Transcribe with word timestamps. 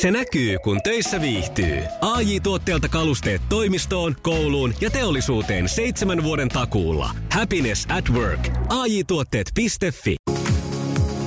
Se 0.00 0.10
näkyy, 0.10 0.58
kun 0.58 0.82
töissä 0.82 1.20
viihtyy. 1.20 1.82
ai 2.00 2.40
tuotteelta 2.40 2.88
kalusteet 2.88 3.42
toimistoon, 3.48 4.16
kouluun 4.22 4.74
ja 4.80 4.90
teollisuuteen 4.90 5.68
seitsemän 5.68 6.22
vuoden 6.22 6.48
takuulla. 6.48 7.10
Happiness 7.32 7.86
at 7.90 8.10
work. 8.10 8.48
ai 8.68 9.04
tuotteetfi 9.04 10.16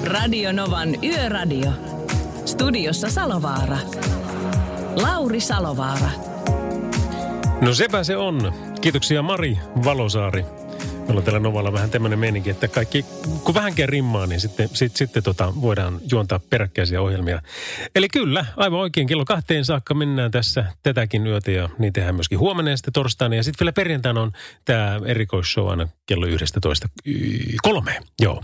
Radio 0.03 0.51
Novan 0.51 1.03
Yöradio. 1.03 1.71
Studiossa 2.45 3.09
Salovaara. 3.09 3.77
Lauri 4.95 5.39
Salovaara. 5.39 6.09
No 7.61 7.73
sepä 7.73 8.03
se 8.03 8.17
on. 8.17 8.53
Kiitoksia 8.81 9.21
Mari 9.21 9.57
Valosaari 9.85 10.45
Meillä 11.01 11.19
on 11.19 11.23
täällä 11.23 11.39
Novalla 11.39 11.73
vähän 11.73 11.89
tämmöinen 11.89 12.19
meininki, 12.19 12.49
että 12.49 12.67
kaikki, 12.67 13.05
kun 13.43 13.55
vähänkään 13.55 13.89
rimmaa, 13.89 14.25
niin 14.25 14.39
sitten, 14.39 14.69
sit, 14.73 14.95
sitten 14.95 15.23
tota, 15.23 15.53
voidaan 15.61 15.99
juontaa 16.11 16.39
peräkkäisiä 16.49 17.01
ohjelmia. 17.01 17.41
Eli 17.95 18.07
kyllä, 18.09 18.45
aivan 18.57 18.79
oikein, 18.79 19.07
kello 19.07 19.25
kahteen 19.25 19.65
saakka 19.65 19.93
mennään 19.93 20.31
tässä 20.31 20.65
tätäkin 20.83 21.27
yötä 21.27 21.51
ja 21.51 21.69
niin 21.79 21.93
tehdään 21.93 22.15
myöskin 22.15 22.39
huomenna 22.39 22.71
ja 22.71 22.77
sitten 22.77 22.93
torstaina. 22.93 23.35
Ja 23.35 23.43
sitten 23.43 23.65
vielä 23.65 23.73
perjantaina 23.73 24.21
on 24.21 24.31
tämä 24.65 24.99
erikoisshow 25.05 25.69
aina 25.69 25.87
kello 26.05 26.25
11 26.25 26.89
kolme. 27.63 27.99
Joo. 28.21 28.43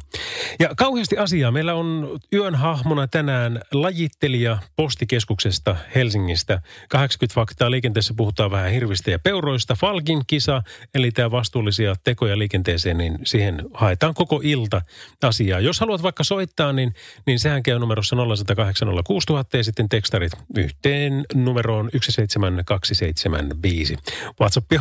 Ja 0.60 0.70
kauheasti 0.78 1.18
asiaa. 1.18 1.52
Meillä 1.52 1.74
on 1.74 2.20
yön 2.34 2.56
hahmona 2.56 3.08
tänään 3.08 3.62
lajittelija 3.72 4.58
postikeskuksesta 4.76 5.76
Helsingistä. 5.96 6.62
80 6.90 7.36
faktaa 7.36 7.72
liikenteessä 7.72 8.14
puhutaan 8.18 8.52
vähän 8.52 8.72
hirvistä 8.72 9.12
ja 9.12 9.20
peuroista. 9.20 9.76
Falkin 9.76 10.22
kisa, 10.28 10.64
eli 10.94 11.12
tämä 11.12 11.32
vastuullisia 11.32 11.96
tekoja 12.04 12.38
liikenteeseen, 12.48 12.98
niin 12.98 13.20
siihen 13.24 13.62
haetaan 13.74 14.14
koko 14.14 14.42
ilta 14.44 14.82
asiaa. 15.24 15.60
Jos 15.60 15.80
haluat 15.80 16.04
vaikka 16.04 16.24
soittaa, 16.24 16.74
niin, 16.74 16.94
niin 17.26 17.40
sehän 17.40 17.64
käy 17.64 17.80
numerossa 17.80 18.16
0806000 18.16 19.58
ja 19.58 19.64
sitten 19.64 19.90
tekstarit 19.90 20.32
yhteen 20.58 21.26
numeroon 21.34 21.90
17275. 21.94 23.98
WhatsApp 24.42 24.72
on 24.72 24.80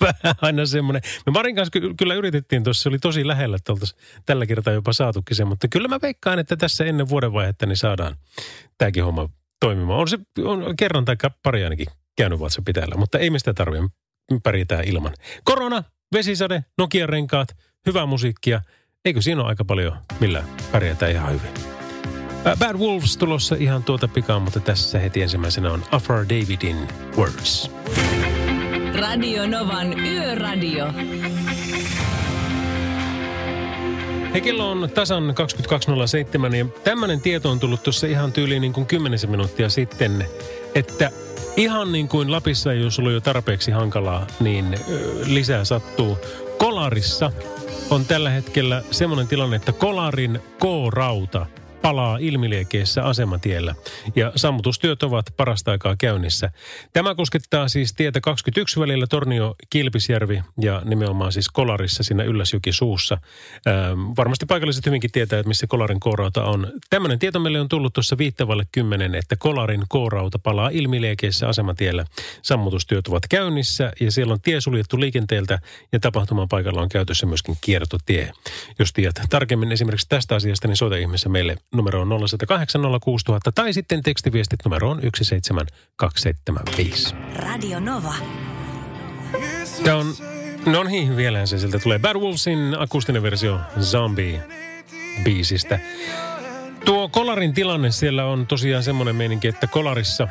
vähän 0.06 0.34
aina 0.42 0.66
semmoinen. 0.66 1.02
Me 1.26 1.32
Marin 1.32 1.56
kanssa 1.56 1.70
ky- 1.70 1.94
kyllä 1.94 2.14
yritettiin 2.14 2.64
tuossa, 2.64 2.82
se 2.82 2.88
oli 2.88 2.98
tosi 2.98 3.26
lähellä, 3.26 3.56
että 3.56 3.72
tällä 4.26 4.46
kertaa 4.46 4.72
jopa 4.72 4.92
saatukin 4.92 5.36
se, 5.36 5.44
mutta 5.44 5.68
kyllä 5.68 5.88
mä 5.88 5.98
veikkaan, 6.02 6.38
että 6.38 6.56
tässä 6.56 6.84
ennen 6.84 7.08
vuodenvaihetta 7.08 7.66
niin 7.66 7.76
saadaan 7.76 8.16
tämäkin 8.78 9.04
homma 9.04 9.28
toimimaan. 9.60 10.00
On 10.00 10.08
se 10.08 10.18
on 10.44 10.76
kerran 10.76 11.04
tai 11.04 11.16
pari 11.42 11.64
ainakin 11.64 11.86
käynyt 12.16 12.38
WhatsApp 12.38 12.68
täällä, 12.74 12.96
mutta 12.96 13.18
ei 13.18 13.30
mistä 13.30 13.54
tarvitse, 13.54 13.88
pärjätään 14.42 14.84
ilman. 14.84 15.14
Korona, 15.44 15.82
vesisade, 16.12 16.64
Nokia-renkaat, 16.78 17.48
hyvää 17.86 18.06
musiikkia. 18.06 18.60
Eikö 19.04 19.22
siinä 19.22 19.40
ole 19.40 19.48
aika 19.48 19.64
paljon, 19.64 19.96
millä 20.20 20.44
pärjätään 20.72 21.12
ihan 21.12 21.32
hyvin? 21.32 21.50
Bad 22.58 22.76
Wolves 22.76 23.16
tulossa 23.16 23.56
ihan 23.58 23.84
tuota 23.84 24.08
pikaa, 24.08 24.40
mutta 24.40 24.60
tässä 24.60 24.98
heti 24.98 25.22
ensimmäisenä 25.22 25.72
on 25.72 25.82
Afar 25.90 26.18
Davidin 26.18 26.88
Words. 27.16 27.70
Radio 29.00 29.46
Novan 29.46 30.00
Yöradio. 30.00 30.86
Hei, 34.32 34.40
kello 34.40 34.70
on 34.70 34.90
tasan 34.94 35.34
22.07 36.50 36.56
ja 36.56 36.66
tämmöinen 36.84 37.20
tieto 37.20 37.50
on 37.50 37.60
tullut 37.60 37.82
tuossa 37.82 38.06
ihan 38.06 38.32
tyyliin 38.32 38.60
niin 38.60 38.72
kuin 38.72 38.86
10 38.86 39.18
minuuttia 39.28 39.68
sitten, 39.68 40.26
että 40.74 41.10
Ihan 41.56 41.92
niin 41.92 42.08
kuin 42.08 42.32
Lapissa, 42.32 42.72
jos 42.72 42.98
ollut 42.98 43.12
jo 43.12 43.20
tarpeeksi 43.20 43.70
hankalaa, 43.70 44.26
niin 44.40 44.78
lisää 45.26 45.64
sattuu. 45.64 46.18
Kolarissa 46.58 47.32
on 47.90 48.04
tällä 48.04 48.30
hetkellä 48.30 48.82
semmoinen 48.90 49.28
tilanne, 49.28 49.56
että 49.56 49.72
Kolarin 49.72 50.40
K-rauta– 50.60 51.46
palaa 51.86 52.18
ilmiliekeissä 52.18 53.02
asematiellä 53.02 53.74
ja 54.16 54.32
sammutustyöt 54.36 55.02
ovat 55.02 55.26
parasta 55.36 55.70
aikaa 55.70 55.96
käynnissä. 55.98 56.50
Tämä 56.92 57.14
koskettaa 57.14 57.68
siis 57.68 57.94
tietä 57.94 58.20
21 58.20 58.80
välillä 58.80 59.06
Tornio 59.06 59.54
Kilpisjärvi 59.70 60.42
ja 60.60 60.82
nimenomaan 60.84 61.32
siis 61.32 61.48
Kolarissa 61.48 62.02
siinä 62.02 62.24
Ylläsjoki 62.24 62.72
suussa. 62.72 63.18
Ähm, 63.66 64.00
varmasti 64.16 64.46
paikalliset 64.46 64.86
hyvinkin 64.86 65.12
tietää, 65.12 65.38
että 65.38 65.48
missä 65.48 65.66
Kolarin 65.66 66.00
koorauta 66.00 66.44
on. 66.44 66.72
Tämmöinen 66.90 67.18
tieto 67.18 67.40
meille 67.40 67.60
on 67.60 67.68
tullut 67.68 67.92
tuossa 67.92 68.18
viittavalle 68.18 68.64
kymmenen, 68.72 69.14
että 69.14 69.36
Kolarin 69.36 69.84
koorauta 69.88 70.38
palaa 70.38 70.68
ilmiliekeissä 70.68 71.48
asematiellä. 71.48 72.04
Sammutustyöt 72.42 73.08
ovat 73.08 73.22
käynnissä 73.30 73.92
ja 74.00 74.12
siellä 74.12 74.32
on 74.32 74.40
tie 74.40 74.60
suljettu 74.60 75.00
liikenteeltä 75.00 75.58
ja 75.92 76.00
tapahtuman 76.00 76.48
paikalla 76.48 76.82
on 76.82 76.88
käytössä 76.88 77.26
myöskin 77.26 77.56
kiertotie. 77.60 78.32
Jos 78.78 78.92
tiedät 78.92 79.20
tarkemmin 79.30 79.72
esimerkiksi 79.72 80.08
tästä 80.08 80.34
asiasta, 80.34 80.68
niin 80.68 80.76
soita 80.76 80.96
ihmeessä 80.96 81.28
meille 81.28 81.56
numero 81.76 82.00
on 82.00 82.08
0806000 82.08 82.12
tai 83.54 83.72
sitten 83.72 84.02
tekstiviestit 84.02 84.60
numeroon 84.64 85.00
17275. 85.00 87.14
Radio 87.36 87.80
Nova. 87.80 88.14
Tämä 89.84 89.96
on, 89.96 90.06
no 90.66 90.82
niin, 90.82 91.16
vielä 91.16 91.46
se 91.46 91.58
siltä 91.58 91.78
tulee. 91.78 91.98
Bad 91.98 92.16
Wolvesin 92.16 92.76
akustinen 92.78 93.22
versio 93.22 93.60
Zombie-biisistä. 93.80 95.78
Tuo 96.84 97.08
Kolarin 97.08 97.54
tilanne 97.54 97.90
siellä 97.90 98.24
on 98.24 98.46
tosiaan 98.46 98.82
semmoinen 98.82 99.16
meininki, 99.16 99.48
että 99.48 99.66
Kolarissa 99.66 100.28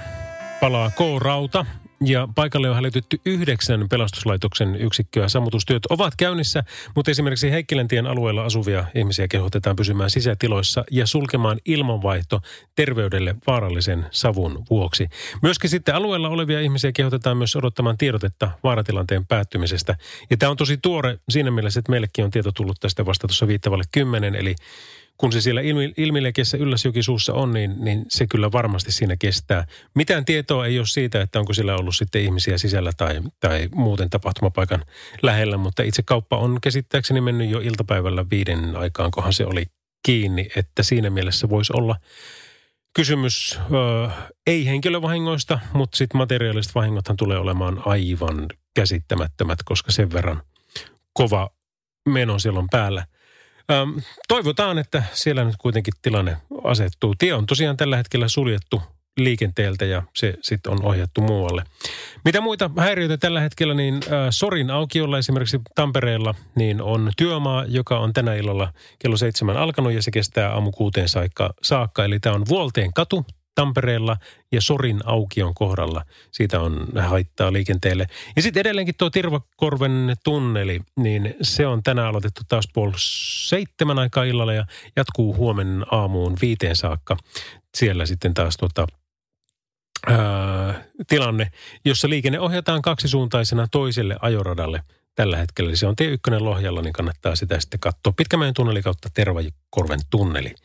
palaa 0.59 0.91
K-rauta– 0.91 1.66
ja 2.05 2.27
paikalle 2.35 2.69
on 2.69 2.75
hälytetty 2.75 3.21
yhdeksän 3.25 3.89
pelastuslaitoksen 3.89 4.75
yksikköä. 4.75 5.29
Sammutustyöt 5.29 5.85
ovat 5.85 6.13
käynnissä, 6.17 6.63
mutta 6.95 7.11
esimerkiksi 7.11 7.51
Heikkilentien 7.51 8.07
alueella 8.07 8.43
asuvia 8.43 8.85
ihmisiä 8.95 9.27
kehotetaan 9.27 9.75
pysymään 9.75 10.09
sisätiloissa 10.09 10.83
ja 10.91 11.07
sulkemaan 11.07 11.59
ilmanvaihto 11.65 12.41
terveydelle 12.75 13.35
vaarallisen 13.47 14.05
savun 14.11 14.63
vuoksi. 14.69 15.07
Myöskin 15.41 15.69
sitten 15.69 15.95
alueella 15.95 16.29
olevia 16.29 16.59
ihmisiä 16.59 16.91
kehotetaan 16.91 17.38
myös 17.38 17.55
odottamaan 17.55 17.97
tiedotetta 17.97 18.51
vaaratilanteen 18.63 19.25
päättymisestä. 19.25 19.95
Ja 20.29 20.38
tämä 20.38 20.49
on 20.49 20.57
tosi 20.57 20.77
tuore 20.77 21.19
siinä 21.29 21.51
mielessä, 21.51 21.79
että 21.79 21.91
meillekin 21.91 22.25
on 22.25 22.31
tieto 22.31 22.51
tullut 22.51 22.79
tästä 22.79 23.05
vasta 23.05 23.27
tuossa 23.27 23.47
viittavalle 23.47 23.83
kymmenen, 23.91 24.35
eli 24.35 24.55
kun 25.17 25.31
se 25.31 25.41
siellä 25.41 25.61
ilmi, 25.61 25.93
ilmilekessä 25.97 26.57
Ylläsjokisuussa 26.57 27.33
on, 27.33 27.53
niin, 27.53 27.75
niin 27.79 28.05
se 28.07 28.27
kyllä 28.27 28.51
varmasti 28.51 28.91
siinä 28.91 29.15
kestää. 29.15 29.67
Mitään 29.93 30.25
tietoa 30.25 30.65
ei 30.65 30.79
ole 30.79 30.87
siitä, 30.87 31.21
että 31.21 31.39
onko 31.39 31.53
sillä 31.53 31.75
ollut 31.75 31.95
sitten 31.95 32.21
ihmisiä 32.21 32.57
sisällä 32.57 32.91
tai, 32.97 33.21
tai 33.39 33.69
muuten 33.75 34.09
tapahtumapaikan 34.09 34.85
lähellä, 35.21 35.57
mutta 35.57 35.83
itse 35.83 36.03
kauppa 36.03 36.37
on 36.37 36.57
käsittääkseni 36.61 37.21
mennyt 37.21 37.49
jo 37.49 37.59
iltapäivällä 37.59 38.25
viiden 38.31 38.75
aikaan, 38.75 39.11
kohan 39.11 39.33
se 39.33 39.45
oli 39.45 39.65
kiinni, 40.05 40.49
että 40.55 40.83
siinä 40.83 41.09
mielessä 41.09 41.49
voisi 41.49 41.73
olla 41.75 41.95
kysymys 42.93 43.59
ö, 43.59 44.09
ei 44.47 44.65
henkilövahingoista, 44.65 45.59
mutta 45.73 45.97
sitten 45.97 46.17
materiaaliset 46.17 46.75
vahingothan 46.75 47.17
tulee 47.17 47.37
olemaan 47.37 47.81
aivan 47.85 48.47
käsittämättömät, 48.73 49.59
koska 49.65 49.91
sen 49.91 50.13
verran 50.13 50.41
kova 51.13 51.49
meno 52.09 52.39
siellä 52.39 52.59
on 52.59 52.67
päällä– 52.71 53.05
Ähm, 53.71 53.97
toivotaan, 54.27 54.77
että 54.77 55.03
siellä 55.13 55.43
nyt 55.43 55.55
kuitenkin 55.57 55.93
tilanne 56.01 56.37
asettuu. 56.63 57.15
Tie 57.15 57.33
on 57.33 57.45
tosiaan 57.45 57.77
tällä 57.77 57.97
hetkellä 57.97 58.27
suljettu 58.27 58.81
liikenteeltä 59.17 59.85
ja 59.85 60.03
se 60.15 60.33
sitten 60.41 60.71
on 60.71 60.85
ohjattu 60.85 61.21
muualle. 61.21 61.63
Mitä 62.25 62.41
muita 62.41 62.71
häiriöitä 62.77 63.17
tällä 63.17 63.41
hetkellä, 63.41 63.73
niin 63.73 63.93
äh, 63.95 64.27
Sorin 64.29 64.71
aukiolla 64.71 65.17
esimerkiksi 65.17 65.59
Tampereella 65.75 66.35
niin 66.55 66.81
on 66.81 67.11
työmaa, 67.17 67.65
joka 67.67 67.99
on 67.99 68.13
tänä 68.13 68.35
illalla 68.35 68.73
kello 68.99 69.17
seitsemän 69.17 69.57
alkanut 69.57 69.93
ja 69.93 70.01
se 70.01 70.11
kestää 70.11 70.53
aamu 70.53 70.71
kuuteen 70.71 71.09
saakka. 71.09 71.53
saakka. 71.61 72.05
Eli 72.05 72.19
tämä 72.19 72.35
on 72.35 72.43
Vuolteen 72.49 72.93
katu 72.93 73.25
Tampereella 73.55 74.17
ja 74.51 74.61
Sorin 74.61 74.99
aukion 75.05 75.53
kohdalla. 75.53 76.05
Siitä 76.31 76.61
on 76.61 76.88
haittaa 76.99 77.53
liikenteelle. 77.53 78.07
Ja 78.35 78.41
sitten 78.41 78.61
edelleenkin 78.61 78.95
tuo 78.97 79.09
Tirvakorven 79.09 80.16
tunneli, 80.23 80.79
niin 80.95 81.35
se 81.41 81.67
on 81.67 81.83
tänään 81.83 82.07
aloitettu 82.07 82.41
taas 82.47 82.67
puoli 82.73 82.94
seitsemän 83.47 83.99
aikaa 83.99 84.23
illalla 84.23 84.53
ja 84.53 84.65
jatkuu 84.95 85.35
huomenna 85.35 85.85
aamuun 85.91 86.38
viiteen 86.41 86.75
saakka. 86.75 87.17
Siellä 87.77 88.05
sitten 88.05 88.33
taas 88.33 88.57
tuota, 88.57 88.88
ää, 90.07 90.83
tilanne, 91.07 91.51
jossa 91.85 92.09
liikenne 92.09 92.39
ohjataan 92.39 92.81
kaksisuuntaisena 92.81 93.68
toiselle 93.71 94.18
ajoradalle– 94.21 94.81
tällä 95.15 95.38
hetkellä. 95.38 95.69
Eli 95.69 95.77
se 95.77 95.88
on 95.88 95.95
tie 95.95 96.07
ykkönen 96.07 96.45
Lohjalla, 96.45 96.81
niin 96.81 96.94
kannattaa 96.94 97.35
sitä 97.35 97.59
sitten 97.59 97.79
katsoa. 97.79 98.13
Pitkämäen 98.17 98.53
tunneli 98.53 98.81
kautta 98.81 99.09
Tervakorven 99.13 100.00
tunneli. 100.09 100.56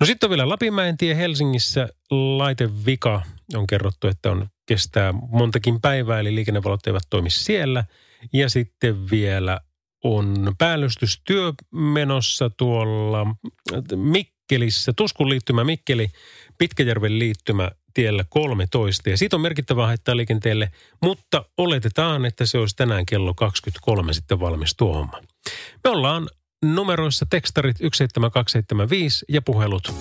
No 0.00 0.06
sitten 0.06 0.26
on 0.26 0.30
vielä 0.30 0.48
Lapinmäen 0.48 0.96
tie 0.96 1.16
Helsingissä. 1.16 1.88
Laitevika 2.10 3.22
on 3.54 3.66
kerrottu, 3.66 4.08
että 4.08 4.30
on 4.30 4.48
kestää 4.66 5.12
montakin 5.12 5.80
päivää, 5.80 6.20
eli 6.20 6.34
liikennevalot 6.34 6.86
eivät 6.86 7.02
toimi 7.10 7.30
siellä. 7.30 7.84
Ja 8.32 8.48
sitten 8.48 9.10
vielä 9.10 9.60
on 10.04 10.54
päällystystyö 10.58 11.52
menossa 11.72 12.50
tuolla 12.50 13.26
Mikkelissä, 13.96 14.92
Tuskun 14.96 15.28
liittymä 15.28 15.64
Mikkeli, 15.64 16.08
Pitkäjärven 16.58 17.18
liittymä 17.18 17.70
tiellä 17.96 18.24
13 18.28 19.10
ja 19.10 19.16
siitä 19.16 19.36
on 19.36 19.40
merkittävää 19.40 19.86
haittaa 19.86 20.16
liikenteelle, 20.16 20.70
mutta 21.02 21.44
oletetaan, 21.58 22.24
että 22.24 22.46
se 22.46 22.58
olisi 22.58 22.76
tänään 22.76 23.06
kello 23.06 23.34
23 23.34 24.12
sitten 24.12 24.40
valmis 24.40 24.74
tuo 24.76 24.94
homma. 24.94 25.20
Me 25.84 25.90
ollaan 25.90 26.28
numeroissa 26.64 27.26
tekstarit 27.30 27.76
17275 27.76 29.24
ja 29.28 29.42
puhelut. 29.42 29.92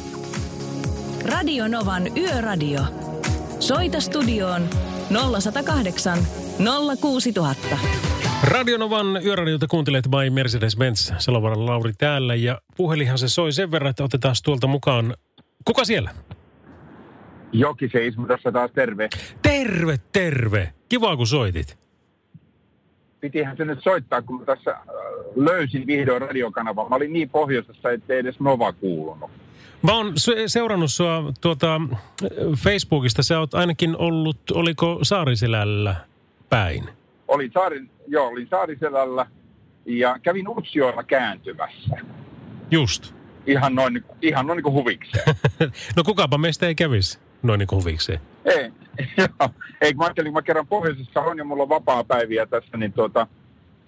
Radio 1.25 1.67
Novan 1.67 2.17
Yöradio. 2.17 2.81
Soita 3.59 4.01
studioon 4.01 4.69
0108 5.41 6.19
06000. 7.01 7.77
Radionovan 8.43 9.19
yöradiota 9.25 9.67
kuuntelet 9.67 10.05
by 10.09 10.29
Mercedes-Benz. 10.29 11.13
Salovaran 11.17 11.65
Lauri 11.65 11.93
täällä 11.93 12.35
ja 12.35 12.61
puhelinhan 12.77 13.17
se 13.17 13.29
soi 13.29 13.51
sen 13.51 13.71
verran, 13.71 13.89
että 13.89 14.03
otetaan 14.03 14.35
tuolta 14.43 14.67
mukaan. 14.67 15.15
Kuka 15.65 15.85
siellä? 15.85 16.09
Joki 17.59 17.89
se 17.89 18.07
Ismo 18.07 18.27
tässä 18.27 18.51
taas 18.51 18.71
terve. 18.71 19.09
Terve, 19.41 19.99
terve. 20.11 20.73
Kiva 20.89 21.17
kun 21.17 21.27
soitit. 21.27 21.77
Pitihän 23.21 23.57
se 23.57 23.65
nyt 23.65 23.83
soittaa, 23.83 24.21
kun 24.21 24.45
tässä 24.45 24.71
äh, 24.71 24.83
löysin 25.35 25.87
vihdoin 25.87 26.21
radiokanavan. 26.21 26.89
Mä 26.89 26.95
olin 26.95 27.13
niin 27.13 27.29
pohjoisessa, 27.29 27.91
ettei 27.91 28.19
edes 28.19 28.39
Nova 28.39 28.73
kuulunut. 28.73 29.31
Mä 29.81 29.93
oon 29.95 30.13
se- 30.15 30.47
seurannut 30.47 30.91
sua 30.91 31.33
tuota, 31.41 31.81
Facebookista. 32.57 33.23
Sä 33.23 33.39
oot 33.39 33.53
ainakin 33.53 33.97
ollut, 33.97 34.51
oliko 34.53 34.99
Saariselällä 35.01 35.95
päin? 36.49 36.83
Olin, 37.27 37.51
Saarin, 37.53 37.89
joo, 38.07 38.27
olin 38.27 38.47
Saariselällä 38.47 39.25
ja 39.85 40.19
kävin 40.21 40.47
Utsioilla 40.47 41.03
kääntymässä. 41.03 41.97
Just. 42.71 43.13
Ihan 43.47 43.75
noin, 43.75 44.05
ihan 44.21 44.47
noin 44.47 44.57
niin 44.57 44.63
kuin 44.63 44.73
huvikseen. 44.73 45.35
no 45.95 46.03
kukapa 46.03 46.37
meistä 46.37 46.67
ei 46.67 46.75
kävisi 46.75 47.19
noin 47.47 47.59
niin 47.59 47.67
kuin 47.67 47.83
ei, 48.45 48.71
joo. 49.17 49.49
Ei, 49.81 49.93
mä 49.93 50.03
ajattelin, 50.03 50.33
kun 50.33 50.39
mä 50.39 50.41
kerran 50.41 50.67
pohjoisessa 50.67 51.21
on 51.21 51.37
ja 51.37 51.43
mulla 51.43 51.63
on 51.63 51.69
vapaa-päiviä 51.69 52.45
tässä, 52.45 52.77
niin 52.77 52.93
tuota, 52.93 53.27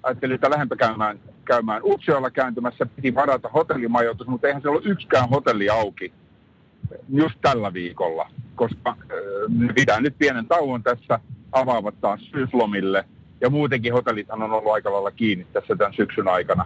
ajattelin, 0.04 0.36
että 0.36 0.50
lähdempä 0.50 0.76
käymään, 0.76 1.20
käymään 1.46 1.82
Utsioilla 1.86 2.32
kääntymässä. 2.32 2.86
Piti 2.86 3.16
varata 3.16 3.50
hotellimajoitus, 3.50 4.28
mutta 4.28 4.48
eihän 4.48 4.62
siellä 4.62 4.78
ole 4.78 4.92
yksikään 4.92 5.30
hotelli 5.30 5.70
auki 5.70 6.14
just 7.10 7.36
tällä 7.42 7.74
viikolla, 7.74 8.30
koska 8.56 8.90
äh, 8.90 9.76
pitää 9.76 10.02
nyt 10.02 10.18
pienen 10.18 10.48
tauon 10.48 10.84
tässä, 10.84 11.20
avaavat 11.52 12.02
taas 12.02 12.22
syyslomille. 12.32 13.06
Ja 13.42 13.50
muutenkin 13.50 13.94
hotellithan 13.94 14.44
on 14.44 14.52
ollut 14.52 14.74
aika 14.74 14.92
lailla 14.92 15.12
kiinni 15.12 15.48
tässä 15.54 15.76
tämän 15.76 15.94
syksyn 15.94 16.28
aikana. 16.28 16.66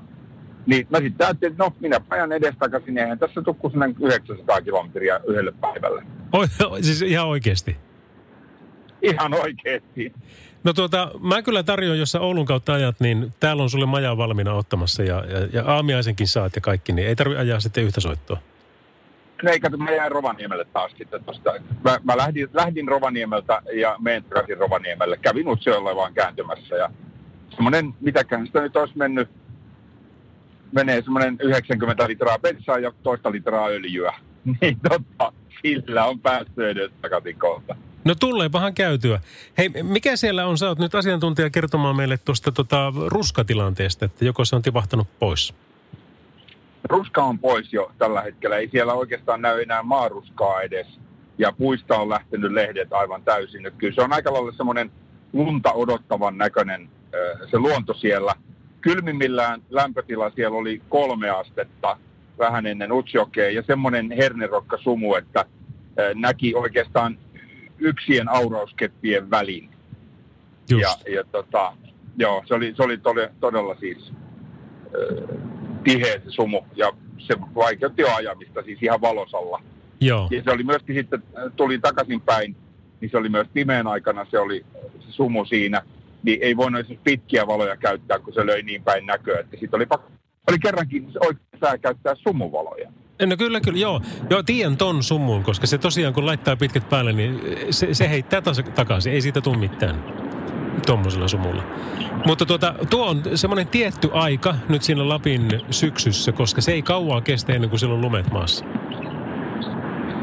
Niin 0.66 0.88
mä 0.90 0.98
sitten 0.98 1.28
ajattelin, 1.28 1.52
että 1.52 1.64
no 1.64 1.74
minä 1.80 2.02
ajan 2.10 2.32
edestakaisin, 2.32 2.98
eihän 2.98 3.20
tässä 3.20 3.42
tukku 3.42 3.70
sinne 3.70 3.96
900 4.00 4.62
kilometriä 4.62 5.20
yhdelle 5.28 5.52
päivälle. 5.62 6.04
Oi, 6.34 6.48
siis 6.84 7.02
ihan 7.02 7.28
oikeasti. 7.28 7.78
Ihan 9.02 9.34
oikeesti. 9.34 10.14
No 10.64 10.74
tuota, 10.74 11.12
mä 11.20 11.42
kyllä 11.42 11.64
tarjoan, 11.64 12.00
jos 12.00 12.12
sä 12.12 12.20
Oulun 12.20 12.46
kautta 12.46 12.74
ajat, 12.74 13.00
niin 13.00 13.34
täällä 13.40 13.64
on 13.64 13.70
sulle 13.70 13.86
maja 13.86 14.18
valmiina 14.18 14.54
ottamassa 14.54 15.04
ja, 15.04 15.26
ja, 15.26 15.48
ja 15.54 15.64
aamiaisenkin 15.66 16.28
saat 16.28 16.56
ja 16.56 16.62
kaikki, 16.62 16.94
niin 16.94 17.08
ei 17.08 17.16
tarvitse 17.16 17.42
ajaa 17.42 17.60
sitten 17.60 17.84
yhtä 17.84 18.02
soittoa. 18.02 18.38
No 19.44 19.52
ei 19.52 19.60
kato, 19.60 19.78
mä 19.78 19.92
jäin 19.92 20.12
Rovaniemelle 20.12 20.66
taas 20.66 20.92
sitten 20.98 21.24
tosta. 21.24 21.54
Mä, 21.84 21.98
mä 22.04 22.18
lähdin, 22.18 22.50
lähdin 22.54 22.88
Rovaniemeltä 22.88 23.62
ja 23.74 23.96
menen 24.00 24.24
takaisin 24.24 24.58
Rovaniemelle. 24.58 25.18
Kävin 25.18 25.48
Utsioilla 25.48 25.96
vaan 25.96 26.14
kääntymässä 26.14 26.76
ja 26.76 26.90
semmoinen, 27.56 27.94
mitäkään 28.02 28.46
sitä 28.46 28.62
nyt 28.62 28.76
olisi 28.76 28.98
mennyt, 28.98 29.30
menee 30.72 31.02
semmoinen 31.02 31.38
90 31.44 32.08
litraa 32.08 32.40
bensaa 32.40 32.80
ja 32.80 32.92
toista 33.04 33.32
litraa 33.32 33.68
öljyä. 33.68 34.14
Niin 34.62 34.80
totta, 34.90 35.34
sillä 35.64 36.06
on 36.06 36.20
päästy 36.20 36.70
edes 36.70 36.92
takaisin 37.02 37.40
kohta. 37.40 37.76
No 38.06 38.16
tulleepahan 38.16 38.74
käytyä. 38.74 39.22
Hei, 39.58 39.70
mikä 39.70 40.16
siellä 40.16 40.46
on? 40.48 40.58
Sä 40.58 40.68
oot 40.68 40.80
nyt 40.80 40.96
asiantuntija 40.96 41.50
kertomaan 41.50 41.96
meille 41.96 42.18
tuosta 42.18 42.52
tota, 42.52 42.94
ruskatilanteesta, 43.08 44.06
että 44.06 44.26
joko 44.26 44.46
se 44.46 44.56
on 44.56 44.62
tipahtanut 44.62 45.08
pois. 45.20 45.54
Ruska 46.84 47.24
on 47.24 47.40
pois 47.40 47.74
jo 47.74 47.92
tällä 47.98 48.22
hetkellä. 48.22 48.58
Ei 48.58 48.70
siellä 48.72 48.94
oikeastaan 48.94 49.42
näy 49.42 49.62
enää 49.62 49.84
maaruskaa 49.84 50.62
edes. 50.62 50.88
Ja 51.38 51.52
puista 51.52 51.98
on 51.98 52.10
lähtenyt 52.10 52.52
lehdet 52.52 52.94
aivan 52.94 53.24
täysin. 53.24 53.64
Nyt 53.64 53.74
kyllä 53.78 53.96
se 53.96 54.02
on 54.02 54.14
aika 54.14 54.34
lailla 54.34 54.52
semmoinen 54.52 54.92
lunta 55.34 55.72
odottavan 55.72 56.38
näköinen 56.38 56.90
se 57.52 57.60
luonto 57.60 57.94
siellä. 57.94 58.36
Kylmimmillään 58.82 59.62
lämpötila 59.70 60.32
siellä 60.36 60.58
oli 60.58 60.82
kolme 60.90 61.30
astetta 61.30 61.98
vähän 62.42 62.66
ennen 62.66 62.92
Utsjokea 62.92 63.50
ja 63.50 63.64
semmoinen 63.68 64.12
hernerokka 64.12 64.78
sumu, 64.78 65.16
että 65.16 65.46
näki 66.16 66.56
oikeastaan 66.56 67.18
yksien 67.80 68.30
aurauskeppien 68.30 69.30
välin. 69.30 69.70
Just. 70.70 70.84
Ja, 70.84 71.14
ja 71.14 71.24
tota, 71.24 71.74
joo, 72.18 72.44
se 72.46 72.54
oli, 72.54 72.74
se 72.78 72.84
oli 72.84 72.98
todella, 72.98 73.34
todella 73.40 73.76
siis 73.80 74.14
tiheä 75.84 76.14
se 76.14 76.32
sumu 76.32 76.62
ja 76.76 76.92
se 77.18 77.36
vaikeutti 77.56 78.02
jo 78.02 78.16
ajamista 78.16 78.64
siis 78.64 78.84
ihan 78.84 79.02
valosalla. 79.02 79.62
Joo. 80.02 80.28
Ja 80.32 80.44
se 80.44 80.52
oli 80.52 80.64
myöskin 80.64 80.96
sitten, 80.96 81.24
tuli 81.56 81.80
takaisinpäin, 81.80 82.56
niin 83.02 83.12
se 83.12 83.18
oli 83.18 83.30
myös 83.30 83.48
pimeän 83.54 83.88
aikana, 83.88 84.26
se 84.32 84.40
oli 84.40 84.66
se 85.00 85.12
sumu 85.12 85.46
siinä. 85.46 85.82
Niin 86.24 86.40
ei 86.42 86.58
voinut 86.58 86.80
esimerkiksi 86.80 87.04
pitkiä 87.04 87.48
valoja 87.48 87.78
käyttää, 87.78 88.20
kun 88.20 88.34
se 88.34 88.46
löi 88.46 88.64
niin 88.64 88.84
päin 88.84 89.06
näköä. 89.06 89.40
Että 89.40 89.58
sitten 89.60 89.78
oli, 89.78 89.86
pakko, 89.86 90.12
oli 90.50 90.60
kerrankin 90.60 91.08
oikein 91.20 91.48
sää 91.60 91.78
käyttää 91.78 92.16
sumuvaloja. 92.16 92.92
No 93.26 93.38
kyllä, 93.38 93.62
kyllä, 93.62 93.80
joo. 93.80 94.02
Joo, 94.30 94.44
tiedän 94.44 94.78
ton 94.78 95.04
summun, 95.04 95.44
koska 95.44 95.68
se 95.68 95.78
tosiaan 95.78 96.14
kun 96.14 96.26
laittaa 96.26 96.56
pitkät 96.56 96.90
päälle, 96.90 97.14
niin 97.14 97.42
se, 97.70 97.94
se 97.94 98.10
heittää 98.10 98.40
tas- 98.40 98.72
takaisin. 98.72 99.14
Ei 99.14 99.22
siitä 99.22 99.42
tule 99.42 99.58
mitään 99.58 100.04
tuommoisella 100.86 101.28
sumulla. 101.28 101.64
Mutta 102.26 102.46
tuota, 102.46 102.76
tuo 102.90 103.06
on 103.10 103.24
semmoinen 103.36 103.68
tietty 103.68 104.10
aika 104.14 104.56
nyt 104.70 104.82
siinä 104.82 105.10
Lapin 105.10 105.62
syksyssä, 105.72 106.32
koska 106.32 106.62
se 106.62 106.72
ei 106.72 106.82
kauaa 106.82 107.22
kestä 107.22 107.54
ennen 107.54 107.70
kuin 107.70 107.80
siellä 107.80 107.96
on 107.96 108.02
lumet 108.02 108.32
maassa. 108.32 108.66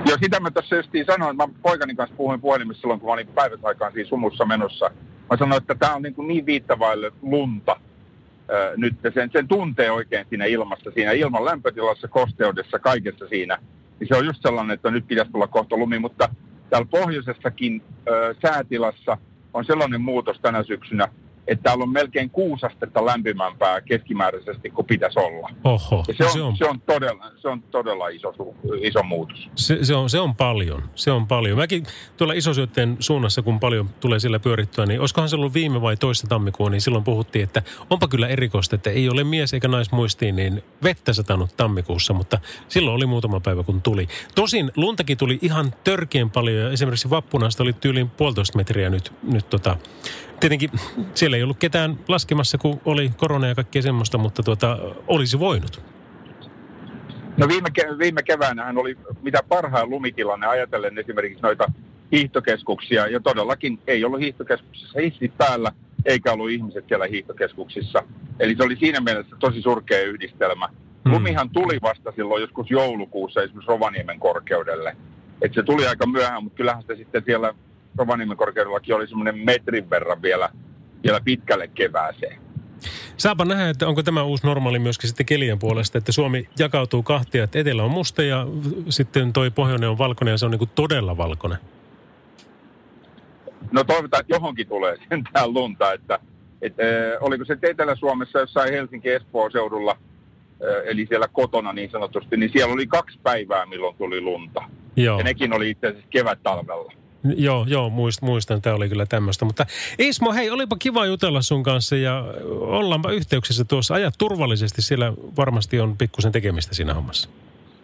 Joo, 0.06 0.18
sitä 0.22 0.40
mä 0.40 0.50
tässä 0.50 0.76
justiin 0.76 1.06
sanoin, 1.06 1.36
mä 1.36 1.48
poikani 1.62 1.94
kanssa 1.94 2.16
puhuin 2.16 2.40
puhelimessa 2.40 2.80
silloin, 2.80 3.00
kun 3.00 3.08
mä 3.08 3.12
olin 3.12 3.28
päiväsaikaan 3.28 3.92
siinä 3.92 4.08
sumussa 4.08 4.44
menossa. 4.44 4.90
Mä 5.30 5.36
sanoin, 5.36 5.62
että 5.62 5.74
tämä 5.74 5.94
on 5.94 6.02
niin, 6.02 6.14
kuin 6.14 6.28
niin 6.28 6.46
viittavaille 6.46 7.12
lunta 7.22 7.76
nyt. 8.76 8.94
Sen, 9.14 9.30
sen 9.32 9.48
tuntee 9.48 9.90
oikein 9.90 10.26
siinä 10.28 10.44
ilmassa, 10.44 10.90
siinä 10.90 11.12
ilman 11.12 11.44
lämpötilassa, 11.44 12.08
kosteudessa, 12.08 12.78
kaikessa 12.78 13.28
siinä. 13.28 13.58
Niin 14.00 14.08
se 14.08 14.16
on 14.16 14.26
just 14.26 14.42
sellainen, 14.42 14.74
että 14.74 14.90
nyt 14.90 15.06
pitäisi 15.08 15.32
tulla 15.32 15.46
kohta 15.46 15.76
lumi, 15.76 15.98
mutta 15.98 16.28
täällä 16.70 16.88
pohjoisessakin 16.90 17.82
ö, 18.08 18.34
säätilassa 18.42 19.18
on 19.54 19.64
sellainen 19.64 20.00
muutos 20.00 20.40
tänä 20.40 20.62
syksynä, 20.62 21.08
että 21.48 21.62
täällä 21.62 21.82
on 21.82 21.92
melkein 21.92 22.30
kuusi 22.30 22.66
astetta 22.66 23.06
lämpimämpää 23.06 23.80
keskimääräisesti 23.80 24.70
kuin 24.70 24.86
pitäisi 24.86 25.18
olla. 25.18 25.48
Oho, 25.64 26.04
Ja 26.08 26.14
se 26.14 26.24
on, 26.24 26.32
se 26.32 26.42
on, 26.42 26.56
se 26.56 26.64
on, 26.64 26.80
todella, 26.80 27.30
se 27.36 27.48
on 27.48 27.62
todella 27.62 28.08
iso, 28.08 28.34
iso 28.80 29.02
muutos. 29.02 29.48
se, 29.54 29.78
se, 29.84 29.94
on, 29.94 30.10
se 30.10 30.20
on 30.20 30.34
paljon. 30.34 30.82
Se 30.94 31.10
on 31.12 31.26
paljon. 31.26 31.58
Mäkin 31.58 31.86
tuolla 32.16 32.34
isosyötteen 32.34 32.96
suunnassa, 33.00 33.42
kun 33.42 33.60
paljon 33.60 33.88
tulee 34.00 34.18
sillä 34.18 34.38
pyörittyä, 34.38 34.86
niin 34.86 35.00
olisikohan 35.00 35.28
se 35.28 35.36
ollut 35.36 35.54
viime 35.54 35.82
vai 35.82 35.96
toista 35.96 36.26
tammikuun, 36.26 36.72
niin 36.72 36.80
silloin 36.80 37.04
puhuttiin, 37.04 37.42
että 37.42 37.62
onpa 37.90 38.08
kyllä 38.08 38.28
erikoista, 38.28 38.76
että 38.76 38.90
ei 38.90 39.08
ole 39.08 39.24
mies 39.24 39.54
eikä 39.54 39.68
naismuistiin, 39.68 40.36
niin 40.36 40.62
vettä 40.82 41.12
satanut 41.12 41.56
tammikuussa, 41.56 42.14
mutta 42.14 42.38
silloin 42.68 42.96
oli 42.96 43.06
muutama 43.06 43.40
päivä, 43.40 43.62
kun 43.62 43.82
tuli. 43.82 44.08
Tosin 44.34 44.72
luntakin 44.76 45.18
tuli 45.18 45.38
ihan 45.42 45.72
törkeän 45.84 46.30
paljon 46.30 46.62
ja 46.62 46.70
esimerkiksi 46.70 47.10
vappunasta 47.10 47.62
oli 47.62 47.72
tyyliin 47.72 48.10
puolitoista 48.10 48.56
metriä 48.58 48.90
nyt, 48.90 49.12
nyt 49.22 49.50
tota, 49.50 49.76
Tietenkin 50.40 50.70
siellä 51.14 51.36
ei 51.36 51.42
ollut 51.42 51.58
ketään 51.58 51.98
laskemassa, 52.08 52.58
kun 52.58 52.80
oli 52.84 53.10
korona 53.16 53.46
ja 53.46 53.54
kaikkea 53.54 53.82
semmoista, 53.82 54.18
mutta 54.18 54.42
tuota, 54.42 54.78
olisi 55.06 55.38
voinut. 55.38 55.82
No 57.36 57.48
viime, 57.48 57.68
ke- 57.78 57.98
viime 57.98 58.22
keväänähän 58.22 58.78
oli 58.78 58.98
mitä 59.22 59.38
parhain 59.48 59.90
lumitilanne 59.90 60.46
ajatellen 60.46 60.98
esimerkiksi 60.98 61.42
noita 61.42 61.72
hiihtokeskuksia. 62.12 63.06
Ja 63.06 63.20
todellakin 63.20 63.78
ei 63.86 64.04
ollut 64.04 64.20
hiihtokeskuksissa 64.20 65.00
hissit 65.00 65.38
päällä, 65.38 65.72
eikä 66.04 66.32
ollut 66.32 66.50
ihmiset 66.50 66.84
siellä 66.88 67.06
hiihtokeskuksissa. 67.06 68.02
Eli 68.40 68.54
se 68.56 68.62
oli 68.62 68.76
siinä 68.76 69.00
mielessä 69.00 69.36
tosi 69.40 69.62
surkea 69.62 70.02
yhdistelmä. 70.02 70.68
Hmm. 70.68 71.12
Lumihan 71.12 71.50
tuli 71.50 71.78
vasta 71.82 72.12
silloin 72.16 72.40
joskus 72.40 72.70
joulukuussa 72.70 73.42
esimerkiksi 73.42 73.68
Rovaniemen 73.68 74.20
korkeudelle. 74.20 74.96
Et 75.42 75.54
se 75.54 75.62
tuli 75.62 75.86
aika 75.86 76.06
myöhään, 76.06 76.44
mutta 76.44 76.56
kyllähän 76.56 76.82
se 76.86 76.96
sitten 76.96 77.22
siellä 77.26 77.54
Rovaniemen 77.98 78.36
korkeudellakin 78.36 78.94
oli 78.94 79.08
semmoinen 79.08 79.38
metrin 79.38 79.90
verran 79.90 80.22
vielä, 80.22 80.48
vielä 81.04 81.20
pitkälle 81.24 81.68
kevääseen. 81.68 82.40
Saapa 83.16 83.44
nähdä, 83.44 83.68
että 83.68 83.88
onko 83.88 84.02
tämä 84.02 84.22
uusi 84.22 84.46
normaali 84.46 84.78
myöskin 84.78 85.08
sitten 85.08 85.26
kelien 85.26 85.58
puolesta, 85.58 85.98
että 85.98 86.12
Suomi 86.12 86.48
jakautuu 86.58 87.02
kahtia, 87.02 87.44
että 87.44 87.58
etelä 87.58 87.84
on 87.84 87.90
musta 87.90 88.22
ja 88.22 88.46
sitten 88.88 89.32
toi 89.32 89.50
pohjoinen 89.50 89.88
on 89.88 89.98
valkoinen 89.98 90.32
ja 90.32 90.38
se 90.38 90.46
on 90.46 90.50
niin 90.50 90.70
todella 90.74 91.16
valkoinen. 91.16 91.58
No 93.72 93.84
toivotaan, 93.84 94.20
että 94.20 94.34
johonkin 94.34 94.68
tulee 94.68 94.96
sentään 95.08 95.54
lunta, 95.54 95.92
että 95.92 96.18
et, 96.62 96.72
äh, 96.80 96.86
oliko 97.20 97.44
se 97.44 97.58
Etelä-Suomessa 97.62 98.38
jossain 98.38 98.72
Helsinki-Espoon 98.72 99.52
seudulla, 99.52 99.90
äh, 99.90 100.82
eli 100.84 101.06
siellä 101.08 101.28
kotona 101.32 101.72
niin 101.72 101.90
sanotusti, 101.90 102.36
niin 102.36 102.50
siellä 102.52 102.74
oli 102.74 102.86
kaksi 102.86 103.18
päivää, 103.22 103.66
milloin 103.66 103.96
tuli 103.96 104.20
lunta. 104.20 104.62
Joo, 104.96 105.18
Ja 105.18 105.24
nekin 105.24 105.52
oli 105.52 105.70
itse 105.70 105.86
asiassa 105.86 106.08
kevät-talvella. 106.10 106.92
Joo, 107.24 107.66
joo 107.68 107.90
muist, 107.90 108.22
muistan, 108.22 108.62
tämä 108.62 108.76
oli 108.76 108.88
kyllä 108.88 109.06
tämmöistä. 109.06 109.44
Mutta 109.44 109.66
Ismo, 109.98 110.32
hei, 110.32 110.50
olipa 110.50 110.76
kiva 110.78 111.06
jutella 111.06 111.42
sun 111.42 111.62
kanssa 111.62 111.96
ja 111.96 112.24
ollaanpa 112.50 113.10
yhteyksissä 113.12 113.64
tuossa. 113.64 113.94
Ajat 113.94 114.14
turvallisesti, 114.18 114.82
siellä 114.82 115.12
varmasti 115.36 115.80
on 115.80 115.96
pikkusen 115.96 116.32
tekemistä 116.32 116.74
siinä 116.74 116.94
hommassa. 116.94 117.28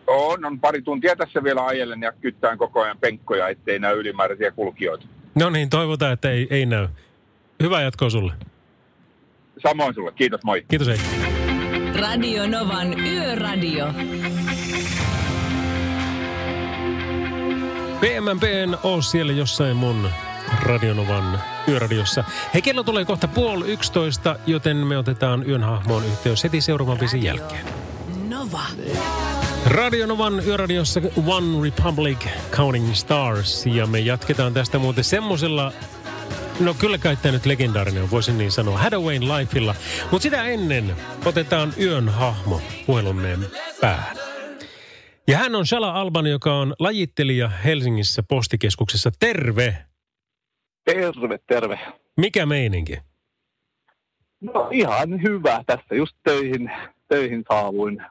On, 0.07 0.45
on 0.45 0.61
pari 0.61 0.83
tuntia 0.83 1.17
tässä 1.17 1.45
vielä 1.45 1.67
ajellen 1.67 2.03
ja 2.03 2.13
kyttään 2.13 2.59
koko 2.59 2.83
ajan 2.83 2.99
penkkoja, 2.99 3.49
ettei 3.49 3.79
näy 3.79 4.01
ylimääräisiä 4.01 4.51
kulkijoita. 4.51 5.07
No 5.35 5.51
niin, 5.51 5.71
toivotaan, 5.71 6.13
että 6.13 6.31
ei, 6.31 6.47
ei 6.51 6.67
näy. 6.67 6.89
Hyvää 7.63 7.83
jatkoa 7.83 8.11
sulle. 8.11 8.33
Samoin 9.63 9.95
sulle, 9.95 10.13
kiitos, 10.13 10.41
moi. 10.45 10.65
Kiitos, 10.69 10.89
hei. 10.89 10.99
Radio 12.01 12.47
Novan 12.47 13.01
Yöradio. 13.01 13.87
PMMPn 18.01 18.77
oo 18.83 19.03
siellä 19.03 19.33
jossain 19.33 19.77
mun 19.77 20.11
Radionovan 20.63 21.41
yöradiossa. 21.69 22.25
Hei, 22.55 22.63
kello 22.63 22.83
tulee 22.83 23.05
kohta 23.05 23.29
puoli 23.29 23.73
yksitoista, 23.73 24.37
joten 24.47 24.77
me 24.77 24.99
otetaan 24.99 25.49
yön 25.49 25.63
hahmoon 25.63 26.05
yhteys 26.05 26.45
heti 26.45 26.61
seuraavan 26.61 26.99
biisin 26.99 27.23
jälkeen. 27.23 27.67
Nova. 28.29 28.61
Radionovan 29.67 30.47
yöradiossa 30.47 31.01
One 31.27 31.63
Republic 31.63 32.19
Counting 32.51 32.95
Stars. 32.95 33.67
Ja 33.67 33.87
me 33.87 34.01
jatketaan 34.01 34.55
tästä 34.55 34.79
muuten 34.79 35.05
semmosella 35.05 35.73
No 36.61 36.75
kyllä 36.75 36.99
kai 36.99 37.17
tämä 37.17 37.33
nyt 37.33 37.47
legendaarinen 37.47 38.03
on, 38.03 38.11
voisin 38.11 38.39
niin 38.39 38.53
sanoa. 38.53 38.79
Hadawayn 38.79 39.29
Lifeilla. 39.29 39.75
Mutta 40.11 40.23
sitä 40.23 40.45
ennen 40.45 40.97
otetaan 41.25 41.75
yön 41.79 42.09
hahmo 42.09 42.63
puhelumme 42.87 43.39
päähän. 43.81 44.24
Ja 45.29 45.39
hän 45.39 45.55
on 45.55 45.67
Shala 45.67 45.91
Alban, 46.01 46.27
joka 46.27 46.55
on 46.55 46.75
lajittelija 46.79 47.49
Helsingissä 47.49 48.23
postikeskuksessa. 48.23 49.11
Terve! 49.19 49.77
Terve, 50.85 51.39
terve. 51.47 51.79
Mikä 52.17 52.47
meininki? 52.47 52.97
No 54.41 54.69
ihan 54.73 55.23
hyvä 55.23 55.65
tässä, 55.67 55.95
just 55.95 56.17
töihin, 56.23 56.71
töihin 57.09 57.45
saavuin. 57.49 58.03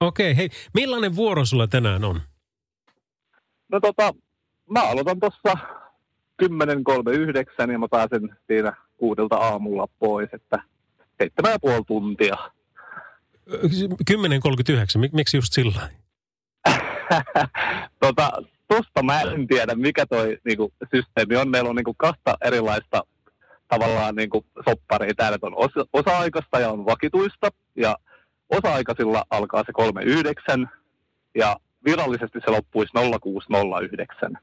Okei, 0.00 0.36
hei, 0.36 0.48
millainen 0.74 1.16
vuoro 1.16 1.44
sulla 1.44 1.66
tänään 1.66 2.04
on? 2.04 2.20
No 3.68 3.80
tota, 3.80 4.14
mä 4.70 4.82
aloitan 4.82 5.20
tuossa 5.20 5.58
10.39 6.42 7.72
ja 7.72 7.78
mä 7.78 7.88
pääsen 7.90 8.36
siinä 8.46 8.72
kuudelta 8.96 9.36
aamulla 9.36 9.88
pois, 9.98 10.28
että 10.32 10.62
seitsemän 11.18 11.52
ja 11.52 11.58
puoli 11.60 11.84
tuntia. 11.86 12.36
Ö, 13.52 13.58
10.39, 14.10 14.16
Mik- 14.98 15.12
miksi 15.12 15.36
just 15.36 15.52
sillä 15.52 15.72
lailla? 15.76 16.01
tota, 18.00 18.30
tosta 18.68 19.02
mä 19.02 19.20
en 19.20 19.46
tiedä, 19.46 19.74
mikä 19.74 20.06
toi 20.06 20.38
niinku, 20.44 20.72
systeemi 20.94 21.36
on. 21.36 21.50
Meillä 21.50 21.70
on 21.70 21.76
niinku, 21.76 21.94
kahta 21.94 22.36
erilaista 22.44 23.02
tavallaan 23.68 24.14
niinku, 24.14 24.44
sopparia. 24.68 25.14
Täällä 25.14 25.38
on 25.42 25.56
osa- 25.56 25.86
osa-aikaista 25.92 26.60
ja 26.60 26.70
on 26.70 26.86
vakituista. 26.86 27.48
Ja 27.76 27.96
osa-aikaisilla 28.50 29.24
alkaa 29.30 29.62
se 29.66 29.72
39 29.72 30.70
ja 31.34 31.56
virallisesti 31.84 32.38
se 32.44 32.50
loppuisi 32.50 32.92
0609. 33.20 34.38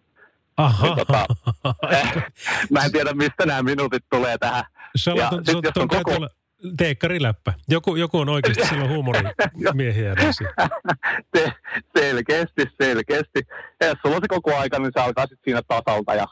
Aha. 0.58 0.88
Niin, 0.88 0.98
tota, 0.98 1.26
mä 2.72 2.86
en 2.86 2.92
tiedä, 2.92 3.14
mistä 3.14 3.46
nämä 3.46 3.64
minuutit 3.64 4.04
tulee 4.10 4.38
tähän. 4.38 4.64
Shala, 4.98 5.22
ja 5.22 5.30
tuon, 5.30 5.46
sit 5.46 5.56
jos 5.64 5.78
on 5.78 5.88
koko- 5.88 6.16
olla 6.16 6.30
teekkariläppä. 6.78 7.54
Joku, 7.68 7.96
joku 7.96 8.20
on 8.20 8.30
oikeasti 8.30 8.68
silloin 8.70 8.92
huumorimiehiä 8.92 10.14
näissä. 10.14 10.46
Se, 11.38 11.52
selkeästi, 11.98 12.66
selkeästi. 12.82 13.40
Ja 13.82 13.88
jos 13.88 13.98
sulla 14.02 14.16
on 14.16 14.22
se 14.22 14.28
koko 14.28 14.58
aika, 14.58 14.80
niin 14.80 14.92
se 14.94 15.00
alkaa 15.00 15.24
sitten 15.24 15.44
siinä 15.44 15.62
tasalta 15.68 16.16
ja 16.16 16.28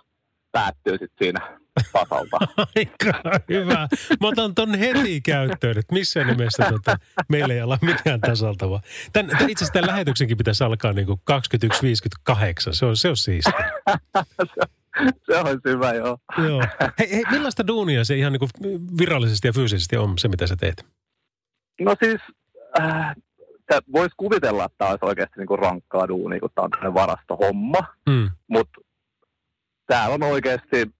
päättyy 0.51 0.93
sitten 0.93 1.17
siinä 1.21 1.57
tasalta. 1.93 2.37
Aika 2.75 3.21
hyvä. 3.49 3.87
Mä 4.21 4.27
otan 4.27 4.55
ton 4.55 4.75
heti 4.75 5.21
käyttöön, 5.21 5.77
että 5.77 5.93
missään 5.93 6.27
nimessä 6.27 6.65
tota, 6.69 6.97
meillä 7.29 7.53
ei 7.53 7.61
olla 7.61 7.77
mitään 7.81 8.21
tasaltavaa. 8.21 8.81
Tän, 9.13 9.27
tän, 9.27 9.49
itse 9.49 9.65
asiassa 9.65 9.73
tämän 9.73 9.89
lähetyksenkin 9.89 10.37
pitäisi 10.37 10.63
alkaa 10.63 10.93
niin 10.93 11.07
kuin 11.07 11.19
21.58. 12.31 12.35
Se 12.71 12.85
on, 12.85 12.97
se 12.97 13.09
on 13.09 13.17
siistiä. 13.17 13.71
Se 15.25 15.37
on 15.37 15.59
hyvä, 15.65 15.93
joo. 15.93 16.17
Joo. 16.47 16.63
Hei, 16.99 17.11
hei, 17.11 17.23
millaista 17.31 17.67
duunia 17.67 18.05
se 18.05 18.15
ihan 18.15 18.33
niin 18.33 18.39
kuin 18.39 18.87
virallisesti 18.97 19.47
ja 19.47 19.53
fyysisesti 19.53 19.97
on 19.97 20.17
se, 20.17 20.27
mitä 20.27 20.47
sä 20.47 20.55
teet? 20.55 20.85
No 21.81 21.95
siis, 22.03 22.21
äh, 22.79 23.15
voisi 23.91 24.15
kuvitella, 24.17 24.65
että 24.65 24.75
tämä 24.77 24.89
olisi 24.89 25.05
oikeasti 25.05 25.39
niinku 25.39 25.55
rankkaa 25.55 26.07
duunia, 26.07 26.39
kun 26.39 26.49
tämä 26.55 26.63
on 26.63 26.71
tämmöinen 26.71 26.93
varastohomma. 26.93 27.79
Mm. 28.09 28.29
Mutta 28.47 28.81
täällä 29.87 30.13
on 30.13 30.23
oikeasti, 30.23 30.91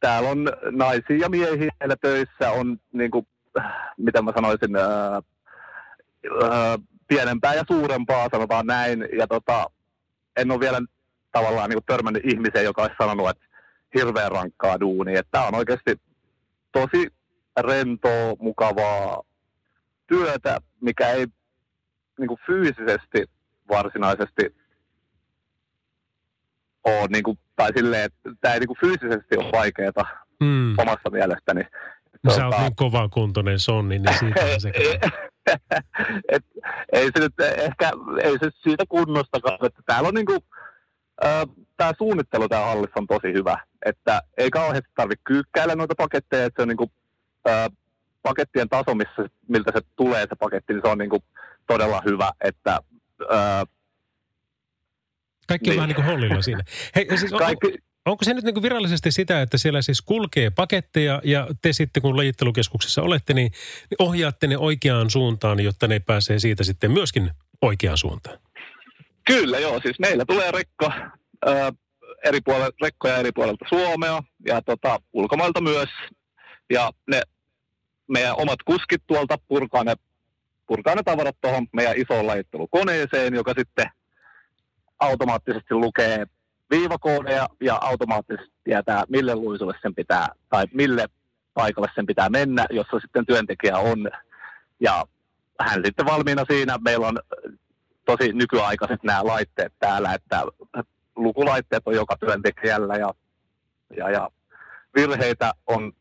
täällä 0.00 0.28
on 0.28 0.52
naisia 0.70 1.16
ja 1.20 1.28
miehiä 1.28 1.70
meillä 1.80 1.96
töissä, 2.00 2.50
on 2.50 2.78
niinku, 2.92 3.26
äh, 3.58 3.72
miten 3.96 4.24
mä 4.24 4.32
sanoisin, 4.34 4.76
ää, 4.76 5.20
ää, 6.42 6.78
pienempää 7.08 7.54
ja 7.54 7.64
suurempaa, 7.68 8.28
sanotaan 8.30 8.66
näin. 8.66 9.08
Ja 9.18 9.26
tota, 9.26 9.66
en 10.36 10.50
ole 10.50 10.60
vielä 10.60 10.80
tavallaan 11.36 11.70
niinku 11.70 11.84
törmännyt 11.86 12.24
ihmiseen, 12.24 12.64
joka 12.64 12.82
olisi 12.82 12.96
sanonut, 12.98 13.28
että 13.28 13.46
hirveän 13.94 14.32
rankkaa 14.32 14.80
duunia. 14.80 15.20
Että 15.20 15.30
tämä 15.30 15.46
on 15.46 15.54
oikeasti 15.54 16.00
tosi 16.72 17.08
rentoa, 17.60 18.34
mukavaa 18.38 19.22
työtä, 20.06 20.58
mikä 20.80 21.10
ei 21.10 21.26
niinku 22.18 22.38
fyysisesti 22.46 23.24
varsinaisesti 23.68 24.56
ole, 26.84 27.06
niinku, 27.08 27.38
tai 27.56 27.70
silleen, 27.76 28.04
että 28.04 28.30
tämä 28.40 28.54
ei 28.54 28.60
niinku 28.60 28.76
fyysisesti 28.80 29.36
ole 29.36 29.52
vaikeaa 29.52 30.26
Mm. 30.40 30.74
omassa 30.78 31.10
mielestäni. 31.10 31.60
No, 32.22 32.30
sä 32.32 32.44
oot 32.44 32.50
Tota, 32.50 32.62
niin 32.62 32.76
kovakuntoinen 32.76 33.60
sonni, 33.60 33.98
niin 33.98 34.18
siitä 34.18 34.58
se 34.58 34.72
et, 36.28 36.44
ei 36.92 37.04
se 37.04 37.20
nyt 37.20 37.40
ehkä, 37.40 37.90
ei 38.22 38.38
se 38.38 38.50
siitä 38.62 38.84
kunnostakaan, 38.88 39.66
että 39.66 39.82
täällä 39.86 40.08
on 40.08 40.14
niinku, 40.14 40.38
tämä 41.76 41.92
suunnittelu 41.98 42.48
täällä 42.48 42.66
hallissa 42.66 43.00
on 43.00 43.06
tosi 43.06 43.32
hyvä, 43.32 43.58
että 43.86 44.22
ei 44.38 44.50
kauheasti 44.50 44.90
tarvitse 44.94 45.22
kyykkäillä 45.24 45.74
noita 45.74 45.94
paketteja, 45.94 46.44
että 46.44 46.58
se 46.58 46.62
on 46.62 46.68
niinku, 46.68 46.90
ää, 47.46 47.68
pakettien 48.22 48.68
taso, 48.68 48.94
missä, 48.94 49.28
miltä 49.48 49.72
se 49.74 49.80
tulee 49.96 50.22
se 50.22 50.34
paketti, 50.38 50.72
niin 50.72 50.82
se 50.84 50.88
on 50.90 50.98
niinku 50.98 51.24
todella 51.66 52.02
hyvä, 52.06 52.30
että 52.40 52.80
ää, 53.30 53.64
Kaikki 55.46 55.70
on 55.70 55.72
Niin. 55.72 55.76
vähän 55.76 55.88
niin 55.88 55.94
kuin 55.96 56.04
hollilla 56.06 56.42
siinä. 56.42 56.64
Hei, 56.96 57.18
siis 57.18 57.32
on, 57.32 57.38
kaikki, 57.38 57.78
onko 58.06 58.24
se 58.24 58.34
nyt 58.34 58.44
niin 58.44 58.54
kuin 58.54 58.62
virallisesti 58.62 59.12
sitä, 59.12 59.42
että 59.42 59.58
siellä 59.58 59.82
siis 59.82 60.02
kulkee 60.02 60.50
paketteja 60.50 61.20
ja 61.24 61.46
te 61.62 61.72
sitten 61.72 62.02
kun 62.02 62.16
lajittelukeskuksessa 62.16 63.02
olette, 63.02 63.34
niin 63.34 63.52
niin 63.90 64.08
ohjaatte 64.08 64.46
ne 64.46 64.58
oikeaan 64.58 65.10
suuntaan, 65.10 65.60
jotta 65.60 65.88
ne 65.88 65.98
pääsee 65.98 66.38
siitä 66.38 66.64
sitten 66.64 66.90
myöskin 66.90 67.30
oikeaan 67.62 67.98
suuntaan? 67.98 68.38
Kyllä 69.26 69.58
joo, 69.58 69.80
siis 69.80 69.98
meillä 69.98 70.24
tulee 70.24 70.50
rekka, 70.50 70.92
ää, 71.46 71.72
eri 72.24 72.40
puolel, 72.44 72.72
rekkoja 72.82 73.16
eri 73.16 73.32
puolelta 73.32 73.64
Suomea 73.68 74.22
ja 74.46 74.62
tota, 74.62 74.98
ulkomailta 75.12 75.60
myös. 75.60 75.88
Ja 76.70 76.90
ne 77.10 77.22
meidän 78.08 78.34
omat 78.36 78.62
kuskit 78.64 79.02
tuolta 79.06 79.38
purkaa 79.48 79.84
ne, 79.84 79.94
purkaa 80.66 80.94
ne 80.94 81.02
tavarat 81.02 81.36
tuohon 81.40 81.66
meidän 81.72 81.96
isoon 81.96 82.26
lajittelukoneeseen, 82.26 83.34
joka 83.34 83.52
sitten 83.58 83.86
automaattisesti 84.98 85.74
lukee 85.74 86.26
viivakoodeja 86.70 87.48
ja 87.60 87.78
automaattisesti 87.80 88.52
tietää, 88.64 89.04
mille 89.08 89.34
luisulle 89.34 89.74
sen 89.82 89.94
pitää, 89.94 90.28
tai 90.48 90.64
mille 90.72 91.06
paikalle 91.54 91.88
sen 91.94 92.06
pitää 92.06 92.28
mennä, 92.28 92.66
jossa 92.70 93.00
sitten 93.00 93.26
työntekijä 93.26 93.78
on. 93.78 94.10
Ja 94.80 95.04
hän 95.60 95.82
sitten 95.84 96.06
valmiina 96.06 96.44
siinä. 96.50 96.78
Meillä 96.84 97.06
on 97.06 97.18
tosi 98.06 98.32
nykyaikaiset 98.32 99.02
nämä 99.02 99.20
laitteet 99.24 99.72
täällä, 99.78 100.14
että 100.14 100.42
lukulaitteet 101.16 101.82
on 101.86 101.94
joka 101.94 102.16
työntekijällä 102.20 102.96
ja, 102.96 103.14
ja, 103.96 104.10
ja 104.10 104.30
virheitä 104.96 105.52
on 105.66 105.92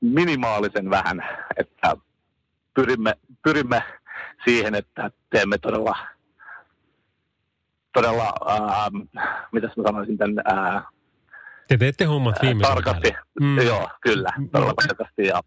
minimaalisen 0.00 0.90
vähän, 0.90 1.24
että 1.56 1.96
pyrimme, 2.74 3.14
pyrimme 3.44 3.82
siihen, 4.44 4.74
että 4.74 5.10
teemme 5.30 5.58
todella, 5.58 5.96
todella 7.94 8.32
ää, 8.46 8.90
mitäs 9.52 9.76
mä 9.76 9.82
sanoisin 9.82 10.18
tämän, 10.18 10.36
ää, 10.44 10.82
Te 11.68 11.76
teette 11.76 12.04
hommat 12.04 12.36
viimeisen 12.42 12.74
tarkasti. 12.74 13.10
päälle. 13.10 13.26
Mm. 13.40 13.58
Joo, 13.66 13.88
kyllä, 14.00 14.32
todella 14.52 14.74
tarkasti 14.88 15.26
ja, 15.26 15.42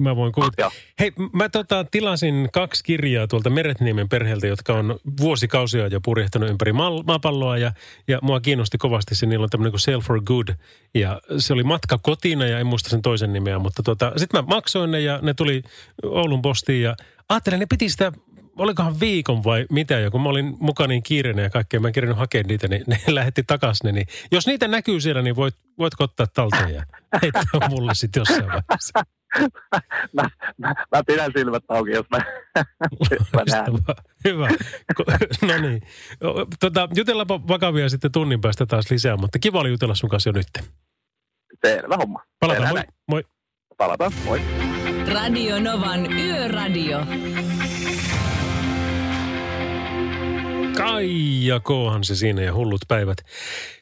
Mä 0.00 0.16
voin 0.16 0.32
kuvitella. 0.32 0.72
Hei, 1.00 1.12
mä 1.32 1.48
tota, 1.48 1.84
tilasin 1.90 2.48
kaksi 2.52 2.84
kirjaa 2.84 3.26
tuolta 3.26 3.50
Meretniemen 3.50 4.08
perheeltä, 4.08 4.46
jotka 4.46 4.74
on 4.74 4.98
vuosikausia 5.20 5.86
jo 5.86 6.00
purjehtanut 6.00 6.50
ympäri 6.50 6.72
ma- 6.72 7.02
maapalloa 7.02 7.58
ja, 7.58 7.72
ja 8.08 8.18
mua 8.22 8.40
kiinnosti 8.40 8.78
kovasti 8.78 9.14
se, 9.14 9.26
niillä 9.26 9.44
on 9.44 9.50
tämmöinen 9.50 9.72
kuin 9.72 9.80
Sail 9.80 10.00
for 10.00 10.22
Good 10.22 10.48
ja 10.94 11.20
se 11.38 11.52
oli 11.52 11.62
matka 11.62 11.98
kotiin 12.02 12.40
ja 12.40 12.58
en 12.58 12.66
muista 12.66 12.90
sen 12.90 13.02
toisen 13.02 13.32
nimeä, 13.32 13.58
mutta 13.58 13.82
tota, 13.82 14.12
sitten 14.16 14.44
mä 14.44 14.54
maksoin 14.54 14.90
ne 14.90 15.00
ja 15.00 15.18
ne 15.22 15.34
tuli 15.34 15.62
Oulun 16.02 16.42
postiin 16.42 16.82
ja 16.82 16.96
ajattelin, 17.28 17.60
ne 17.60 17.66
piti 17.66 17.88
sitä 17.88 18.12
olikohan 18.56 19.00
viikon 19.00 19.44
vai 19.44 19.66
mitä, 19.70 19.98
ja 19.98 20.10
kun 20.10 20.20
mä 20.20 20.28
olin 20.28 20.56
mukaan 20.60 20.88
niin 20.88 21.02
kiireinen 21.02 21.42
ja 21.42 21.50
kaikkea, 21.50 21.80
mä 21.80 21.88
en 21.88 21.92
kerännyt 21.92 22.18
hakea 22.18 22.42
niitä, 22.42 22.68
niin 22.68 22.84
ne 22.86 23.00
lähetti 23.14 23.42
takaisin 23.46 23.86
ne. 23.86 23.92
Niin 23.92 24.06
jos 24.32 24.46
niitä 24.46 24.68
näkyy 24.68 25.00
siellä, 25.00 25.22
niin 25.22 25.36
voit, 25.36 25.54
voitko 25.78 26.04
ottaa 26.04 26.26
talteen 26.26 26.74
ja 26.74 26.82
heittää 27.22 27.68
mulle 27.68 27.94
sitten 27.94 28.20
jossain 28.20 28.46
vaiheessa. 28.46 29.02
mä, 30.16 30.22
mä, 30.58 30.74
mä, 30.92 31.02
pidän 31.06 31.32
silmät 31.36 31.64
auki, 31.68 31.90
jos 31.90 32.06
mä, 32.10 32.18
jos 33.10 33.32
mä 33.32 33.42
näen. 33.50 33.72
Hyvä. 34.24 34.48
No 35.42 35.68
niin. 35.68 35.82
Tota, 36.60 36.88
jutellaanpa 36.96 37.48
vakavia 37.48 37.88
sitten 37.88 38.12
tunnin 38.12 38.40
päästä 38.40 38.66
taas 38.66 38.90
lisää, 38.90 39.16
mutta 39.16 39.38
kiva 39.38 39.60
oli 39.60 39.68
jutella 39.68 39.94
sun 39.94 40.10
kanssa 40.10 40.30
jo 40.30 40.32
nyt. 40.32 40.46
Selvä 41.66 41.96
homma. 41.96 42.22
Palataan, 42.40 42.68
moi. 42.68 42.82
moi. 43.08 43.24
Palataan, 43.76 44.12
moi. 44.24 44.40
Radio 45.14 45.60
Novan 45.60 46.12
Yöradio. 46.12 46.98
Kaija 50.80 51.60
Koohan 51.60 52.04
se 52.04 52.16
siinä 52.16 52.42
ja 52.42 52.54
hullut 52.54 52.80
päivät. 52.88 53.18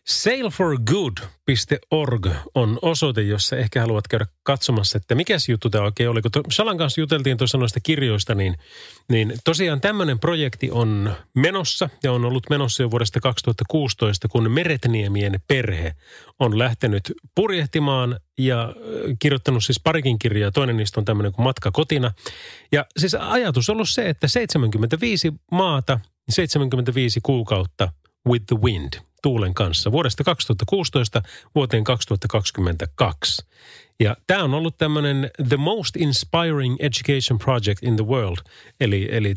Sailforgood.org 0.06 2.26
on 2.54 2.78
osoite, 2.82 3.22
jossa 3.22 3.56
ehkä 3.56 3.80
haluat 3.80 4.08
käydä 4.08 4.26
katsomassa, 4.42 4.96
että 4.96 5.14
mikä 5.14 5.36
juttu 5.48 5.70
tämä 5.70 5.84
oikein 5.84 6.10
oli. 6.10 6.22
Kun 6.22 6.30
Salan 6.50 6.78
kanssa 6.78 7.00
juteltiin 7.00 7.36
tuossa 7.36 7.58
noista 7.58 7.80
kirjoista, 7.80 8.34
niin, 8.34 8.56
niin 9.08 9.32
tosiaan 9.44 9.80
tämmöinen 9.80 10.18
projekti 10.18 10.70
on 10.70 11.14
menossa 11.34 11.90
ja 12.02 12.12
on 12.12 12.24
ollut 12.24 12.50
menossa 12.50 12.82
jo 12.82 12.90
vuodesta 12.90 13.20
2016, 13.20 14.28
kun 14.28 14.50
Meretniemien 14.50 15.40
perhe 15.48 15.94
on 16.38 16.58
lähtenyt 16.58 17.12
purjehtimaan 17.34 18.20
ja 18.38 18.74
kirjoittanut 19.18 19.64
siis 19.64 19.80
parikin 19.84 20.18
kirjaa. 20.18 20.50
Toinen 20.50 20.76
niistä 20.76 21.00
on 21.00 21.04
tämmöinen 21.04 21.32
kuin 21.32 21.44
Matka 21.44 21.70
kotina. 21.70 22.12
Ja 22.72 22.86
siis 22.96 23.14
ajatus 23.14 23.70
on 23.70 23.76
ollut 23.76 23.88
se, 23.88 24.08
että 24.08 24.28
75 24.28 25.32
maata, 25.52 26.00
75 26.28 27.20
kuukautta 27.22 27.92
with 28.28 28.46
the 28.46 28.56
wind– 28.56 28.92
tuulen 29.22 29.54
kanssa. 29.54 29.92
Vuodesta 29.92 30.24
2016 30.24 31.22
vuoteen 31.54 31.84
2022. 31.84 33.42
Ja 34.00 34.16
tämä 34.26 34.44
on 34.44 34.54
ollut 34.54 34.78
tämmöinen 34.78 35.30
The 35.48 35.56
Most 35.56 35.96
Inspiring 35.96 36.76
Education 36.78 37.38
Project 37.38 37.82
in 37.82 37.96
the 37.96 38.06
World, 38.06 38.36
eli, 38.80 39.08
eli 39.10 39.34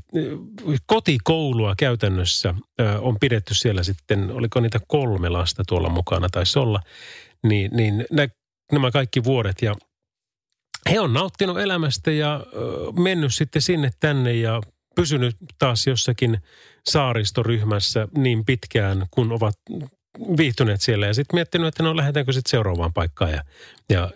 kotikoulua 0.86 1.74
käytännössä 1.78 2.54
on 3.00 3.20
pidetty 3.20 3.54
siellä 3.54 3.84
sitten, 3.84 4.32
oliko 4.32 4.60
niitä 4.60 4.80
kolme 4.88 5.30
lasta 5.30 5.64
tuolla 5.68 5.90
mukana 5.90 6.30
taisi 6.30 6.60
olla, 6.60 6.80
niin, 7.44 7.72
niin 7.74 8.06
nä, 8.12 8.28
nämä 8.72 8.92
kaikki 8.92 9.24
vuodet 9.24 9.62
ja 9.62 9.76
he 10.90 11.00
on 11.00 11.14
nauttinut 11.14 11.60
elämästä 11.60 12.12
ja 12.12 12.46
mennyt 13.00 13.34
sitten 13.34 13.62
sinne 13.62 13.92
tänne 14.00 14.34
ja 14.34 14.62
pysynyt 14.96 15.36
taas 15.60 15.88
jossakin 15.88 16.38
saaristoryhmässä 16.90 18.08
niin 18.18 18.46
pitkään, 18.46 19.06
kun 19.12 19.32
ovat 19.32 19.56
viihtyneet 20.38 20.82
siellä 20.82 21.06
ja 21.06 21.14
sitten 21.14 21.38
miettinyt, 21.38 21.68
että 21.68 21.84
no 21.84 21.98
lähdetäänkö 21.98 22.34
sitten 22.34 22.52
seuraavaan 22.52 22.94
paikkaan 22.94 23.32
ja, 23.32 23.44
ja 23.90 24.12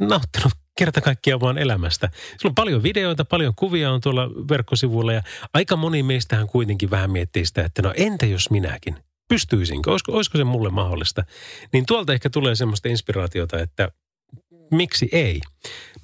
nauttinut 0.00 0.52
kerta 0.78 1.00
kaikkiaan 1.00 1.40
vaan 1.40 1.58
elämästä. 1.58 2.10
Sulla 2.40 2.50
on 2.50 2.54
paljon 2.54 2.82
videoita, 2.82 3.24
paljon 3.24 3.54
kuvia 3.56 3.92
on 3.92 4.00
tuolla 4.00 4.30
verkkosivuilla 4.48 5.12
ja 5.12 5.22
aika 5.54 5.76
moni 5.76 6.02
meistähän 6.02 6.46
kuitenkin 6.46 6.90
vähän 6.90 7.10
miettii 7.10 7.46
sitä, 7.46 7.64
että 7.64 7.82
no 7.82 7.92
entä 7.96 8.26
jos 8.26 8.50
minäkin? 8.50 8.96
Pystyisinkö? 9.28 9.90
Olisiko, 9.90 10.12
olisiko 10.12 10.38
se 10.38 10.44
mulle 10.44 10.70
mahdollista? 10.70 11.24
Niin 11.72 11.86
tuolta 11.86 12.12
ehkä 12.12 12.30
tulee 12.30 12.54
semmoista 12.54 12.88
inspiraatiota, 12.88 13.58
että 13.58 13.90
miksi 14.70 15.08
ei? 15.12 15.40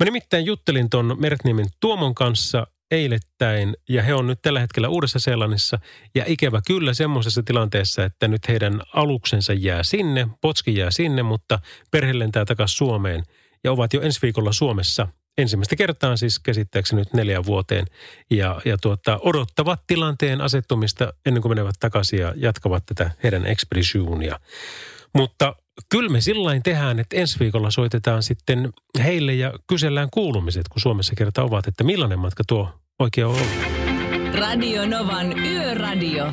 Mä 0.00 0.04
nimittäin 0.04 0.46
juttelin 0.46 0.90
tuon 0.90 1.16
Mertniemen 1.18 1.66
Tuomon 1.80 2.14
kanssa 2.14 2.66
eilettäin 2.90 3.76
ja 3.88 4.02
he 4.02 4.14
on 4.14 4.26
nyt 4.26 4.38
tällä 4.42 4.60
hetkellä 4.60 4.88
Uudessa 4.88 5.18
Seelannissa. 5.18 5.78
Ja 6.14 6.24
ikävä 6.26 6.60
kyllä 6.66 6.94
semmoisessa 6.94 7.42
tilanteessa, 7.42 8.04
että 8.04 8.28
nyt 8.28 8.48
heidän 8.48 8.82
aluksensa 8.94 9.52
jää 9.52 9.82
sinne, 9.82 10.28
potski 10.40 10.76
jää 10.76 10.90
sinne, 10.90 11.22
mutta 11.22 11.58
perhe 11.90 12.18
lentää 12.18 12.44
takaisin 12.44 12.76
Suomeen 12.76 13.22
ja 13.64 13.72
ovat 13.72 13.92
jo 13.92 14.00
ensi 14.00 14.22
viikolla 14.22 14.52
Suomessa. 14.52 15.08
Ensimmäistä 15.38 15.76
kertaa 15.76 16.16
siis 16.16 16.38
käsittääkseni 16.38 17.00
nyt 17.00 17.14
neljän 17.14 17.46
vuoteen. 17.46 17.86
Ja, 18.30 18.60
ja 18.64 18.76
tuota, 18.78 19.18
odottavat 19.22 19.80
tilanteen 19.86 20.40
asettumista 20.40 21.12
ennen 21.26 21.42
kuin 21.42 21.50
menevät 21.50 21.74
takaisin 21.80 22.20
ja 22.20 22.34
jatkavat 22.36 22.86
tätä 22.86 23.10
heidän 23.22 23.46
expeditionia. 23.46 24.40
Mutta 25.14 25.56
kyllä 25.88 26.08
me 26.08 26.20
sillä 26.20 26.60
tehdään, 26.64 26.98
että 26.98 27.16
ensi 27.16 27.40
viikolla 27.40 27.70
soitetaan 27.70 28.22
sitten 28.22 28.72
heille 29.04 29.34
ja 29.34 29.52
kysellään 29.66 30.08
kuulumiset, 30.12 30.68
kun 30.68 30.80
Suomessa 30.80 31.14
kerta 31.14 31.42
ovat, 31.42 31.66
että 31.66 31.84
millainen 31.84 32.18
matka 32.18 32.42
tuo 32.48 32.68
oikein 32.98 33.26
on 33.26 33.34
ollut. 33.34 33.76
Radio 34.34 34.86
Novan 34.86 35.38
Yöradio. 35.38 36.32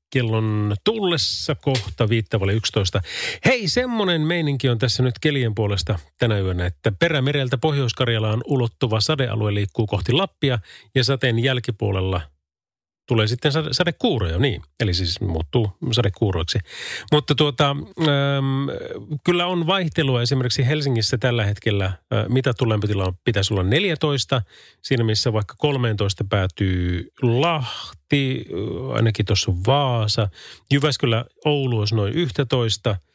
kellon 0.11 0.75
tullessa 0.83 1.55
kohta 1.55 2.09
viittavalle 2.09 2.53
11. 2.53 3.01
Hei, 3.45 3.67
semmonen 3.67 4.21
meininki 4.21 4.69
on 4.69 4.77
tässä 4.77 5.03
nyt 5.03 5.19
kelien 5.21 5.55
puolesta 5.55 5.99
tänä 6.17 6.39
yönä, 6.39 6.65
että 6.65 6.91
perämereltä 6.99 7.57
Pohjois-Karjalaan 7.57 8.41
ulottuva 8.45 9.01
sadealue 9.01 9.53
liikkuu 9.53 9.87
kohti 9.87 10.13
Lappia 10.13 10.59
ja 10.95 11.03
sateen 11.03 11.39
jälkipuolella 11.39 12.21
tulee 13.11 13.27
sitten 13.27 13.51
sade, 13.51 13.69
sadekuuroja, 13.71 14.39
niin. 14.39 14.61
Eli 14.79 14.93
siis 14.93 15.21
muuttuu 15.21 15.71
sadekuuroiksi. 15.91 16.59
Mutta 17.11 17.35
tuota, 17.35 17.75
ähm, 17.99 18.69
kyllä 19.23 19.47
on 19.47 19.67
vaihtelua 19.67 20.21
esimerkiksi 20.21 20.67
Helsingissä 20.67 21.17
tällä 21.17 21.45
hetkellä. 21.45 21.85
Äh, 21.85 22.25
mitä 22.29 22.53
lämpötila 22.65 23.13
pitäisi 23.23 23.53
olla 23.53 23.63
14, 23.63 24.41
siinä 24.81 25.03
missä 25.03 25.33
vaikka 25.33 25.55
13 25.57 26.23
päätyy 26.29 27.11
Lahti, 27.21 28.45
äh, 28.45 28.95
ainakin 28.95 29.25
tuossa 29.25 29.51
Vaasa. 29.67 30.29
Jyväskylä, 30.73 31.25
Oulu 31.45 31.79
olisi 31.79 31.95
noin 31.95 32.13
11– 32.13 32.95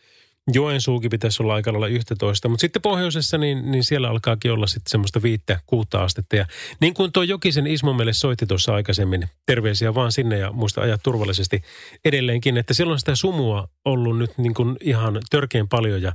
Joensuukin 0.52 1.11
pitäisi 1.11 1.42
olla 1.42 1.54
aika 1.54 1.72
lailla 1.72 1.87
11, 1.87 2.48
mutta 2.48 2.61
sitten 2.61 2.82
pohjoisessa 2.82 3.38
niin, 3.38 3.70
niin 3.70 3.85
siellä 3.85 4.09
alkaakin 4.09 4.52
olla 4.52 4.66
sitten 4.66 4.90
semmoista 4.90 5.22
viittä, 5.22 5.61
kuutta 5.66 6.04
astetta. 6.04 6.37
Ja 6.37 6.46
niin 6.80 6.94
kuin 6.94 7.12
tuo 7.12 7.22
Jokisen 7.22 7.66
Ismo 7.66 7.92
meille 7.92 8.12
soitti 8.12 8.46
tuossa 8.46 8.74
aikaisemmin, 8.74 9.28
terveisiä 9.46 9.94
vaan 9.94 10.12
sinne 10.12 10.38
ja 10.38 10.52
muista 10.52 10.80
ajat 10.80 11.00
turvallisesti 11.02 11.62
edelleenkin, 12.04 12.56
että 12.56 12.74
silloin 12.74 12.98
sitä 12.98 13.14
sumua 13.14 13.68
ollut 13.85 14.18
nyt 14.18 14.38
niin 14.38 14.54
kuin 14.54 14.76
ihan 14.80 15.20
törkeän 15.30 15.68
paljon 15.68 16.02
ja 16.02 16.12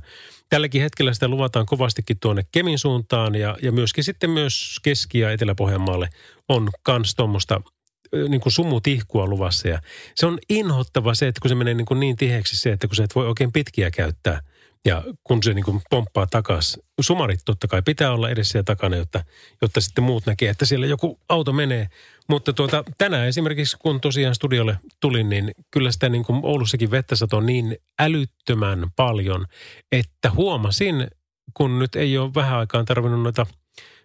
tälläkin 0.50 0.82
hetkellä 0.82 1.14
sitä 1.14 1.28
luvataan 1.28 1.66
kovastikin 1.66 2.16
tuonne 2.20 2.42
Kemin 2.52 2.78
suuntaan 2.78 3.34
ja, 3.34 3.56
ja 3.62 3.72
myöskin 3.72 4.04
sitten 4.04 4.30
myös 4.30 4.76
Keski- 4.82 5.18
ja 5.18 5.32
Etelä-Pohjanmaalle 5.32 6.08
on 6.48 6.68
kans 6.82 7.14
tuommoista 7.14 7.60
niin 8.28 8.40
kuin 8.40 8.52
sumutihkua 8.52 9.26
luvassa. 9.26 9.68
Ja 9.68 9.82
se 10.14 10.26
on 10.26 10.38
inhottava 10.48 11.14
se, 11.14 11.28
että 11.28 11.40
kun 11.40 11.48
se 11.48 11.54
menee 11.54 11.74
niin, 11.74 11.86
kuin 11.86 12.00
niin 12.00 12.16
tiheäksi 12.16 12.56
se, 12.56 12.72
että 12.72 12.86
kun 12.86 12.96
sä 12.96 13.04
et 13.04 13.14
voi 13.14 13.28
oikein 13.28 13.52
pitkiä 13.52 13.90
käyttää. 13.90 14.40
Ja 14.84 15.04
kun 15.24 15.42
se 15.42 15.54
niin 15.54 15.64
kuin 15.64 15.82
pomppaa 15.90 16.26
takaisin. 16.26 16.82
Sumarit 17.00 17.40
totta 17.44 17.68
kai 17.68 17.82
pitää 17.82 18.12
olla 18.12 18.30
edessä 18.30 18.58
ja 18.58 18.64
takana, 18.64 18.96
jotta, 18.96 19.24
jotta 19.62 19.80
sitten 19.80 20.04
muut 20.04 20.26
näkee, 20.26 20.50
että 20.50 20.64
siellä 20.64 20.86
joku 20.86 21.18
auto 21.28 21.52
menee. 21.52 21.88
Mutta 22.28 22.52
tuota, 22.52 22.84
tänään 22.98 23.28
esimerkiksi, 23.28 23.76
kun 23.78 24.00
tosiaan 24.00 24.34
studiolle 24.34 24.78
tulin, 25.00 25.28
niin 25.28 25.50
kyllä 25.70 25.92
sitä 25.92 26.08
niin 26.08 26.24
kuin 26.24 26.40
Oulussakin 26.42 26.90
vettä 26.90 27.16
satoo 27.16 27.40
niin 27.40 27.76
älyttömän 27.98 28.90
paljon, 28.96 29.46
että 29.92 30.30
huomasin, 30.30 31.08
kun 31.54 31.78
nyt 31.78 31.96
ei 31.96 32.18
ole 32.18 32.34
vähän 32.34 32.58
aikaan 32.58 32.84
tarvinnut 32.84 33.22
noita– 33.22 33.46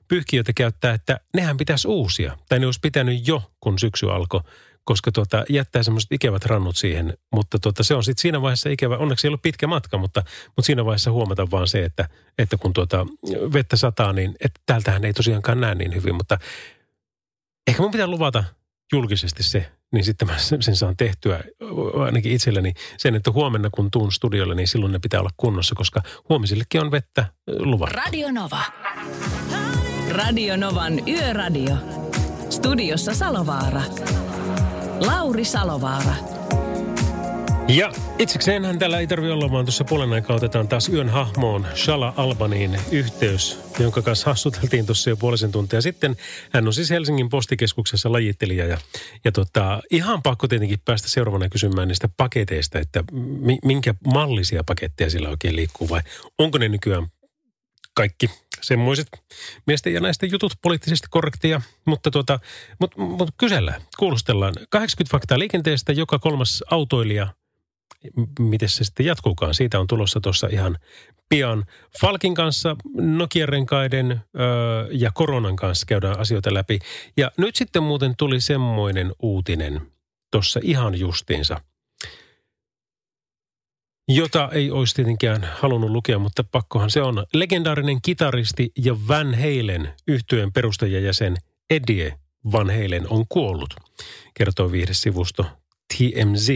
pyyhkiöitä 0.07 0.53
käyttää, 0.53 0.93
että 0.93 1.19
nehän 1.33 1.57
pitäisi 1.57 1.87
uusia. 1.87 2.37
Tai 2.49 2.59
ne 2.59 2.65
olisi 2.65 2.79
pitänyt 2.79 3.27
jo, 3.27 3.51
kun 3.59 3.79
syksy 3.79 4.11
alkoi, 4.11 4.41
koska 4.83 5.11
tuota, 5.11 5.45
jättää 5.49 5.83
semmoiset 5.83 6.11
ikävät 6.11 6.45
rannut 6.45 6.77
siihen. 6.77 7.17
Mutta 7.31 7.59
tuota, 7.59 7.83
se 7.83 7.95
on 7.95 8.03
sitten 8.03 8.21
siinä 8.21 8.41
vaiheessa 8.41 8.69
ikävä, 8.69 8.97
onneksi 8.97 9.27
ei 9.27 9.29
ollut 9.29 9.41
pitkä 9.41 9.67
matka, 9.67 9.97
mutta, 9.97 10.23
mutta 10.45 10.65
siinä 10.65 10.85
vaiheessa 10.85 11.11
huomata 11.11 11.51
vaan 11.51 11.67
se, 11.67 11.83
että, 11.83 12.09
että 12.37 12.57
kun 12.57 12.73
tuota 12.73 13.05
vettä 13.53 13.75
sataa, 13.75 14.13
niin 14.13 14.35
että 14.39 14.61
täältähän 14.65 15.05
ei 15.05 15.13
tosiaankaan 15.13 15.61
näe 15.61 15.75
niin 15.75 15.95
hyvin. 15.95 16.15
Mutta 16.15 16.37
ehkä 17.67 17.81
mun 17.81 17.91
pitää 17.91 18.07
luvata 18.07 18.43
julkisesti 18.93 19.43
se, 19.43 19.71
niin 19.93 20.03
sitten 20.03 20.27
mä 20.27 20.37
sen 20.37 20.75
saan 20.75 20.97
tehtyä 20.97 21.43
ainakin 22.05 22.31
itselleni 22.31 22.73
sen, 22.97 23.15
että 23.15 23.31
huomenna 23.31 23.69
kun 23.69 23.91
tuun 23.91 24.11
studiolle, 24.11 24.55
niin 24.55 24.67
silloin 24.67 24.91
ne 24.91 24.99
pitää 24.99 25.19
olla 25.19 25.31
kunnossa, 25.37 25.75
koska 25.75 26.01
huomisillekin 26.29 26.81
on 26.81 26.91
vettä 26.91 27.25
luvattu. 27.47 27.95
Radio 28.05 28.31
Nova. 28.31 28.61
Radio 30.17 30.57
Novan 30.57 31.07
Yöradio. 31.07 31.75
Studiossa 32.49 33.13
Salovaara. 33.13 33.81
Lauri 34.99 35.45
Salovaara. 35.45 36.13
Ja 37.67 37.91
itsekseenhän 38.19 38.79
täällä 38.79 38.99
ei 38.99 39.07
tarvitse 39.07 39.33
olla, 39.33 39.51
vaan 39.51 39.65
tuossa 39.65 39.83
puolen 39.83 40.13
aikaa 40.13 40.35
otetaan 40.35 40.67
taas 40.67 40.89
yön 40.89 41.09
hahmoon 41.09 41.67
Shala 41.75 42.13
Albaniin 42.17 42.79
yhteys, 42.91 43.59
jonka 43.79 44.01
kanssa 44.01 44.29
hassuteltiin 44.29 44.85
tuossa 44.85 45.09
jo 45.09 45.17
puolisen 45.17 45.51
tuntia 45.51 45.81
sitten. 45.81 46.15
Hän 46.53 46.67
on 46.67 46.73
siis 46.73 46.89
Helsingin 46.89 47.29
postikeskuksessa 47.29 48.11
lajittelija 48.11 48.65
ja, 48.65 48.77
ja 49.25 49.31
tota, 49.31 49.81
ihan 49.91 50.23
pakko 50.23 50.47
tietenkin 50.47 50.79
päästä 50.85 51.09
seuraavana 51.09 51.49
kysymään 51.49 51.87
niistä 51.87 52.09
paketeista, 52.17 52.79
että 52.79 53.03
minkä 53.65 53.93
mallisia 54.13 54.63
paketteja 54.63 55.09
sillä 55.09 55.29
oikein 55.29 55.55
liikkuu 55.55 55.89
vai 55.89 56.01
onko 56.37 56.57
ne 56.57 56.69
nykyään 56.69 57.07
kaikki 57.93 58.29
semmoiset 58.61 59.07
miesten 59.67 59.93
ja 59.93 59.99
naisten 59.99 60.31
jutut 60.31 60.53
poliittisesti 60.61 61.07
korrektia, 61.09 61.61
mutta 61.85 62.11
tuota, 62.11 62.39
mut, 62.79 62.97
mut 62.97 63.29
kysellään, 63.37 63.81
kuulustellaan. 63.97 64.53
80 64.69 65.11
faktaa 65.11 65.39
liikenteestä, 65.39 65.93
joka 65.93 66.19
kolmas 66.19 66.63
autoilija 66.71 67.27
miten 68.39 68.69
se 68.69 68.83
sitten 68.83 69.05
jatkuukaan. 69.05 69.53
Siitä 69.53 69.79
on 69.79 69.87
tulossa 69.87 70.19
tuossa 70.19 70.47
ihan 70.51 70.77
pian. 71.29 71.65
Falkin 72.01 72.33
kanssa, 72.33 72.75
Nokia-renkaiden 72.95 74.11
öö, 74.11 74.87
ja 74.91 75.11
koronan 75.13 75.55
kanssa 75.55 75.85
käydään 75.85 76.19
asioita 76.19 76.53
läpi. 76.53 76.79
Ja 77.17 77.31
nyt 77.37 77.55
sitten 77.55 77.83
muuten 77.83 78.13
tuli 78.17 78.41
semmoinen 78.41 79.13
uutinen 79.19 79.81
tuossa 80.31 80.59
ihan 80.63 80.99
justiinsa, 80.99 81.61
jota 84.07 84.49
ei 84.51 84.71
olisi 84.71 84.95
tietenkään 84.95 85.49
halunnut 85.55 85.89
lukea, 85.89 86.19
mutta 86.19 86.43
pakkohan 86.43 86.89
se 86.89 87.01
on. 87.01 87.25
Legendaarinen 87.33 88.01
kitaristi 88.01 88.71
ja 88.85 88.95
Van 89.07 89.33
Halen 89.33 89.93
yhtyeen 90.07 90.53
perustajajäsen 90.53 91.37
Eddie 91.69 92.13
Van 92.51 92.69
Halen 92.69 93.05
on 93.09 93.25
kuollut, 93.29 93.73
kertoo 94.33 94.71
viihdesivusto 94.71 95.45
TMZ. 95.97 96.49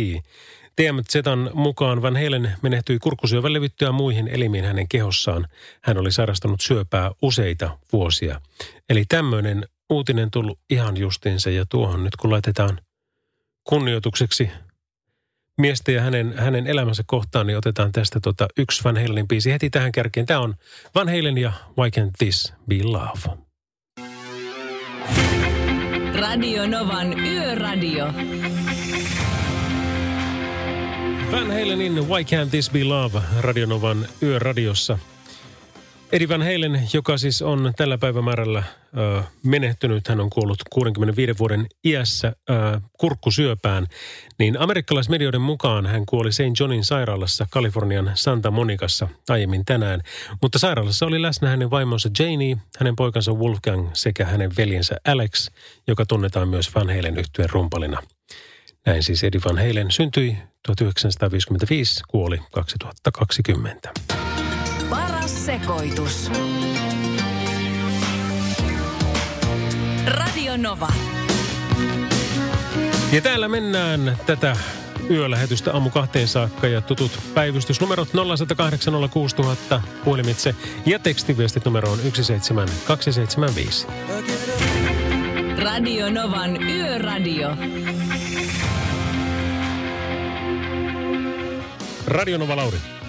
TMZn 0.76 1.50
mukaan 1.54 2.02
Van 2.02 2.16
Halen 2.16 2.52
menehtyi 2.62 3.00
kurkkusyövän 3.00 3.54
levyttyä 3.54 3.92
muihin 3.92 4.28
elimiin 4.28 4.66
hänen 4.66 4.88
kehossaan. 4.88 5.48
Hän 5.84 5.98
oli 5.98 6.12
sairastanut 6.12 6.62
syöpää 6.62 7.12
useita 7.22 7.78
vuosia. 7.94 8.42
Eli 8.90 9.06
tämmöinen 9.10 9.66
uutinen 9.90 10.32
tullut 10.32 10.60
ihan 10.70 10.98
justiinsa 10.98 11.50
ja 11.50 11.66
tuohon 11.66 12.04
nyt 12.04 12.16
kun 12.16 12.32
laitetaan 12.32 12.80
kunnioitukseksi 13.64 14.50
miestä 15.62 15.92
ja 15.92 16.02
hänen, 16.02 16.34
hänen 16.38 16.68
elämänsä 16.68 17.04
kohtaan, 17.06 17.48
niin 17.48 17.58
otetaan 17.58 17.92
tästä 17.92 18.20
tota 18.20 18.48
yksi 18.58 18.84
Van 18.84 18.98
Halenin 18.98 19.28
biisi 19.28 19.52
heti 19.52 19.70
tähän 19.70 19.92
kärkeen. 19.92 20.26
Tämä 20.26 20.40
on 20.40 20.56
Van 20.96 21.10
Halen 21.10 21.38
ja 21.38 21.52
Why 21.78 21.90
Can't 21.90 22.12
This 22.18 22.54
Be 22.68 22.84
Love? 22.84 23.38
Radio 26.20 26.68
Novan 26.68 27.20
Yöradio. 27.20 28.06
Van 31.32 31.48
Halenin 31.48 32.10
Why 32.10 32.24
Can't 32.24 32.50
This 32.50 32.70
Be 32.70 32.84
Love 32.84 33.22
Radionovan 33.40 34.08
yöradiossa. 34.24 35.00
Eddie 36.12 36.30
Van 36.30 36.42
Halen, 36.42 36.88
joka 36.94 37.18
siis 37.18 37.42
on 37.42 37.74
tällä 37.78 37.98
päivämäärällä 37.98 38.64
ö, 38.98 39.24
menehtynyt, 39.44 40.08
hän 40.08 40.20
on 40.20 40.30
kuollut 40.30 40.60
65 40.70 41.40
vuoden 41.40 41.68
iässä 41.84 42.34
ö, 42.50 42.82
kurkkusyöpään, 42.98 43.88
niin 44.40 44.60
amerikkalaismedioiden 44.60 45.42
mukaan 45.42 45.86
hän 45.86 46.06
kuoli 46.06 46.32
St. 46.32 46.60
Johnin 46.60 46.86
sairaalassa 46.86 47.48
Kalifornian 47.50 48.12
Santa 48.14 48.52
Monicassa 48.52 49.08
aiemmin 49.30 49.66
tänään. 49.66 50.02
Mutta 50.42 50.60
sairaalassa 50.60 51.06
oli 51.06 51.22
läsnä 51.22 51.50
hänen 51.50 51.70
vaimonsa 51.70 52.10
Janie, 52.20 52.58
hänen 52.80 52.96
poikansa 52.96 53.34
Wolfgang 53.34 53.90
sekä 53.94 54.26
hänen 54.26 54.52
veljensä 54.58 54.96
Alex, 55.08 55.50
joka 55.88 56.06
tunnetaan 56.06 56.48
myös 56.48 56.76
Van 56.76 56.96
Halen 56.96 57.18
yhtyeen 57.18 57.50
rumpalina. 57.50 58.02
Näin 58.86 59.04
siis 59.04 59.24
Eddie 59.24 59.42
Van 59.46 59.58
Halen 59.58 59.92
syntyi 59.92 60.38
1955, 60.68 62.04
kuoli 62.08 62.40
2020. 62.52 64.21
Sekoitus. 65.52 66.32
Radio 70.08 70.58
Nova. 70.58 70.88
Ja 73.12 73.22
täällä 73.22 73.48
mennään 73.48 74.18
tätä 74.26 74.58
yölähetystä 75.10 75.74
aamu 75.74 75.90
kahteen 75.90 76.28
saakka 76.28 76.68
ja 76.68 76.82
tutut 76.82 77.12
päivystysnumerot 77.34 78.08
0806000 79.76 79.80
puhelimitse 80.04 80.56
ja 80.86 81.00
tekstiviestit 81.00 81.66
numeroon 81.66 82.00
17275. 82.00 83.88
Radio 85.64 86.10
Novan 86.10 86.64
Yöradio. 86.64 87.50
Radionova 92.08 92.56
Lauri. 92.56 93.01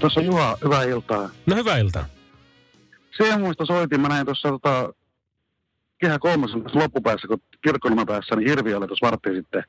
Tuossa 0.00 0.20
Juha, 0.20 0.58
hyvää 0.64 0.82
iltaa. 0.84 1.30
No 1.46 1.56
hyvää 1.56 1.78
iltaa. 1.78 2.04
Se 3.16 3.38
muista 3.38 3.66
soitin, 3.66 4.00
mä 4.00 4.08
näin 4.08 4.26
tuossa 4.26 4.48
tota, 4.48 4.92
kehä 5.98 6.18
kolmosen 6.18 6.62
loppupäässä, 6.74 7.28
kun 7.28 7.38
kirkkonoman 7.62 8.06
päässä, 8.06 8.36
niin 8.36 8.48
Hirvi 8.48 8.74
oli 8.74 8.86
tuossa 8.86 9.06
varttiin 9.06 9.36
sitten 9.36 9.64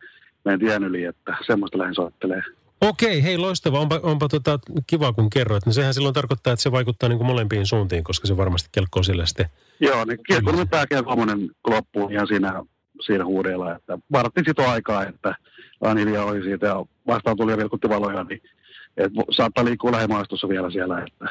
meidän 0.46 0.60
tien 0.60 0.84
yli, 0.84 1.04
että 1.04 1.38
semmoista 1.48 1.78
lähdin 1.78 1.96
soittelee. 1.96 2.42
Okei, 2.82 3.24
hei 3.24 3.38
loistava. 3.38 3.80
Onpa, 3.80 4.00
onpa 4.04 4.28
tota, 4.28 4.60
kiva 4.88 5.14
kun 5.14 5.30
kerroit. 5.30 5.66
No 5.66 5.72
sehän 5.72 5.94
silloin 5.94 6.14
tarkoittaa, 6.14 6.54
että 6.54 6.64
se 6.64 6.72
vaikuttaa 6.72 7.10
niin 7.10 7.18
kuin 7.18 7.28
molempiin 7.28 7.66
suuntiin, 7.66 8.04
koska 8.04 8.28
se 8.28 8.38
varmasti 8.38 8.70
kelkkoo 8.72 9.04
sillä 9.04 9.26
sitten. 9.26 9.46
Joo, 9.80 10.06
niin 10.06 10.20
kirkkonomen 10.28 10.70
pää 10.70 10.88
kehä 10.88 11.04
kolmonen 11.04 11.50
loppuu 11.68 12.10
ihan 12.10 12.28
siinä, 12.28 12.64
siinä 13.06 13.26
huudeella, 13.26 13.76
että 13.76 13.98
varttiin 14.12 14.46
sitä 14.46 14.72
aikaa, 14.72 15.06
että 15.06 15.36
Anilja 15.82 16.24
oli 16.24 16.44
siitä 16.44 16.66
ja 16.66 16.86
vastaan 17.08 17.38
tuli 17.38 17.52
ja 17.52 17.58
vilkutti 17.58 17.90
valoja, 17.90 18.24
niin 18.24 18.42
et 18.98 19.12
saattaa 19.32 19.66
liikkua 19.66 19.92
lähimaastossa 19.92 20.50
vielä 20.50 20.72
siellä. 20.72 21.04
Että. 21.04 21.26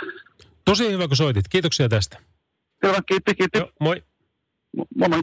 Tosi 0.64 0.92
hyvä, 0.92 1.08
kun 1.08 1.16
soitit. 1.16 1.48
Kiitoksia 1.48 1.88
tästä. 1.88 2.18
Hyvä, 2.86 2.98
kiitti, 3.06 3.34
kiitti. 3.34 3.58
Joo, 3.58 3.70
moi. 3.80 4.02
Moi 4.96 5.08
moi. 5.08 5.20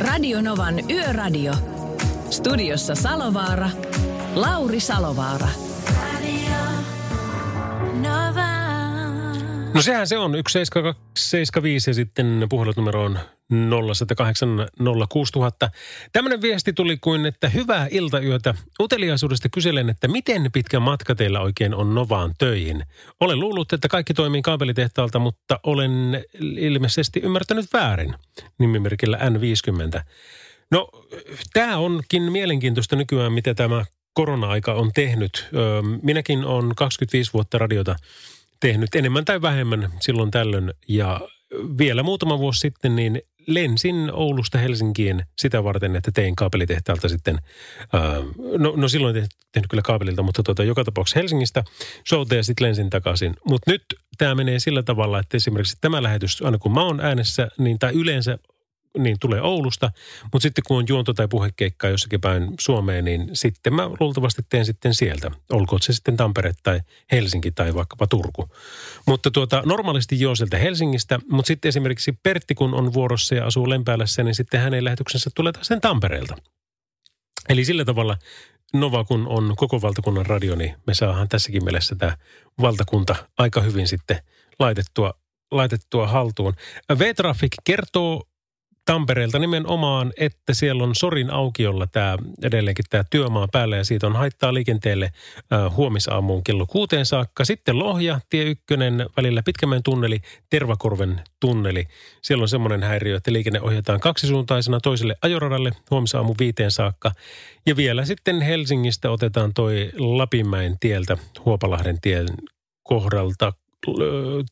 Radio 0.00 0.40
Novan 0.40 0.90
Yöradio. 0.90 1.52
Studiossa 2.30 2.94
Salovaara. 2.94 3.70
Lauri 4.34 4.80
Salovaara. 4.80 5.48
No 9.74 9.82
sehän 9.82 10.06
se 10.06 10.18
on, 10.18 10.30
17275 10.48 11.90
ja 11.90 11.94
sitten 11.94 12.46
puhelut 12.48 12.76
numero 12.76 13.04
on 13.04 13.18
0806000. 13.52 13.56
Tämmöinen 16.12 16.42
viesti 16.42 16.72
tuli 16.72 16.96
kuin, 17.00 17.26
että 17.26 17.48
hyvää 17.48 17.88
iltayötä. 17.90 18.54
Uteliaisuudesta 18.80 19.48
kyselen, 19.48 19.90
että 19.90 20.08
miten 20.08 20.52
pitkä 20.52 20.80
matka 20.80 21.14
teillä 21.14 21.40
oikein 21.40 21.74
on 21.74 21.94
Novaan 21.94 22.34
töihin? 22.38 22.84
Olen 23.20 23.40
luullut, 23.40 23.72
että 23.72 23.88
kaikki 23.88 24.14
toimii 24.14 24.42
kaapelitehtaalta, 24.42 25.18
mutta 25.18 25.60
olen 25.62 26.24
ilmeisesti 26.40 27.20
ymmärtänyt 27.20 27.66
väärin. 27.72 28.14
Nimimerkillä 28.58 29.18
N50. 29.18 30.02
No, 30.70 30.88
tämä 31.52 31.78
onkin 31.78 32.22
mielenkiintoista 32.22 32.96
nykyään, 32.96 33.32
mitä 33.32 33.54
tämä 33.54 33.84
korona-aika 34.12 34.72
on 34.72 34.90
tehnyt. 34.94 35.48
Minäkin 36.02 36.44
olen 36.44 36.74
25 36.76 37.32
vuotta 37.32 37.58
radiota 37.58 37.96
tehnyt 38.60 38.94
enemmän 38.94 39.24
tai 39.24 39.42
vähemmän 39.42 39.92
silloin 40.00 40.30
tällöin. 40.30 40.72
Ja 40.88 41.20
vielä 41.78 42.02
muutama 42.02 42.38
vuosi 42.38 42.60
sitten 42.60 42.96
niin 42.96 43.22
lensin 43.48 44.10
Oulusta 44.12 44.58
Helsinkiin 44.58 45.24
sitä 45.38 45.64
varten, 45.64 45.96
että 45.96 46.10
tein 46.14 46.36
kaapelitehtaalta 46.36 47.08
sitten, 47.08 47.38
ää, 47.92 48.16
no, 48.58 48.72
no 48.76 48.88
silloin 48.88 49.16
en 49.16 49.26
tehnyt 49.52 49.70
kyllä 49.70 49.82
kaapelilta, 49.82 50.22
mutta 50.22 50.42
tuota, 50.42 50.64
joka 50.64 50.84
tapauksessa 50.84 51.18
Helsingistä 51.18 51.64
showta 52.08 52.34
ja 52.34 52.42
sitten 52.42 52.66
lensin 52.66 52.90
takaisin. 52.90 53.34
Mutta 53.44 53.70
nyt 53.70 53.82
tämä 54.18 54.34
menee 54.34 54.58
sillä 54.58 54.82
tavalla, 54.82 55.18
että 55.18 55.36
esimerkiksi 55.36 55.76
tämä 55.80 56.02
lähetys, 56.02 56.42
aina 56.42 56.58
kun 56.58 56.72
mä 56.72 56.84
oon 56.84 57.00
äänessä, 57.00 57.48
niin 57.58 57.78
tai 57.78 57.92
yleensä 57.92 58.38
niin 58.98 59.16
tulee 59.20 59.42
Oulusta, 59.42 59.90
mutta 60.22 60.42
sitten 60.42 60.64
kun 60.66 60.76
on 60.76 60.84
juonto- 60.88 61.14
tai 61.14 61.28
puhekeikkaa 61.28 61.90
jossakin 61.90 62.20
päin 62.20 62.54
Suomeen, 62.60 63.04
niin 63.04 63.30
sitten 63.32 63.74
mä 63.74 63.90
luultavasti 64.00 64.42
teen 64.48 64.64
sitten 64.64 64.94
sieltä. 64.94 65.30
Olkoon 65.52 65.82
se 65.82 65.92
sitten 65.92 66.16
Tampere 66.16 66.52
tai 66.62 66.80
Helsinki 67.12 67.50
tai 67.50 67.74
vaikkapa 67.74 68.06
Turku. 68.06 68.48
Mutta 69.06 69.30
tuota, 69.30 69.62
normaalisti 69.66 70.20
joo 70.20 70.34
sieltä 70.34 70.58
Helsingistä, 70.58 71.18
mutta 71.30 71.46
sitten 71.46 71.68
esimerkiksi 71.68 72.18
Pertti 72.22 72.54
kun 72.54 72.74
on 72.74 72.92
vuorossa 72.92 73.34
ja 73.34 73.46
asuu 73.46 73.70
Lempäälässä, 73.70 74.22
niin 74.22 74.34
sitten 74.34 74.60
hänen 74.60 74.84
lähetyksensä 74.84 75.30
tulee 75.34 75.52
taas 75.52 75.66
sen 75.66 75.80
Tampereelta. 75.80 76.36
Eli 77.48 77.64
sillä 77.64 77.84
tavalla 77.84 78.16
Nova 78.74 79.04
kun 79.04 79.28
on 79.28 79.54
koko 79.56 79.82
valtakunnan 79.82 80.26
radio, 80.26 80.54
niin 80.54 80.74
me 80.86 80.94
saadaan 80.94 81.28
tässäkin 81.28 81.64
mielessä 81.64 81.94
tämä 81.94 82.16
valtakunta 82.60 83.16
aika 83.38 83.60
hyvin 83.60 83.88
sitten 83.88 84.18
laitettua, 84.58 85.14
laitettua 85.50 86.06
haltuun. 86.06 86.54
V-Traffic 86.98 87.52
kertoo 87.64 88.22
Tampereelta 88.88 89.38
nimenomaan, 89.38 90.12
että 90.16 90.54
siellä 90.54 90.84
on 90.84 90.94
Sorin 90.94 91.30
aukiolla 91.30 91.86
tämä 91.86 92.18
edelleenkin 92.42 92.84
tämä 92.90 93.04
työmaa 93.10 93.48
päällä 93.52 93.76
ja 93.76 93.84
siitä 93.84 94.06
on 94.06 94.16
haittaa 94.16 94.54
liikenteelle 94.54 95.04
äh, 95.52 95.76
huomisaamuun 95.76 96.44
kello 96.44 96.66
kuuteen 96.66 97.06
saakka. 97.06 97.44
Sitten 97.44 97.78
Lohja, 97.78 98.20
tie 98.30 98.44
ykkönen 98.44 99.06
välillä 99.16 99.42
Pitkämäen 99.42 99.82
tunneli, 99.82 100.20
Tervakorven 100.50 101.20
tunneli. 101.40 101.86
Siellä 102.22 102.42
on 102.42 102.48
semmoinen 102.48 102.82
häiriö, 102.82 103.16
että 103.16 103.32
liikenne 103.32 103.60
ohjataan 103.60 104.00
kaksisuuntaisena 104.00 104.80
toiselle 104.80 105.14
ajoradalle 105.22 105.72
huomisaamu 105.90 106.34
viiteen 106.38 106.70
saakka. 106.70 107.12
Ja 107.66 107.76
vielä 107.76 108.04
sitten 108.04 108.40
Helsingistä 108.40 109.10
otetaan 109.10 109.54
toi 109.54 109.90
Lapinmäen 109.96 110.76
tieltä 110.80 111.16
Huopalahden 111.44 112.00
tien 112.00 112.26
kohdalta 112.82 113.52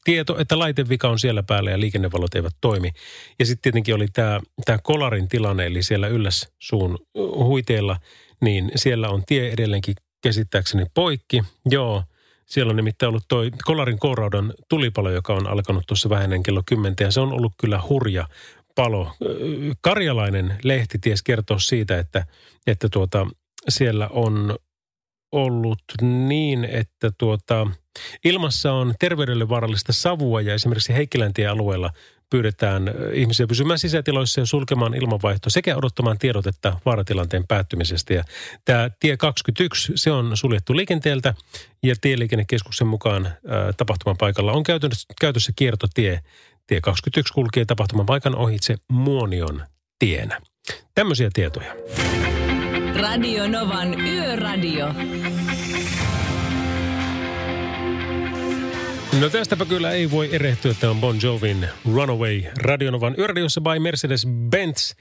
tieto, 0.04 0.38
että 0.38 0.58
laitevika 0.58 1.08
on 1.08 1.18
siellä 1.18 1.42
päällä 1.42 1.70
ja 1.70 1.80
liikennevalot 1.80 2.34
eivät 2.34 2.56
toimi. 2.60 2.92
Ja 3.38 3.46
sitten 3.46 3.62
tietenkin 3.62 3.94
oli 3.94 4.06
tämä, 4.12 4.40
tämä 4.64 4.78
kolarin 4.82 5.28
tilanne, 5.28 5.66
eli 5.66 5.82
siellä 5.82 6.08
yllässuun 6.08 6.98
huiteella, 7.34 7.96
niin 8.40 8.72
siellä 8.76 9.08
on 9.08 9.22
tie 9.26 9.50
edelleenkin 9.50 9.94
käsittääkseni 10.22 10.86
poikki. 10.94 11.42
Joo, 11.66 12.02
siellä 12.46 12.70
on 12.70 12.76
nimittäin 12.76 13.08
ollut 13.08 13.24
toi 13.28 13.50
kolarin 13.64 13.98
kouraudan 13.98 14.54
tulipalo, 14.68 15.10
joka 15.10 15.34
on 15.34 15.46
alkanut 15.46 15.84
tuossa 15.86 16.08
vähän 16.08 16.42
kello 16.42 16.62
10 16.66 16.96
ja 17.00 17.10
se 17.10 17.20
on 17.20 17.32
ollut 17.32 17.52
kyllä 17.60 17.80
hurja 17.88 18.28
palo. 18.74 19.12
Karjalainen 19.80 20.58
lehti 20.62 20.98
ties 20.98 21.22
kertoa 21.22 21.58
siitä, 21.58 21.98
että, 21.98 22.26
että 22.66 22.88
tuota, 22.88 23.26
siellä 23.68 24.08
on 24.08 24.56
ollut 25.32 25.82
niin, 26.02 26.64
että 26.64 27.10
tuota, 27.18 27.66
ilmassa 28.24 28.72
on 28.72 28.94
terveydelle 29.00 29.48
vaarallista 29.48 29.92
savua 29.92 30.40
ja 30.40 30.54
esimerkiksi 30.54 30.94
Heikkiläntie 30.94 31.46
alueella 31.46 31.90
pyydetään 32.30 32.94
ihmisiä 33.12 33.46
pysymään 33.46 33.78
sisätiloissa 33.78 34.40
ja 34.40 34.46
sulkemaan 34.46 34.94
ilmanvaihto 34.94 35.50
sekä 35.50 35.76
odottamaan 35.76 36.18
tiedotetta 36.18 36.80
vaaratilanteen 36.86 37.46
päättymisestä. 37.46 38.14
Ja 38.14 38.24
tämä 38.64 38.90
tie 39.00 39.16
21, 39.16 39.92
se 39.94 40.10
on 40.10 40.36
suljettu 40.36 40.76
liikenteeltä 40.76 41.34
ja 41.82 41.94
Tieliikennekeskuksen 42.00 42.86
mukaan 42.86 43.26
ää, 43.26 43.72
tapahtuman 43.72 44.16
paikalla 44.16 44.52
on 44.52 44.62
käytössä 45.20 45.52
kiertotie. 45.56 46.20
Tie 46.66 46.80
21 46.80 47.34
kulkee 47.34 47.64
tapahtuman 47.64 48.06
paikan 48.06 48.36
ohitse 48.36 48.76
Muonion 48.88 49.62
tienä. 49.98 50.40
Tämmöisiä 50.94 51.30
tietoja. 51.34 51.72
Radio 53.00 53.48
Novan 53.48 54.00
Yöradio. 54.00 54.86
No 59.20 59.28
tästäpä 59.32 59.64
kyllä 59.64 59.90
ei 59.90 60.10
voi 60.10 60.28
erehtyä. 60.32 60.74
Tämä 60.80 60.90
on 60.90 61.00
Bon 61.00 61.16
Jovin 61.22 61.68
Runaway 61.94 62.42
Radionovan 62.62 63.14
yöradiossa 63.18 63.60
by 63.60 63.78
Mercedes-Benz. 63.78 64.94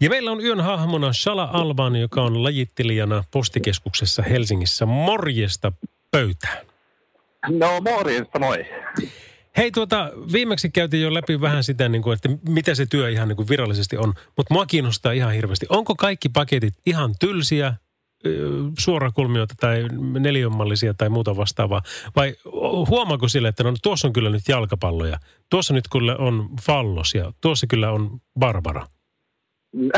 Ja 0.00 0.10
meillä 0.10 0.30
on 0.30 0.40
yön 0.40 0.60
hahmona 0.60 1.12
Shala 1.12 1.48
Alban, 1.52 1.96
joka 1.96 2.22
on 2.22 2.42
lajittelijana 2.42 3.24
postikeskuksessa 3.30 4.22
Helsingissä. 4.22 4.86
Morjesta 4.86 5.72
pöytään. 6.10 6.66
No 7.48 7.80
morjesta, 7.80 8.38
moi. 8.38 8.66
Hei 9.56 9.70
tuota, 9.70 10.10
viimeksi 10.32 10.70
käytiin 10.70 11.02
jo 11.02 11.14
läpi 11.14 11.40
vähän 11.40 11.64
sitä, 11.64 11.88
niin 11.88 12.02
kuin, 12.02 12.14
että 12.14 12.28
mitä 12.48 12.74
se 12.74 12.86
työ 12.86 13.10
ihan 13.10 13.28
niin 13.28 13.36
kuin 13.36 13.48
virallisesti 13.48 13.96
on. 13.96 14.14
Mutta 14.36 14.54
mua 14.54 14.66
kiinnostaa 14.66 15.12
ihan 15.12 15.32
hirveästi. 15.32 15.66
Onko 15.68 15.94
kaikki 15.94 16.28
paketit 16.28 16.74
ihan 16.86 17.14
tylsiä, 17.20 17.74
suorakulmioita 18.78 19.54
tai 19.60 19.84
neliömallisia 20.20 20.94
tai 20.94 21.08
muuta 21.08 21.36
vastaavaa? 21.36 21.82
Vai 22.16 22.34
huomaako 22.88 23.28
sille, 23.28 23.48
että 23.48 23.64
no 23.64 23.74
tuossa 23.82 24.08
on 24.08 24.12
kyllä 24.12 24.30
nyt 24.30 24.42
jalkapalloja, 24.48 25.18
tuossa 25.50 25.74
nyt 25.74 25.84
kyllä 25.92 26.16
on 26.16 26.48
fallos 26.62 27.14
ja 27.14 27.32
tuossa 27.40 27.66
kyllä 27.66 27.90
on 27.90 28.20
Barbara? 28.38 28.86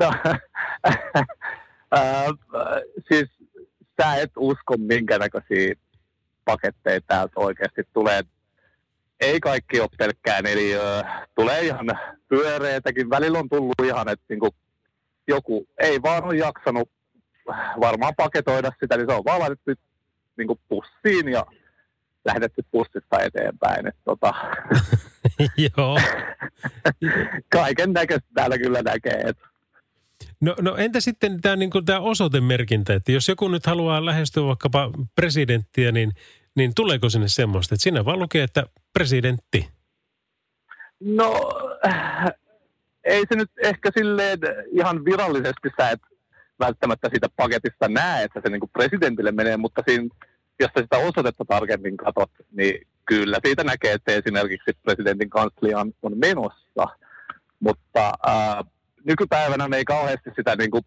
no, 0.00 0.12
äh, 1.96 2.26
siis 3.08 3.30
sä 4.02 4.14
et 4.14 4.30
usko 4.36 4.76
minkä 4.76 5.18
näköisiä 5.18 5.74
paketteja 6.50 7.00
täältä 7.06 7.32
oikeasti 7.36 7.82
tulee. 7.92 8.22
Ei 9.20 9.40
kaikki 9.40 9.80
ole 9.80 9.88
pelkkää 9.98 10.42
neliöä. 10.42 11.26
Tulee 11.34 11.60
ihan 11.60 11.86
pyöreitäkin. 12.28 13.10
Välillä 13.10 13.38
on 13.38 13.48
tullut 13.48 13.74
ihan, 13.84 14.08
että 14.08 14.24
niinku 14.28 14.48
joku 15.28 15.66
ei 15.78 16.02
vaan 16.02 16.24
ole 16.24 16.36
jaksanut 16.36 16.90
varmaan 17.80 18.14
paketoida 18.16 18.72
sitä, 18.80 18.96
niin 18.96 19.06
se 19.08 19.14
on 19.14 19.24
vaan 19.24 19.40
laitettu 19.40 19.70
niinku 20.36 20.60
pussiin 20.68 21.28
ja 21.28 21.46
lähdetty 22.24 22.62
pussista 22.70 23.20
eteenpäin. 23.20 23.86
Et 23.86 23.96
tota, 24.04 24.34
Joo. 25.76 26.00
kaiken 27.58 27.92
näköistä 27.92 28.28
täällä 28.34 28.58
kyllä 28.58 28.82
näkee. 28.82 29.20
Et 29.26 29.38
No, 30.40 30.54
no 30.60 30.76
entä 30.76 31.00
sitten 31.00 31.40
tämä 31.40 31.56
niin 31.56 31.70
tämä 31.84 32.00
osoitemerkintä, 32.00 32.94
että 32.94 33.12
jos 33.12 33.28
joku 33.28 33.48
nyt 33.48 33.66
haluaa 33.66 34.04
lähestyä 34.04 34.44
vaikkapa 34.44 34.90
presidenttiä, 35.14 35.92
niin, 35.92 36.12
niin 36.56 36.72
tuleeko 36.76 37.08
sinne 37.08 37.28
semmoista, 37.28 37.74
että 37.74 37.82
siinä 37.82 38.04
vaan 38.04 38.18
lukee, 38.18 38.42
että 38.42 38.66
presidentti? 38.92 39.68
No, 41.00 41.50
ei 43.04 43.22
se 43.28 43.36
nyt 43.36 43.50
ehkä 43.64 43.90
silleen 43.98 44.38
ihan 44.72 45.04
virallisesti 45.04 45.68
sä 45.80 45.90
et 45.90 46.00
välttämättä 46.60 47.08
siitä 47.10 47.28
paketista 47.36 47.88
näe, 47.88 48.24
että 48.24 48.40
se 48.44 48.50
niin 48.50 48.60
kuin 48.60 48.70
presidentille 48.70 49.32
menee, 49.32 49.56
mutta 49.56 49.82
siinä, 49.88 50.08
jos 50.60 50.70
sitä 50.78 50.98
osoitetta 50.98 51.44
tarkemmin 51.44 51.96
katsot, 51.96 52.30
niin 52.52 52.86
kyllä 53.04 53.38
siitä 53.44 53.64
näkee, 53.64 53.92
että 53.92 54.12
esimerkiksi 54.12 54.72
presidentin 54.82 55.30
kanslia 55.30 55.78
on 55.78 56.18
menossa. 56.18 56.86
Mutta 57.60 58.12
ää, 58.26 58.64
nykypäivänä 59.04 59.68
me 59.68 59.76
ei 59.76 59.84
kauheasti 59.84 60.30
sitä 60.36 60.56
niin 60.56 60.70
kuin, 60.70 60.84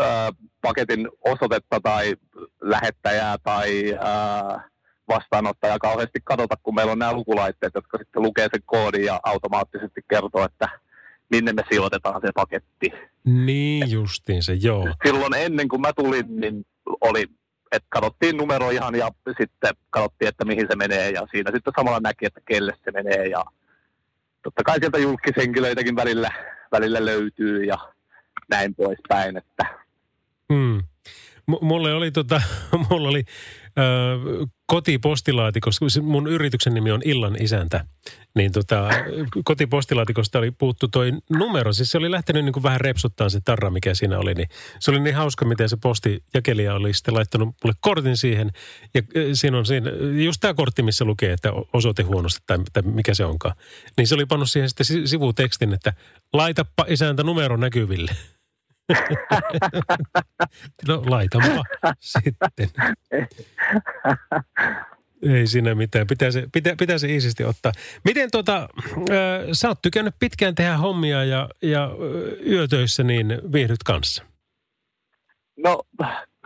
ää, 0.00 0.30
paketin 0.62 1.08
osoitetta 1.24 1.80
tai 1.82 2.16
lähettäjää 2.60 3.36
tai 3.42 3.98
ää, 4.00 4.71
vastaanottajaa 5.14 5.78
kauheasti 5.78 6.20
katsota, 6.24 6.56
kun 6.62 6.74
meillä 6.74 6.92
on 6.92 6.98
nämä 6.98 7.12
lukulaitteet, 7.12 7.74
jotka 7.74 7.98
sitten 7.98 8.22
lukee 8.22 8.48
sen 8.52 8.62
koodin 8.66 9.04
ja 9.04 9.20
automaattisesti 9.22 10.00
kertoo, 10.10 10.44
että 10.44 10.68
minne 11.30 11.52
me 11.52 11.62
sijoitetaan 11.70 12.20
se 12.20 12.32
paketti. 12.34 12.92
Niin 13.24 13.90
justiinsa, 13.90 14.52
joo. 14.52 14.88
Silloin 15.06 15.34
ennen 15.34 15.68
kuin 15.68 15.80
mä 15.80 15.92
tulin, 15.92 16.40
niin 16.40 16.66
oli, 17.00 17.26
että 17.72 17.86
katsottiin 17.88 18.36
numero 18.36 18.70
ihan 18.70 18.94
ja 18.94 19.10
sitten 19.40 19.74
katsottiin, 19.90 20.28
että 20.28 20.44
mihin 20.44 20.66
se 20.70 20.76
menee 20.76 21.10
ja 21.10 21.26
siinä 21.30 21.50
sitten 21.54 21.72
samalla 21.76 22.00
näki, 22.00 22.26
että 22.26 22.40
kelle 22.48 22.72
se 22.84 22.90
menee 22.90 23.26
ja 23.26 23.44
totta 24.42 24.62
kai 24.64 24.78
sieltä 24.78 24.98
julkishenkilöitäkin 24.98 25.96
välillä, 25.96 26.30
välillä 26.72 27.04
löytyy 27.04 27.64
ja 27.64 27.78
näin 28.50 28.74
poispäin, 28.74 29.36
että 29.36 29.82
Hmm. 30.52 30.82
M- 31.46 31.66
mulle 31.66 31.94
oli, 31.94 32.10
tota, 32.10 32.42
mulla 32.90 33.08
oli 33.08 33.24
se 35.90 36.00
mun 36.00 36.26
yrityksen 36.26 36.74
nimi 36.74 36.90
on 36.90 37.00
Illan 37.04 37.42
isäntä, 37.42 37.84
niin 38.34 38.52
tota, 38.52 38.88
kotipostilaatikosta 39.44 40.38
oli 40.38 40.50
puuttu 40.50 40.88
toi 40.88 41.12
numero. 41.30 41.72
Siis 41.72 41.90
se 41.90 41.98
oli 41.98 42.10
lähtenyt 42.10 42.44
niin 42.44 42.52
kuin 42.52 42.62
vähän 42.62 42.80
repsuttaa 42.80 43.28
se 43.28 43.40
tarra, 43.44 43.70
mikä 43.70 43.94
siinä 43.94 44.18
oli. 44.18 44.34
Niin 44.34 44.48
se 44.80 44.90
oli 44.90 45.00
niin 45.00 45.14
hauska, 45.14 45.44
miten 45.44 45.68
se 45.68 45.76
postijakelija 45.76 46.74
oli 46.74 46.94
sitten 46.94 47.14
laittanut 47.14 47.48
mulle 47.64 47.74
kortin 47.80 48.16
siihen. 48.16 48.50
Ja 48.94 49.02
siinä 49.34 49.58
on 49.58 49.66
siinä, 49.66 49.90
just 50.24 50.40
tämä 50.40 50.54
kortti, 50.54 50.82
missä 50.82 51.04
lukee, 51.04 51.32
että 51.32 51.52
osoite 51.72 52.02
huonosti 52.02 52.40
tai, 52.46 52.58
tai 52.72 52.82
mikä 52.82 53.14
se 53.14 53.24
onkaan. 53.24 53.54
Niin 53.96 54.06
se 54.06 54.14
oli 54.14 54.26
pannut 54.26 54.50
siihen 54.50 54.68
sitten 54.68 54.86
si- 54.86 55.06
sivutekstin, 55.06 55.72
että 55.72 55.92
laitappa 56.32 56.84
isäntä 56.88 57.22
numero 57.22 57.56
näkyville. 57.56 58.12
no 60.88 61.02
laitanpa 61.06 61.62
sitten. 62.00 62.68
Ei 65.22 65.46
siinä 65.46 65.74
mitään. 65.74 66.06
Pitää 66.06 66.30
se, 66.30 66.46
pitää, 66.52 66.74
pitää 66.78 66.98
se 66.98 67.08
iisisti 67.08 67.44
ottaa. 67.44 67.72
Miten 68.04 68.30
tota, 68.30 68.68
ö, 69.10 69.46
sä 69.52 69.68
oot 69.68 69.82
tykännyt 69.82 70.14
pitkään 70.18 70.54
tehdä 70.54 70.76
hommia 70.76 71.24
ja, 71.24 71.48
ja 71.62 71.90
yötöissä 72.46 73.02
niin 73.02 73.38
viihdyt 73.52 73.82
kanssa? 73.84 74.24
No 75.56 75.82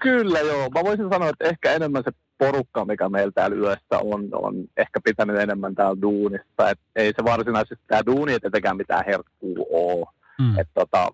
kyllä 0.03 0.41
joo. 0.41 0.71
Mä 0.71 0.85
voisin 0.85 1.09
sanoa, 1.13 1.29
että 1.29 1.45
ehkä 1.45 1.73
enemmän 1.73 2.03
se 2.05 2.11
porukka, 2.39 2.85
mikä 2.85 3.09
meillä 3.09 3.33
täällä 3.35 3.57
yössä 3.57 3.99
on, 4.01 4.29
on 4.33 4.55
ehkä 4.77 5.01
pitänyt 5.05 5.37
enemmän 5.37 5.75
täällä 5.75 6.03
duunissa. 6.03 6.71
Et 6.71 6.79
ei 6.97 7.13
se 7.17 7.25
varsinaisesti 7.25 7.85
tämä 7.87 8.07
duuni 8.07 8.33
ei 8.33 8.41
tietenkään 8.41 8.77
mitään 8.77 9.05
herkkuu 9.07 9.67
ole. 9.71 10.07
Mm. 10.39 10.59
Et 10.59 10.69
tota, 10.75 11.09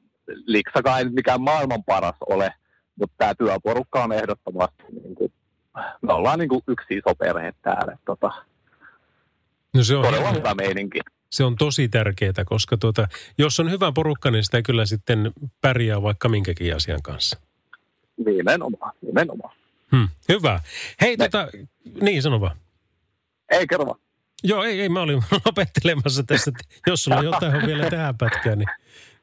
liksakaan 0.46 0.98
ei 0.98 1.04
nyt 1.04 1.14
mikään 1.14 1.40
maailman 1.42 1.84
paras 1.84 2.16
ole, 2.28 2.54
mutta 2.96 3.14
tämä 3.18 3.34
työporukka 3.34 4.04
on 4.04 4.12
ehdottomasti, 4.12 4.82
niin 5.02 5.14
kuin, 5.14 5.32
me 6.02 6.12
ollaan 6.12 6.38
niin 6.38 6.48
kuin 6.48 6.62
yksi 6.68 6.94
iso 6.94 7.14
perhe 7.14 7.52
täällä. 7.62 7.98
Tota, 8.06 8.32
No 9.74 9.84
se 9.84 9.96
on, 9.96 10.04
todella 10.04 10.32
hyvä 10.32 10.54
meininki. 10.54 11.00
se 11.30 11.44
on 11.44 11.56
tosi 11.56 11.88
tärkeää, 11.88 12.32
koska 12.46 12.76
tuota, 12.76 13.08
jos 13.38 13.60
on 13.60 13.70
hyvä 13.70 13.92
porukka, 13.92 14.30
niin 14.30 14.44
sitä 14.44 14.62
kyllä 14.62 14.86
sitten 14.86 15.32
pärjää 15.60 16.02
vaikka 16.02 16.28
minkäkin 16.28 16.76
asian 16.76 17.02
kanssa. 17.02 17.40
Nimenomaan, 18.26 18.92
nimenomaan. 19.06 19.54
Hmm. 19.96 20.08
Hyvä. 20.28 20.60
Hei, 21.00 21.16
tota, 21.16 21.48
niin 22.00 22.22
sano 22.22 22.40
vaan. 22.40 22.56
Ei 23.50 23.66
kerro 23.66 23.86
vaan. 23.86 23.98
Joo, 24.44 24.64
ei, 24.64 24.80
ei, 24.80 24.88
mä 24.88 25.00
olin 25.00 25.22
lopettelemassa 25.46 26.22
tässä, 26.22 26.50
että 26.50 26.74
jos 26.90 27.04
sulla 27.04 27.22
jotain 27.22 27.54
on 27.54 27.66
vielä 27.66 27.90
tähän 27.90 28.18
pätkään, 28.18 28.58
niin, 28.58 28.68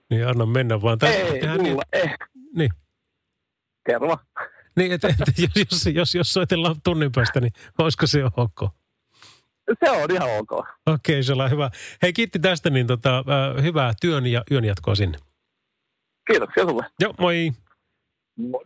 niin 0.09 0.27
anna 0.27 0.45
mennä 0.45 0.81
vaan. 0.81 0.99
Tai, 0.99 1.09
Ei, 1.09 1.31
tehdään 1.31 1.61
mulla, 1.61 1.83
niin, 1.93 2.03
eh, 2.03 2.15
niin, 2.55 2.71
kerro 3.85 4.17
niin 4.75 4.91
että, 4.91 5.07
että 5.07 5.31
jos, 5.41 5.71
jos, 5.71 5.85
jos, 5.95 6.15
jos 6.15 6.33
soitellaan 6.33 6.75
tunnin 6.83 7.11
päästä, 7.11 7.41
niin 7.41 7.53
olisiko 7.77 8.07
se 8.07 8.23
ok? 8.25 8.59
Se 9.85 9.91
on 9.91 10.11
ihan 10.11 10.29
ok. 10.39 10.67
Okei, 10.85 11.23
se 11.23 11.33
on 11.33 11.51
hyvä. 11.51 11.71
Hei, 12.01 12.13
kiitti 12.13 12.39
tästä, 12.39 12.69
niin 12.69 12.87
tota, 12.87 13.17
äh, 13.17 13.63
hyvää 13.63 13.93
työn 14.01 14.27
ja 14.27 14.43
yön 14.51 14.65
jatkoa 14.65 14.95
sinne. 14.95 15.17
Kiitoksia 16.27 16.63
sulle. 16.63 16.85
Joo, 16.99 17.13
moi. 17.19 17.51
Moi. 18.35 18.63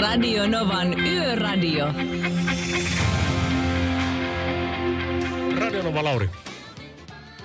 Radio 0.00 0.46
Novan 0.46 1.00
Yöradio. 1.00 1.86
Radionova 5.60 6.04
Lauri. 6.04 6.30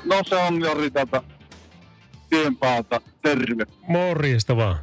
No 0.05 0.21
se 0.25 0.35
on 0.35 0.61
Jori 0.61 0.91
täältä 0.91 1.21
tien 2.33 2.57
päältä. 2.57 3.01
Terve. 3.21 3.65
Morjesta 3.87 4.57
vaan. 4.57 4.77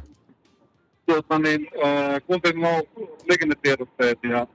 Tuota 1.05 1.39
niin, 1.39 1.67
äh, 1.85 2.21
kuuntelin 2.27 2.61
nuo 2.61 2.83
liikennetiedotteet 3.29 4.19
ja 4.23 4.47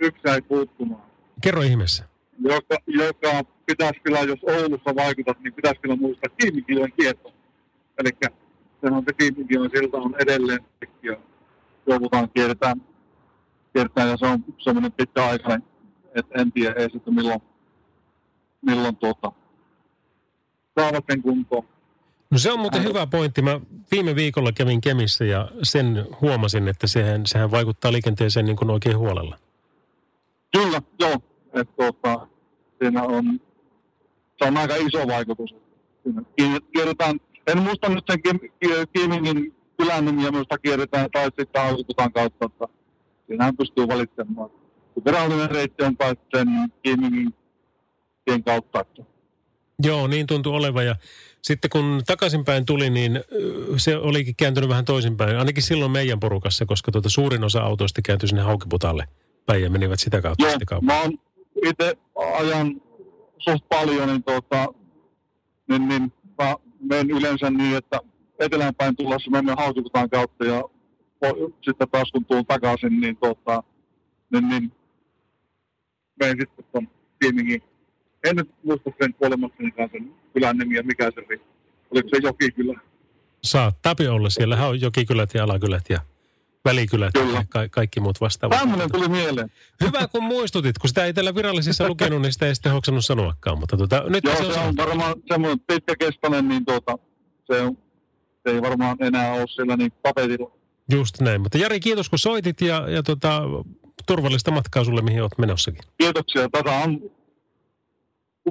yksi 0.00 0.20
jäi 0.26 0.42
puuttumaan. 0.42 1.02
Kerro 1.40 1.62
ihmeessä. 1.62 2.04
Joka, 2.38 2.76
joka 2.86 3.44
pitäisi 3.66 4.00
kyllä, 4.00 4.20
jos 4.20 4.38
Oulussa 4.42 4.94
vaikutat, 4.96 5.40
niin 5.40 5.54
pitäisi 5.54 5.80
kyllä 5.80 5.96
muistaa 5.96 6.36
Kiimikiven 6.38 6.92
kierto. 6.92 7.32
Eli 7.98 8.10
sehän 8.80 9.02
se 9.06 9.12
Kiimikiven 9.18 9.70
silta 9.74 9.96
on 9.96 10.14
edelleen 10.18 10.60
ja 11.02 11.16
joudutaan 11.86 12.30
kiertään, 12.34 12.82
kiertään 13.72 14.08
ja 14.08 14.16
se 14.16 14.26
on 14.26 14.44
semmoinen 14.58 14.92
pitkäaikainen, 14.92 15.62
että 16.14 16.42
en 16.42 16.52
tiedä 16.52 16.74
edes, 16.74 16.94
että 16.94 17.10
milloin, 17.10 17.40
milloin 18.62 18.96
tuota, 18.96 19.32
saavat 20.78 21.04
sen 21.10 21.22
kuntoon. 21.22 21.75
No 22.30 22.38
se 22.38 22.52
on 22.52 22.60
muuten 22.60 22.84
hyvä 22.84 23.06
pointti. 23.06 23.42
Mä 23.42 23.60
viime 23.90 24.14
viikolla 24.14 24.52
kävin 24.52 24.80
Kemissä 24.80 25.24
ja 25.24 25.48
sen 25.62 26.06
huomasin, 26.20 26.68
että 26.68 26.86
sehän, 26.86 27.26
sehän 27.26 27.50
vaikuttaa 27.50 27.92
liikenteeseen 27.92 28.46
niin 28.46 28.56
kuin 28.56 28.70
oikein 28.70 28.98
huolella. 28.98 29.38
Kyllä, 30.56 30.82
joo. 31.00 31.18
Että 31.52 31.74
tuota, 31.76 32.26
siinä 32.78 33.02
on, 33.02 33.40
se 34.38 34.44
on 34.44 34.56
aika 34.56 34.76
iso 34.76 35.06
vaikutus. 35.06 35.54
Kierretään, 36.72 37.20
en 37.46 37.62
muista 37.62 37.88
nyt 37.88 38.04
sen 38.10 38.20
Kiimingin 38.92 39.54
kylän 39.78 40.04
nimiä, 40.04 40.30
minusta 40.30 40.58
kierretään 40.58 41.10
tai 41.10 41.24
sitten 41.24 41.62
Hautukutan 41.62 42.12
kautta, 42.12 42.46
että 42.46 42.68
siinähän 43.26 43.56
pystyy 43.56 43.88
valitsemaan. 43.88 44.50
Virallinen 45.04 45.50
reitti 45.50 45.84
on 45.84 45.96
kai 45.96 46.14
sen 46.36 46.48
Kiimingin 46.82 47.34
tien 48.24 48.44
kautta. 48.44 48.80
Että 48.80 49.02
Joo, 49.82 50.06
niin 50.06 50.26
tuntuu 50.26 50.54
olevan. 50.54 50.86
Ja 50.86 50.96
sitten 51.42 51.70
kun 51.70 52.02
takaisinpäin 52.06 52.66
tuli, 52.66 52.90
niin 52.90 53.20
se 53.76 53.96
olikin 53.96 54.36
kääntynyt 54.36 54.70
vähän 54.70 54.84
toisinpäin. 54.84 55.36
Ainakin 55.36 55.62
silloin 55.62 55.90
meidän 55.90 56.20
porukassa, 56.20 56.66
koska 56.66 56.92
tuota 56.92 57.08
suurin 57.08 57.44
osa 57.44 57.60
autoista 57.60 58.02
kääntyi 58.02 58.28
sinne 58.28 58.42
Haukiputalle 58.42 59.08
päin 59.46 59.62
ja 59.62 59.70
menivät 59.70 60.00
sitä 60.00 60.22
kautta 60.22 60.42
Joo, 60.44 60.50
sitten 60.50 60.66
kauppaan. 60.66 60.98
mä 60.98 61.02
oon 61.02 61.18
itse 61.66 61.96
ajan 62.38 62.82
suht 63.38 63.68
paljon, 63.68 64.08
niin, 64.08 64.24
tuota, 64.24 64.66
niin, 65.68 65.88
niin 65.88 66.12
mä 66.38 66.56
menen 66.80 67.10
yleensä 67.10 67.50
niin, 67.50 67.76
että 67.76 68.00
eteläänpäin 68.38 68.96
tullessa 68.96 69.30
menen 69.30 69.56
Hautukutan 69.58 70.10
kautta 70.10 70.44
ja 70.44 70.62
sitten 71.64 71.88
taas 71.90 72.12
kun 72.12 72.24
tuun 72.24 72.46
takaisin, 72.46 73.00
niin, 73.00 73.16
tuota, 73.16 73.62
niin, 74.32 74.48
niin 74.48 74.72
menen 76.20 76.36
sitten 76.40 76.64
tuon. 76.72 76.88
En 78.26 78.36
nyt 78.36 78.50
muista 78.64 78.90
sen 79.02 79.14
kuolemassani 79.14 79.70
kanssa 79.70 79.98
kylän 80.32 80.58
nimiä, 80.58 80.82
mikä 80.82 81.04
se 81.04 81.20
oli. 81.28 81.40
Oliko 81.90 82.08
se 82.08 82.16
Jokikylä? 82.22 82.80
Saattapi 83.44 84.08
olla. 84.08 84.30
Siellähän 84.30 84.68
on 84.68 84.80
jokikylät 84.80 85.34
ja 85.34 85.44
alakylät 85.44 85.84
ja 85.88 86.00
välikylät 86.64 87.12
Kyllä. 87.12 87.38
ja 87.38 87.44
ka- 87.48 87.68
kaikki 87.68 88.00
muut 88.00 88.20
vastaavat. 88.20 88.58
Tämmöinen 88.58 88.92
tuli 88.92 89.08
mieleen. 89.08 89.50
Hyvä 89.84 90.08
kun 90.08 90.24
muistutit, 90.24 90.78
kun 90.78 90.88
sitä 90.88 91.04
ei 91.04 91.14
täällä 91.14 91.34
virallisissa 91.34 91.88
lukenut, 91.92 92.22
niin 92.22 92.32
sitä 92.32 92.46
ei 92.46 92.54
sitten 92.54 92.72
hoksannut 92.72 93.04
sanoakaan. 93.04 93.58
Mutta 93.58 93.76
tota, 93.76 94.04
nyt 94.08 94.24
Joo, 94.24 94.36
se 94.36 94.42
on 94.46 94.54
se 94.54 94.60
on 94.60 94.76
varmaan 94.76 95.14
semmoinen 95.28 95.60
pitkäkestoinen, 95.60 96.48
niin 96.48 96.64
tuota, 96.64 96.98
se, 97.52 97.60
on, 97.62 97.78
se 98.42 98.54
ei 98.54 98.62
varmaan 98.62 98.96
enää 99.00 99.32
ole 99.32 99.46
siellä 99.46 99.76
niin 99.76 99.92
tapetilla. 100.02 100.50
Just 100.90 101.20
näin. 101.20 101.40
Mutta 101.40 101.58
Jari, 101.58 101.80
kiitos 101.80 102.08
kun 102.10 102.18
soitit 102.18 102.60
ja, 102.60 102.90
ja 102.90 103.02
tota, 103.02 103.42
turvallista 104.06 104.50
matkaa 104.50 104.84
sulle, 104.84 105.02
mihin 105.02 105.22
olet 105.22 105.38
menossakin. 105.38 105.82
Kiitoksia. 105.98 106.48
Tässä 106.48 106.72
on 106.72 107.00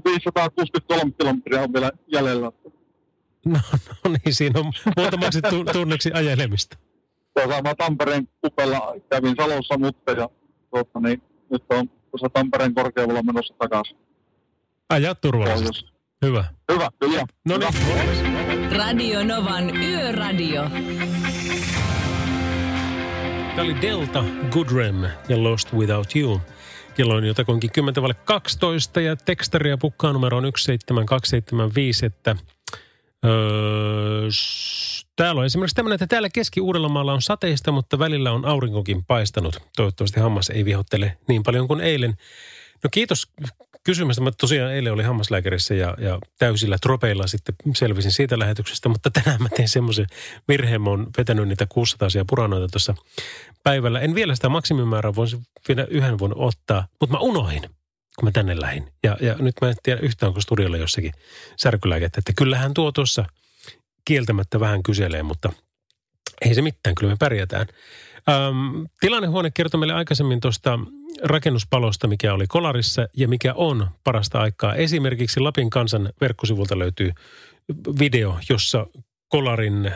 563 0.06 1.12
kilometriä 1.20 1.62
on 1.62 1.74
vielä 1.74 1.92
jäljellä. 2.08 2.52
No, 3.46 3.60
no 4.06 4.12
niin, 4.26 4.36
siinä 4.36 4.60
on 4.60 4.72
muutamaksi 4.98 5.42
tu- 5.42 5.66
tunneksi 5.74 6.12
ajelemista. 6.14 6.78
Tuossa 7.34 7.62
mä 7.62 7.76
Tampereen 7.76 8.28
kupella 8.42 8.96
kävin 9.10 9.36
Salossa 9.42 9.78
mutta 9.78 10.12
ja 10.12 10.30
tuota, 10.70 11.00
niin, 11.00 11.22
nyt 11.52 11.64
on 11.70 11.90
tuossa 12.12 12.30
Tampereen 12.34 12.74
korkeudella 12.74 13.24
menossa 13.24 13.54
takaisin. 13.60 13.98
Ajaa 14.90 15.16
turvallisesti. 15.16 15.68
Pohjois. 15.82 15.96
Hyvä. 16.26 16.46
Hyvä, 16.72 16.90
kyllä. 17.00 17.26
No 17.46 17.58
niin, 17.58 17.70
Hyvä. 17.74 18.78
Radio 18.78 19.24
Novan 19.24 19.78
Yöradio. 19.78 20.64
Tämä 23.56 23.62
oli 23.68 23.82
Delta, 23.82 24.24
Goodrem 24.52 25.04
ja 25.30 25.44
Lost 25.44 25.74
Without 25.74 26.16
You. 26.16 26.42
Kello 26.96 27.16
on 27.16 27.26
jotakuinkin 27.26 27.72
10 27.72 28.02
vaille 28.02 28.14
12 28.14 29.02
ja 29.02 29.16
tekstaria 29.16 29.78
pukkaa 29.78 30.14
numero 30.14 30.38
on 30.38 30.44
17275, 30.44 32.06
että 32.06 32.36
öö, 33.26 34.30
täällä 35.16 35.40
on 35.40 35.46
esimerkiksi 35.46 35.76
tämmöinen, 35.76 35.96
että 35.96 36.08
täällä 36.08 36.30
Keski-Uudellamaalla 36.30 37.14
on 37.14 37.22
sateista, 37.22 37.72
mutta 37.72 38.00
välillä 38.00 38.32
on 38.32 38.46
aurinkokin 38.46 39.06
paistanut. 39.06 39.60
Toivottavasti 39.76 40.20
hammas 40.20 40.50
ei 40.50 40.66
vihottele 40.66 41.18
niin 41.28 41.44
paljon 41.44 41.68
kuin 41.68 41.82
eilen. 41.82 42.18
No 42.84 42.90
kiitos 42.92 43.32
kysymästä. 43.86 44.22
Mä 44.22 44.32
tosiaan 44.32 44.74
eilen 44.74 44.94
oli 44.94 45.04
hammaslääkärissä 45.04 45.74
ja, 45.74 45.96
ja 46.00 46.20
täysillä 46.40 46.78
tropeilla 46.82 47.28
sitten 47.28 47.56
selvisin 47.76 48.12
siitä 48.12 48.40
lähetyksestä, 48.40 48.90
mutta 48.90 49.10
tänään 49.12 49.42
mä 49.42 49.50
tein 49.56 49.70
semmoisen 49.70 50.08
virheen. 50.48 50.82
Mä 50.82 50.90
oon 50.90 51.08
vetänyt 51.18 51.48
niitä 51.48 51.66
600 51.70 52.10
puranoita 52.30 52.68
tuossa 52.68 52.96
päivällä. 53.64 54.00
En 54.00 54.16
vielä 54.16 54.36
sitä 54.36 54.50
maksimimäärää 54.50 55.16
voisi 55.16 55.38
vielä 55.68 55.88
yhden 55.90 56.20
vuonna 56.20 56.36
ottaa, 56.40 56.88
mutta 57.00 57.16
mä 57.16 57.20
unohin, 57.20 57.62
kun 58.16 58.24
mä 58.24 58.32
tänne 58.32 58.62
lähdin. 58.62 58.92
Ja, 59.04 59.18
ja 59.22 59.36
nyt 59.40 59.56
mä 59.62 59.70
en 59.70 59.76
tiedä 59.84 60.02
yhtään, 60.02 60.28
onko 60.28 60.42
studiolla 60.42 60.78
jossakin 60.78 61.14
särkylääkettä. 61.58 62.20
Että 62.20 62.34
kyllähän 62.38 62.74
tuo 62.74 62.92
tuossa 62.92 63.26
kieltämättä 64.06 64.60
vähän 64.60 64.84
kyselee, 64.84 65.24
mutta 65.24 65.54
ei 66.42 66.56
se 66.56 66.62
mitään, 66.62 66.96
kyllä 66.96 67.14
me 67.14 67.18
pärjätään. 67.20 67.68
Öm, 68.30 68.88
tilannehuone 69.00 69.52
kertoi 69.52 69.80
meille 69.80 69.94
aikaisemmin 69.94 70.40
tuosta 70.40 70.80
rakennuspalosta, 71.24 72.08
mikä 72.08 72.34
oli 72.34 72.48
Kolarissa 72.48 73.08
ja 73.18 73.28
mikä 73.28 73.54
on 73.54 73.88
parasta 74.04 74.40
aikaa. 74.40 74.76
Esimerkiksi 74.76 75.40
Lapin 75.40 75.70
kansan 75.70 76.10
verkkosivulta 76.22 76.80
löytyy 76.80 77.12
video, 78.00 78.40
jossa 78.50 78.88
Kolarin 79.28 79.86
äh, 79.86 79.94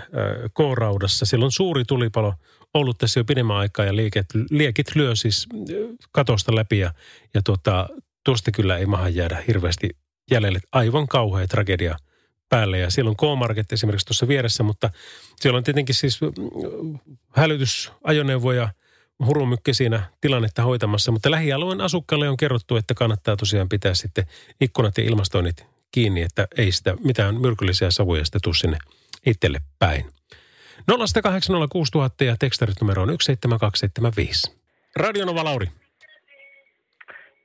K-raudassa, 0.57 1.25
siellä 1.25 1.45
on 1.45 1.51
suuri 1.51 1.83
tulipalo 1.85 2.33
ollut 2.73 2.97
tässä 2.97 3.19
jo 3.19 3.25
pidemmän 3.25 3.57
aikaa 3.57 3.85
ja 3.85 3.95
lieket, 3.95 4.25
liekit 4.49 4.95
lyö 4.95 5.15
siis 5.15 5.47
äh, 5.53 5.75
katosta 6.11 6.55
läpi 6.55 6.79
ja, 6.79 6.93
ja 7.33 7.41
tuota, 7.41 7.87
tuosta 8.25 8.51
kyllä 8.51 8.77
ei 8.77 8.85
maha 8.85 9.09
jäädä 9.09 9.43
hirveästi 9.47 9.89
jäljelle. 10.31 10.59
Aivan 10.71 11.07
kauhea 11.07 11.47
tragedia 11.47 11.97
päälle 12.49 12.79
ja 12.79 12.91
siellä 12.91 13.09
on 13.09 13.17
K-Market 13.17 13.71
esimerkiksi 13.71 14.05
tuossa 14.05 14.27
vieressä, 14.27 14.63
mutta 14.63 14.89
siellä 15.35 15.57
on 15.57 15.63
tietenkin 15.63 15.95
siis 15.95 16.21
mm, 16.21 16.99
hurumykkä 19.25 19.73
siinä 19.73 20.03
tilannetta 20.21 20.63
hoitamassa, 20.63 21.11
mutta 21.11 21.31
lähialueen 21.31 21.81
asukkaille 21.81 22.29
on 22.29 22.37
kerrottu, 22.37 22.75
että 22.75 22.93
kannattaa 22.93 23.37
tosiaan 23.37 23.69
pitää 23.69 23.93
sitten 23.93 24.25
ikkunat 24.61 24.97
ja 24.97 25.03
ilmastoinnit 25.03 25.65
kiinni, 25.91 26.21
että 26.21 26.47
ei 26.57 26.71
sitä 26.71 26.95
mitään 27.03 27.41
myrkyllisiä 27.41 27.91
savuja 27.91 28.25
sitten 28.25 28.41
tuu 28.41 28.53
sinne 28.53 28.77
itselle 29.25 29.59
päin. 29.79 30.05
0806000 30.91 32.25
ja 32.25 32.35
tekstarit 32.39 32.81
numero 32.81 33.01
on 33.01 33.09
17275. 33.09 34.59
Radionova 34.95 35.43
Lauri. 35.43 35.67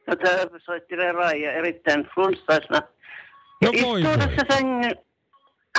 No 0.06 0.16
täällä 0.16 0.58
soitti 0.64 0.96
Raija 0.96 1.52
erittäin 1.52 2.08
flunssaisena. 2.14 2.82
No 3.62 3.72
voi 3.72 4.02
voi. 4.02 4.12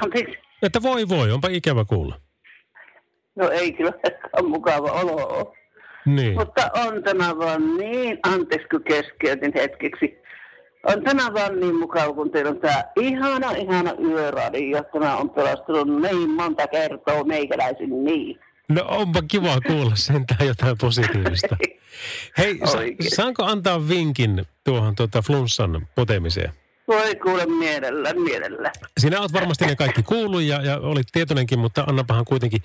Anteeksi. 0.01 0.37
Että 0.61 0.81
voi 0.81 1.09
voi, 1.09 1.31
onpa 1.31 1.47
ikävä 1.47 1.85
kuulla. 1.85 2.19
No 3.35 3.49
ei 3.49 3.73
kyllä 3.73 3.91
ole 4.37 4.49
mukava 4.49 4.91
olo 4.91 5.27
ole. 5.27 5.64
Niin. 6.05 6.33
Mutta 6.33 6.69
on 6.73 7.03
tämä 7.03 7.37
vaan 7.37 7.77
niin, 7.77 8.19
anteeksi 8.23 8.67
kun 8.67 8.83
keskeytin 8.83 9.51
hetkeksi. 9.55 10.17
On 10.83 11.03
tämä 11.03 11.33
vaan 11.33 11.59
niin 11.59 11.75
mukava, 11.75 12.13
kun 12.13 12.31
teillä 12.31 12.51
on 12.51 12.59
tämä 12.59 12.83
ihana, 13.01 13.51
ihana 13.51 13.93
yöradio. 14.09 14.83
Tämä 14.83 15.17
on 15.17 15.29
pelastunut 15.29 16.01
niin 16.01 16.29
monta 16.29 16.67
kertaa 16.67 17.23
meikäläisin 17.23 18.03
niin. 18.05 18.39
No 18.69 18.85
onpa 18.87 19.21
kiva 19.27 19.57
kuulla 19.67 19.95
sentään 19.95 20.47
jotain 20.47 20.77
positiivista. 20.81 21.57
Hei, 22.37 22.59
sa- 22.65 22.79
saanko 23.15 23.43
antaa 23.43 23.87
vinkin 23.87 24.45
tuohon 24.63 24.95
tuota 24.95 25.21
flunssan 25.21 25.87
potemiseen? 25.95 26.51
Voi 26.87 27.15
kuule 27.15 27.45
mielellä, 27.45 28.13
mielellä. 28.13 28.71
Sinä 28.97 29.19
olet 29.19 29.33
varmasti 29.33 29.65
ne 29.65 29.75
kaikki 29.75 30.03
kuullut 30.03 30.41
ja, 30.41 30.61
ja 30.61 30.77
olit 30.77 31.07
tietoinenkin, 31.11 31.59
mutta 31.59 31.83
annapahan 31.87 32.25
kuitenkin. 32.25 32.61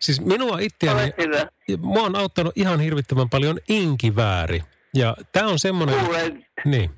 Siis 0.00 0.20
minua 0.20 0.58
itseäni, 0.58 1.12
mua 1.78 2.02
on 2.02 2.16
auttanut 2.16 2.52
ihan 2.56 2.80
hirvittävän 2.80 3.30
paljon 3.30 3.58
inkivääri. 3.68 4.62
Ja 4.94 5.16
tämä 5.32 5.46
on 5.48 5.58
semmoinen... 5.58 6.04
Kuule, 6.04 6.32
Niin. 6.64 6.90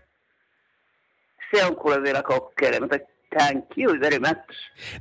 se 1.56 1.64
on 1.64 1.76
kuule 1.76 2.02
vielä 2.02 2.22
kokeilematta. 2.22 2.96
Thank 3.38 3.64
you 3.76 4.00
very 4.00 4.18
much. 4.18 4.38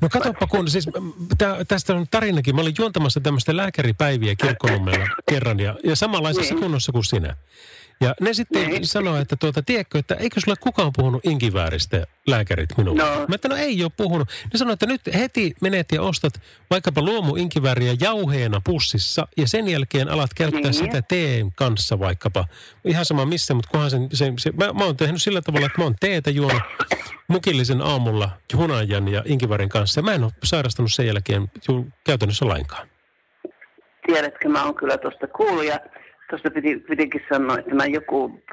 No 0.01 0.09
katsoppa 0.09 0.47
kun, 0.47 0.67
siis 0.69 0.89
tä, 1.37 1.57
tästä 1.67 1.93
on 1.95 2.05
tarinakin. 2.11 2.55
Mä 2.55 2.61
olin 2.61 2.73
juontamassa 2.77 3.19
tämmöistä 3.21 3.57
lääkäripäiviä 3.57 4.35
kirkkonummella 4.41 5.05
kerran 5.29 5.59
ja, 5.59 5.75
ja 5.83 5.95
samanlaisessa 5.95 6.53
Niin. 6.53 6.61
kunnossa 6.63 6.91
kuin 6.91 7.03
sinä. 7.03 7.35
Ja 8.03 8.15
ne 8.21 8.33
sitten 8.33 8.69
Niin. 8.69 8.87
sanoi, 8.87 9.21
että 9.21 9.35
tuota, 9.35 9.61
tiedätkö, 9.63 9.99
että 9.99 10.15
eikö 10.15 10.39
sulle 10.39 10.55
kukaan 10.59 10.91
puhunut 10.95 11.25
inkivääristä 11.25 12.05
lääkärit 12.27 12.69
minulle? 12.77 13.03
No. 13.03 13.25
Mä 13.27 13.35
että 13.35 13.47
no 13.47 13.55
ei 13.55 13.83
ole 13.83 13.91
puhunut. 13.97 14.27
Ne 14.53 14.57
sanoi, 14.57 14.73
että 14.73 14.85
nyt 14.85 15.01
heti 15.13 15.53
menet 15.61 15.91
ja 15.91 16.01
ostat 16.01 16.33
vaikkapa 16.69 17.01
luomu 17.01 17.35
inkivääriä 17.35 17.95
jauheena 17.99 18.61
pussissa 18.65 19.27
ja 19.37 19.47
sen 19.47 19.67
jälkeen 19.67 20.09
alat 20.09 20.33
käyttää 20.33 20.61
Niin. 20.61 20.73
sitä 20.73 21.01
teen 21.01 21.51
kanssa 21.55 21.99
vaikkapa. 21.99 22.45
Ihan 22.85 23.05
sama 23.05 23.25
missä, 23.25 23.53
mutta 23.53 23.69
kunhan 23.71 23.89
sen, 23.91 24.07
se, 24.13 24.33
se, 24.37 24.51
mä, 24.51 24.73
mä 24.73 24.83
oon 24.85 24.97
tehnyt 24.97 25.21
sillä 25.21 25.41
tavalla, 25.41 25.65
että 25.65 25.77
mä 25.77 25.83
oon 25.83 25.95
teetä 25.99 26.29
juonut 26.29 26.61
mukillisen 27.27 27.81
aamulla 27.81 28.29
hunajan 28.55 29.07
ja 29.07 29.23
inkivärin 29.25 29.69
kanssa. 29.69 30.01
Mä 30.01 30.13
en 30.13 30.23
ole 30.23 30.31
sairastanut 30.43 30.93
sen 30.93 31.07
jälkeen 31.07 31.51
käytännössä 32.03 32.47
lainkaan. 32.47 32.87
Tiedätkö, 34.05 34.49
mä 34.49 34.63
oon 34.63 34.75
kyllä 34.75 34.97
tuosta 34.97 35.27
kuullut 35.27 35.65
ja 35.65 35.79
tuosta 36.33 36.51
piti, 36.51 36.79
pitikin 36.89 37.21
sanoa, 37.33 37.57
että 37.57 37.75
mä 37.75 37.85
joku 37.85 38.43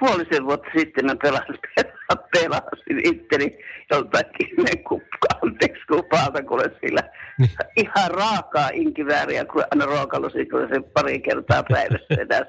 puolisen 0.00 0.44
vuotta 0.44 0.68
sitten 0.78 1.06
mä 1.06 1.16
pelasin, 1.22 1.58
pelasin 2.34 3.00
itteni 3.04 3.58
joltakin 3.90 4.48
ne 4.56 4.76
kupka, 4.88 5.28
anteeksi 5.42 5.82
kupalta, 5.86 6.42
kuule 6.42 6.70
sillä 6.80 7.02
Niin. 7.38 7.50
ihan 7.76 8.10
raakaa 8.10 8.70
inkivääriä, 8.72 9.44
kun 9.44 9.64
aina 9.70 9.84
ruokalusikolla 9.86 10.68
se 10.68 10.80
pari 10.94 11.20
kertaa 11.20 11.62
päivässä 11.62 12.14
edes. 12.18 12.48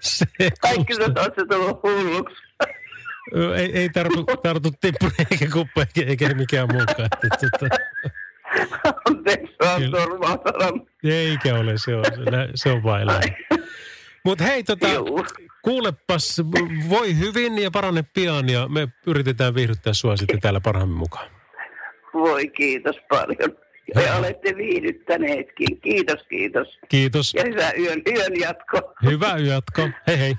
Se 0.00 0.26
Kaikki 0.62 0.94
se 0.94 1.04
on 1.04 1.30
se 1.38 1.46
tullut 1.50 1.82
hulluksi. 1.82 2.36
Ei, 3.56 3.78
ei 3.78 3.88
tartu, 3.88 4.24
tartu 4.42 4.70
tippuri 4.80 5.14
eikä 5.30 5.46
kuppa 5.52 5.80
eikä, 5.80 6.10
eikä 6.10 6.34
mikään 6.34 6.68
muukaan. 6.72 7.08
Että, 7.24 7.48
tota, 7.58 7.76
Anteeksi, 9.08 9.56
vaan 9.64 9.82
Kyllä. 9.82 10.00
turvaa 10.00 10.38
eikä 11.04 11.54
ole, 11.54 11.72
se 11.76 11.96
on, 11.96 12.04
se, 12.54 12.70
on 12.70 12.82
vain. 12.82 13.08
Mutta 14.24 14.44
hei, 14.44 14.64
tota, 14.64 14.88
Juu. 14.88 15.24
kuulepas, 15.62 16.42
voi 16.88 17.18
hyvin 17.18 17.62
ja 17.62 17.70
parane 17.70 18.04
pian 18.14 18.48
ja 18.48 18.68
me 18.68 18.88
yritetään 19.06 19.54
viihdyttää 19.54 19.92
sua 19.92 20.16
sitten 20.16 20.40
täällä 20.40 20.60
parhaamme 20.60 20.94
mukaan. 20.94 21.30
Voi 22.14 22.48
kiitos 22.48 22.96
paljon. 23.08 23.56
Ja 23.94 24.16
olette 24.16 24.56
viihdyttäneetkin. 24.56 25.80
Kiitos, 25.80 26.22
kiitos. 26.28 26.78
Kiitos. 26.88 27.34
Ja 27.34 27.44
hyvää 27.44 27.72
yön, 27.78 28.02
yön 28.06 28.40
jatko. 28.40 28.94
Hyvää 29.04 29.36
yöjatko. 29.36 29.88
Hei 30.06 30.18
hei. 30.18 30.34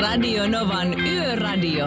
Radio 0.00 0.48
Novan 0.48 1.00
Yöradio. 1.00 1.86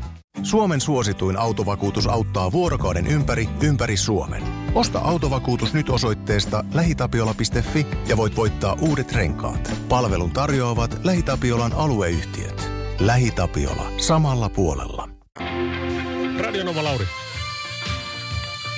Suomen 0.43 0.81
suosituin 0.81 1.39
autovakuutus 1.39 2.07
auttaa 2.07 2.51
vuorokauden 2.51 3.07
ympäri, 3.07 3.49
ympäri 3.63 3.97
Suomen. 3.97 4.43
Osta 4.75 4.99
autovakuutus 4.99 5.73
nyt 5.73 5.89
osoitteesta 5.89 6.63
lähitapiola.fi 6.73 7.87
ja 8.07 8.17
voit 8.17 8.35
voittaa 8.35 8.77
uudet 8.81 9.11
renkaat. 9.11 9.71
Palvelun 9.89 10.31
tarjoavat 10.31 10.99
LähiTapiolan 11.03 11.73
alueyhtiöt. 11.73 12.71
LähiTapiola. 12.99 13.91
Samalla 13.97 14.49
puolella. 14.49 15.09
Radio 16.39 16.63
Nova 16.63 16.83
Lauri. 16.83 17.05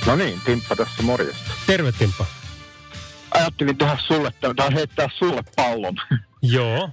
No 0.07 0.15
niin, 0.15 0.39
Timppa 0.45 0.75
tässä 0.75 1.03
morjesta. 1.03 1.51
Terve 1.67 1.91
Timppa. 1.91 2.25
Ajattelin 3.31 3.77
tehdä 3.77 3.97
sulle, 4.07 4.31
tai 4.55 4.73
heittää 4.73 5.09
sulle 5.17 5.43
pallon. 5.55 5.95
Joo. 6.41 6.89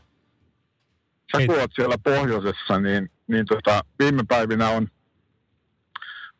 Sä 1.32 1.38
Hei. 1.38 1.46
kun 1.46 1.60
oot 1.60 1.70
siellä 1.74 1.98
pohjoisessa, 1.98 2.80
niin, 2.80 3.10
niin 3.30 3.46
tota, 3.46 3.84
viime 3.98 4.22
päivinä 4.28 4.68
on 4.68 4.88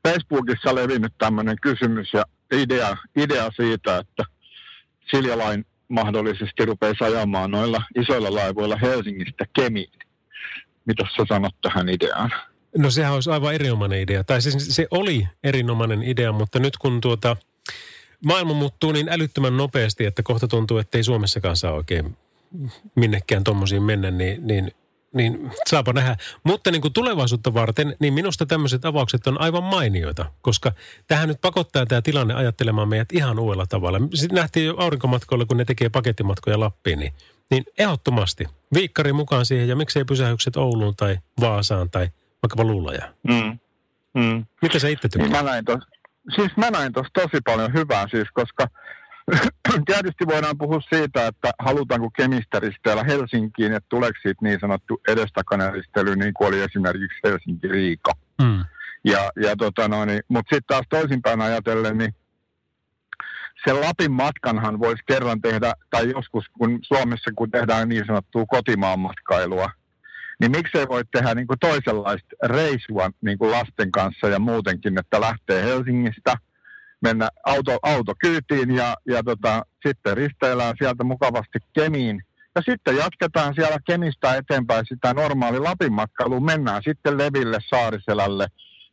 Facebookissa 0.09 0.75
levinnyt 0.75 1.13
tämmöinen 1.19 1.57
kysymys 1.63 2.13
ja 2.13 2.25
idea, 2.53 2.97
idea 3.17 3.51
siitä, 3.57 3.99
että 3.99 4.25
Siljalain 5.11 5.67
mahdollisesti 5.89 6.65
rupeisi 6.65 7.05
ajamaan 7.05 7.51
noilla 7.51 7.83
isoilla 8.01 8.35
laivoilla 8.35 8.77
Helsingistä 8.77 9.45
Kemiin. 9.53 9.93
Mitä 10.85 11.05
sä 11.17 11.25
sanot 11.29 11.55
tähän 11.63 11.89
ideaan? 11.89 12.31
No 12.79 12.91
sehän 12.91 13.13
olisi 13.13 13.31
aivan 13.31 13.55
erinomainen 13.55 14.01
idea. 14.01 14.25
Tai 14.25 14.43
siis 14.43 14.77
se 14.77 14.87
oli 14.91 15.29
erinomainen 15.45 16.03
idea, 16.03 16.33
mutta 16.33 16.59
nyt 16.59 16.77
kun 16.77 17.01
tuota, 17.01 17.37
maailma 18.25 18.55
muuttuu 18.55 18.93
niin 18.93 19.09
älyttömän 19.09 19.57
nopeasti, 19.57 20.05
että 20.05 20.23
kohta 20.23 20.49
tuntuu, 20.49 20.79
että 20.79 20.99
ei 20.99 21.05
Suomessakaan 21.05 21.57
saa 21.57 21.73
oikein 21.73 22.17
minnekään 22.95 23.45
tuommoisiin 23.45 23.83
mennä, 23.83 24.11
niin, 24.11 24.47
niin, 24.47 24.71
niin 25.15 25.51
saapa 25.67 25.93
nähdä. 25.93 26.17
Mutta 26.45 26.71
niin 26.71 26.83
kuin 26.83 26.93
tulevaisuutta 26.93 27.55
varten, 27.55 27.97
niin 28.01 28.15
minusta 28.15 28.47
tämmöiset 28.47 28.85
avaukset 28.85 29.27
on 29.27 29.41
aivan 29.41 29.63
mainioita, 29.63 30.27
koska 30.43 30.73
tähän 31.07 31.29
nyt 31.29 31.41
pakottaa 31.41 31.87
tämä 31.87 32.03
tilanne 32.03 32.35
ajattelemaan 32.35 32.89
meidät 32.89 33.13
ihan 33.13 33.39
uudella 33.39 33.67
tavalla. 33.67 34.01
Sitten 34.15 34.37
nähtiin 34.37 34.67
jo 34.67 34.75
aurinkomatkoilla, 34.79 35.47
kun 35.47 35.57
ne 35.57 35.65
tekee 35.65 35.89
pakettimatkoja 35.89 36.61
Lappiin, 36.61 36.99
niin, 36.99 37.13
niin 37.51 37.65
ehdottomasti 37.79 38.45
viikkari 38.75 39.13
mukaan 39.13 39.47
siihen 39.47 39.69
ja 39.69 39.77
miksei 39.77 40.05
pysähykset 40.05 40.57
Ouluun 40.57 40.97
tai 40.97 41.19
Vaasaan 41.41 41.91
tai 41.91 42.09
vaikkapa 42.43 42.65
Luulajaan. 42.65 43.15
Mm. 43.29 43.59
Mm. 44.15 44.47
Mitä 44.63 44.79
sä 44.79 44.89
itse 44.89 45.09
Niin 45.15 45.25
tykkäät? 45.25 45.45
mä 45.45 45.51
näin 45.51 45.65
tos, 45.65 45.81
siis 46.35 46.57
mä 46.57 46.71
näin 46.71 46.93
tuossa 46.93 47.13
tosi 47.13 47.41
paljon 47.45 47.73
hyvää 47.73 48.09
siis, 48.11 48.29
koska 48.35 48.69
tietysti 49.87 50.27
voidaan 50.27 50.59
puhua 50.59 50.81
siitä, 50.95 51.27
että 51.27 51.51
halutaanko 51.59 52.11
kemistä 52.17 52.61
risteillä 52.61 53.05
Helsinkiin, 53.05 53.73
että 53.73 53.87
tuleeko 53.89 54.19
siitä 54.23 54.39
niin 54.43 54.61
sanottu 54.61 55.01
edestakainen 55.09 55.73
ristely, 55.73 56.17
niin 56.17 56.35
kuin 56.35 56.49
oli 56.49 56.61
esimerkiksi 56.61 57.21
Helsinki-Riika. 57.25 58.13
Mm. 58.43 58.65
Ja, 59.05 59.31
ja 59.43 59.57
tota 59.57 59.89
no, 59.89 60.05
niin, 60.05 60.21
mutta 60.29 60.57
sitten 60.57 60.67
taas 60.69 60.87
toisinpäin 60.89 61.41
ajatellen, 61.41 61.99
niin 61.99 62.15
sen 63.65 63.81
Lapin 63.81 64.13
matkanhan 64.13 64.79
voisi 64.79 65.03
kerran 65.07 65.41
tehdä, 65.41 65.73
tai 65.91 66.11
joskus 66.11 66.45
kun 66.59 66.79
Suomessa 66.83 67.31
kun 67.37 67.51
tehdään 67.51 67.89
niin 67.89 68.07
sanottua 68.07 68.45
kotimaan 68.47 68.99
matkailua, 68.99 69.71
niin 70.41 70.51
miksei 70.51 70.89
voi 70.89 71.03
tehdä 71.13 71.35
niin 71.35 71.47
kuin 71.47 71.59
toisenlaista 71.59 72.29
reissua 72.45 73.11
niin 73.21 73.39
kuin 73.39 73.51
lasten 73.51 73.93
kanssa 73.93 74.29
ja 74.29 74.39
muutenkin, 74.39 74.99
että 74.99 75.21
lähtee 75.21 75.63
Helsingistä, 75.63 76.35
mennä 77.03 77.29
auto, 77.47 77.79
auto 77.83 78.13
kyytiin 78.19 78.71
ja, 78.71 78.97
ja 79.09 79.23
tota, 79.23 79.63
sitten 79.87 80.17
risteillään 80.17 80.75
sieltä 80.79 81.05
mukavasti 81.05 81.59
Kemiin. 81.73 82.23
Ja 82.55 82.63
sitten 82.63 82.97
jatketaan 82.97 83.55
siellä 83.55 83.77
Kemistä 83.87 84.37
eteenpäin 84.37 84.85
sitä 84.89 85.15
normaali 85.15 85.59
Lapin 85.59 85.93
matkailua. 85.93 86.41
Mennään 86.41 86.83
sitten 86.85 87.19
Leville, 87.19 87.59
Saariselälle, 87.71 88.47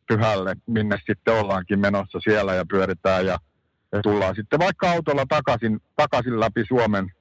Pyhälle, 0.08 0.54
minne 0.66 0.96
sitten 1.06 1.34
ollaankin 1.34 1.78
menossa 1.78 2.20
siellä 2.20 2.54
ja 2.54 2.64
pyöritään 2.70 3.26
ja, 3.26 3.38
ja 3.92 4.02
tullaan 4.02 4.34
sitten 4.34 4.58
vaikka 4.58 4.90
autolla 4.90 5.26
takaisin, 5.28 5.80
takaisin 5.96 6.40
läpi 6.40 6.64
Suomen, 6.68 7.12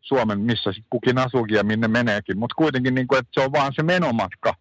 Suomen, 0.00 0.40
missä 0.40 0.70
kukin 0.90 1.18
asuukin 1.18 1.56
ja 1.56 1.64
minne 1.64 1.88
meneekin. 1.88 2.38
Mutta 2.38 2.54
kuitenkin, 2.54 2.94
niin 2.94 3.06
kuin, 3.06 3.18
että 3.18 3.30
se 3.34 3.40
on 3.40 3.52
vaan 3.52 3.72
se 3.74 3.82
menomatka 3.82 4.54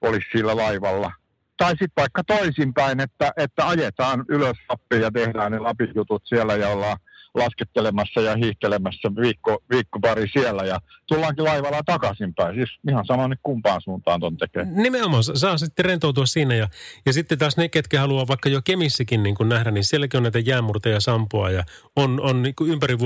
olisi 0.00 0.26
sillä 0.32 0.56
laivalla. 0.56 1.12
Tai 1.60 1.70
sitten 1.70 1.92
vaikka 1.96 2.24
toisinpäin, 2.24 3.00
että, 3.00 3.32
että 3.36 3.68
ajetaan 3.68 4.24
ylös 4.28 4.56
Lappiin 4.68 5.02
ja 5.02 5.10
tehdään 5.10 5.52
ne 5.52 5.58
Lapin 5.58 5.92
jutut 5.94 6.22
siellä 6.24 6.56
ja 6.56 6.68
ollaan, 6.68 6.96
laskettelemassa 7.34 8.20
ja 8.20 8.36
hiihtelemässä 8.36 9.08
viikko, 9.20 9.62
viikko 9.70 10.00
pari 10.00 10.28
siellä 10.32 10.62
ja 10.62 10.80
tullaankin 11.06 11.44
laivalla 11.44 11.82
takaisinpäin. 11.86 12.54
Siis 12.54 12.70
ihan 12.88 13.06
sama 13.06 13.28
nyt 13.28 13.38
kumpaan 13.42 13.80
suuntaan 13.82 14.20
ton 14.20 14.36
tekee. 14.36 14.64
Nimenomaan, 14.64 15.24
saa 15.24 15.58
sitten 15.58 15.84
rentoutua 15.84 16.26
siinä 16.26 16.54
ja, 16.54 16.68
ja 17.06 17.12
sitten 17.12 17.38
taas 17.38 17.56
ne, 17.56 17.68
ketkä 17.68 18.00
haluaa 18.00 18.26
vaikka 18.28 18.48
jo 18.48 18.60
Kemissäkin 18.64 19.22
niin 19.22 19.36
nähdä, 19.44 19.70
niin 19.70 19.84
sielläkin 19.84 20.18
on 20.18 20.22
näitä 20.22 20.38
jäämurteja 20.38 21.00
sampoa 21.00 21.50
ja 21.50 21.64
on, 21.96 22.20
on 22.20 22.42
niin 22.42 22.54
kuin 22.54 22.70
ympäri 22.70 22.98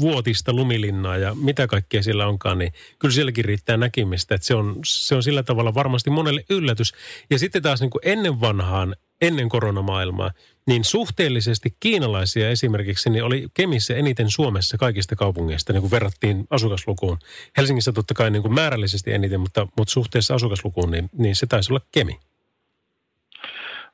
vuotista 0.00 0.52
lumilinnaa 0.52 1.16
ja 1.16 1.34
mitä 1.34 1.66
kaikkea 1.66 2.02
siellä 2.02 2.26
onkaan, 2.26 2.58
niin 2.58 2.72
kyllä 2.98 3.14
sielläkin 3.14 3.44
riittää 3.44 3.76
näkemistä. 3.76 4.34
Että 4.34 4.46
se, 4.46 4.54
on, 4.54 4.76
se 4.84 5.14
on 5.14 5.22
sillä 5.22 5.42
tavalla 5.42 5.74
varmasti 5.74 6.10
monelle 6.10 6.44
yllätys. 6.50 6.92
Ja 7.30 7.38
sitten 7.38 7.62
taas 7.62 7.80
niin 7.80 7.90
kuin 7.90 8.02
ennen 8.04 8.40
vanhaan, 8.40 8.96
ennen 9.20 9.48
koronamaailmaa, 9.48 10.30
niin 10.70 10.84
suhteellisesti 10.84 11.76
kiinalaisia 11.80 12.50
esimerkiksi 12.50 13.10
niin 13.10 13.24
oli 13.24 13.48
Kemissä 13.54 13.94
eniten 13.94 14.30
Suomessa 14.30 14.78
kaikista 14.78 15.16
kaupungeista, 15.16 15.72
niin 15.72 15.80
kuin 15.80 15.90
verrattiin 15.90 16.46
asukaslukuun. 16.50 17.18
Helsingissä 17.56 17.92
totta 17.92 18.14
kai 18.14 18.30
niin 18.30 18.42
kuin 18.42 18.54
määrällisesti 18.54 19.12
eniten, 19.12 19.40
mutta, 19.40 19.66
mutta 19.76 19.92
suhteessa 19.92 20.34
asukaslukuun, 20.34 20.90
niin, 20.90 21.10
niin 21.18 21.36
se 21.36 21.46
taisi 21.46 21.72
olla 21.72 21.80
Kemi. 21.92 22.18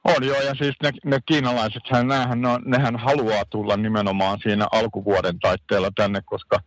On 0.04 0.26
joo, 0.26 0.40
ja 0.40 0.54
siis 0.54 0.74
ne, 0.82 0.90
ne 1.04 1.18
kiinalaiset, 1.26 1.82
nehän, 2.04 2.40
no, 2.40 2.58
nehän 2.64 2.96
haluaa 2.96 3.44
tulla 3.44 3.76
nimenomaan 3.76 4.38
siinä 4.42 4.66
alkuvuoden 4.72 5.38
taitteella 5.38 5.90
tänne, 5.94 6.20
koska 6.24 6.60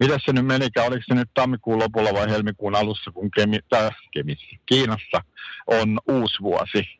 mitä 0.00 0.18
se 0.24 0.32
nyt 0.32 0.46
menikään, 0.46 0.86
oliko 0.86 1.02
se 1.06 1.14
nyt 1.14 1.30
tammikuun 1.34 1.78
lopulla 1.78 2.14
vai 2.14 2.30
helmikuun 2.30 2.74
alussa, 2.74 3.10
kun 3.10 3.30
Kemi, 3.30 3.58
tai 3.68 3.90
Kemi, 4.12 4.36
Kiinassa 4.66 5.20
on 5.66 6.00
uusi 6.08 6.42
vuosi. 6.42 6.98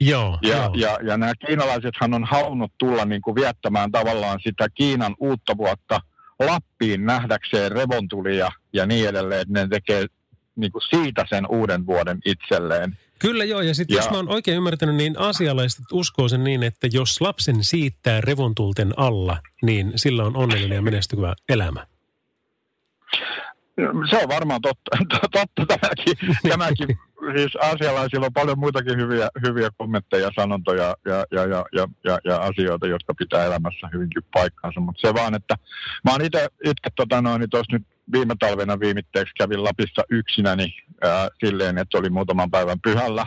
Joo, 0.00 0.38
ja, 0.42 0.56
joo. 0.56 0.74
Ja, 0.76 0.98
ja 1.02 1.16
nämä 1.16 1.32
kiinalaisethan 1.46 2.14
on 2.14 2.24
halunnut 2.24 2.72
tulla 2.78 3.04
niin 3.04 3.22
kuin 3.22 3.34
viettämään 3.34 3.92
tavallaan 3.92 4.38
sitä 4.42 4.68
Kiinan 4.74 5.14
uutta 5.20 5.56
vuotta 5.56 6.00
Lappiin 6.46 7.06
nähdäkseen 7.06 7.72
revontulia 7.72 8.48
ja 8.72 8.86
niin 8.86 9.08
edelleen, 9.08 9.40
että 9.40 9.54
ne 9.54 9.68
tekee 9.68 10.06
niin 10.56 10.72
kuin 10.72 10.82
siitä 10.82 11.24
sen 11.28 11.46
uuden 11.50 11.86
vuoden 11.86 12.18
itselleen. 12.24 12.98
Kyllä 13.18 13.44
joo, 13.44 13.60
ja 13.60 13.74
sitten 13.74 13.96
jos 13.96 14.10
mä 14.10 14.16
oon 14.16 14.28
oikein 14.28 14.56
ymmärtänyt, 14.56 14.94
niin 14.94 15.18
asialaiset 15.18 15.84
uskoo 15.92 16.28
sen 16.28 16.44
niin, 16.44 16.62
että 16.62 16.88
jos 16.92 17.20
lapsen 17.20 17.64
siittää 17.64 18.20
revontulten 18.20 18.92
alla, 18.96 19.38
niin 19.62 19.92
sillä 19.96 20.24
on 20.24 20.36
onnellinen 20.36 20.76
ja 20.76 20.82
menestyvä 20.82 21.34
elämä. 21.48 21.86
Se 24.10 24.16
on 24.22 24.28
varmaan 24.28 24.60
totta, 24.60 24.90
totta 25.38 25.66
tämäkin, 25.66 26.36
tämäkin 26.48 26.98
siis 27.36 27.56
asialaisilla 27.56 28.26
on 28.26 28.32
paljon 28.32 28.58
muitakin 28.58 28.98
hyviä, 28.98 29.28
hyviä 29.46 29.70
kommentteja, 29.78 30.30
sanontoja 30.36 30.96
ja, 31.04 31.24
ja, 31.30 31.44
ja, 31.46 31.64
ja, 31.72 31.88
ja, 32.04 32.18
ja 32.24 32.36
asioita, 32.36 32.86
jotka 32.86 33.14
pitää 33.14 33.44
elämässä 33.44 33.88
hyvinkin 33.92 34.22
paikkaansa. 34.32 34.80
Mutta 34.80 35.08
se 35.08 35.14
vaan, 35.14 35.34
että 35.34 35.54
mä 36.04 36.12
oon 36.12 36.24
itse 36.24 36.90
tota 36.96 37.22
noin, 37.22 37.40
niin 37.40 37.50
tuossa 37.50 37.76
nyt 37.76 37.86
viime 38.12 38.34
talvena 38.38 38.80
viimitteeksi 38.80 39.34
kävin 39.34 39.64
Lapissa 39.64 40.02
yksinäni 40.10 40.74
ää, 41.02 41.28
silleen, 41.44 41.78
että 41.78 41.98
oli 41.98 42.10
muutaman 42.10 42.50
päivän 42.50 42.80
pyhällä. 42.80 43.26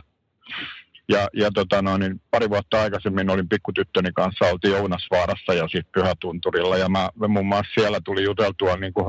Ja, 1.10 1.28
ja 1.34 1.52
tota 1.54 1.82
noin, 1.82 2.00
niin 2.00 2.22
pari 2.32 2.50
vuotta 2.50 2.82
aikaisemmin 2.82 3.30
olin 3.30 3.50
pikkutyttöni 3.50 4.12
kanssa, 4.12 4.46
oltiin 4.46 4.76
Ounasvaarassa 4.76 5.54
ja 5.54 5.64
sitten 5.64 5.92
Pyhätunturilla. 5.92 6.78
Ja 6.78 6.90
mä, 6.90 7.10
muun 7.28 7.46
muassa 7.46 7.74
siellä 7.76 8.00
tuli 8.06 8.24
juteltua 8.24 8.76
niin 8.78 8.94
kuin 8.94 9.06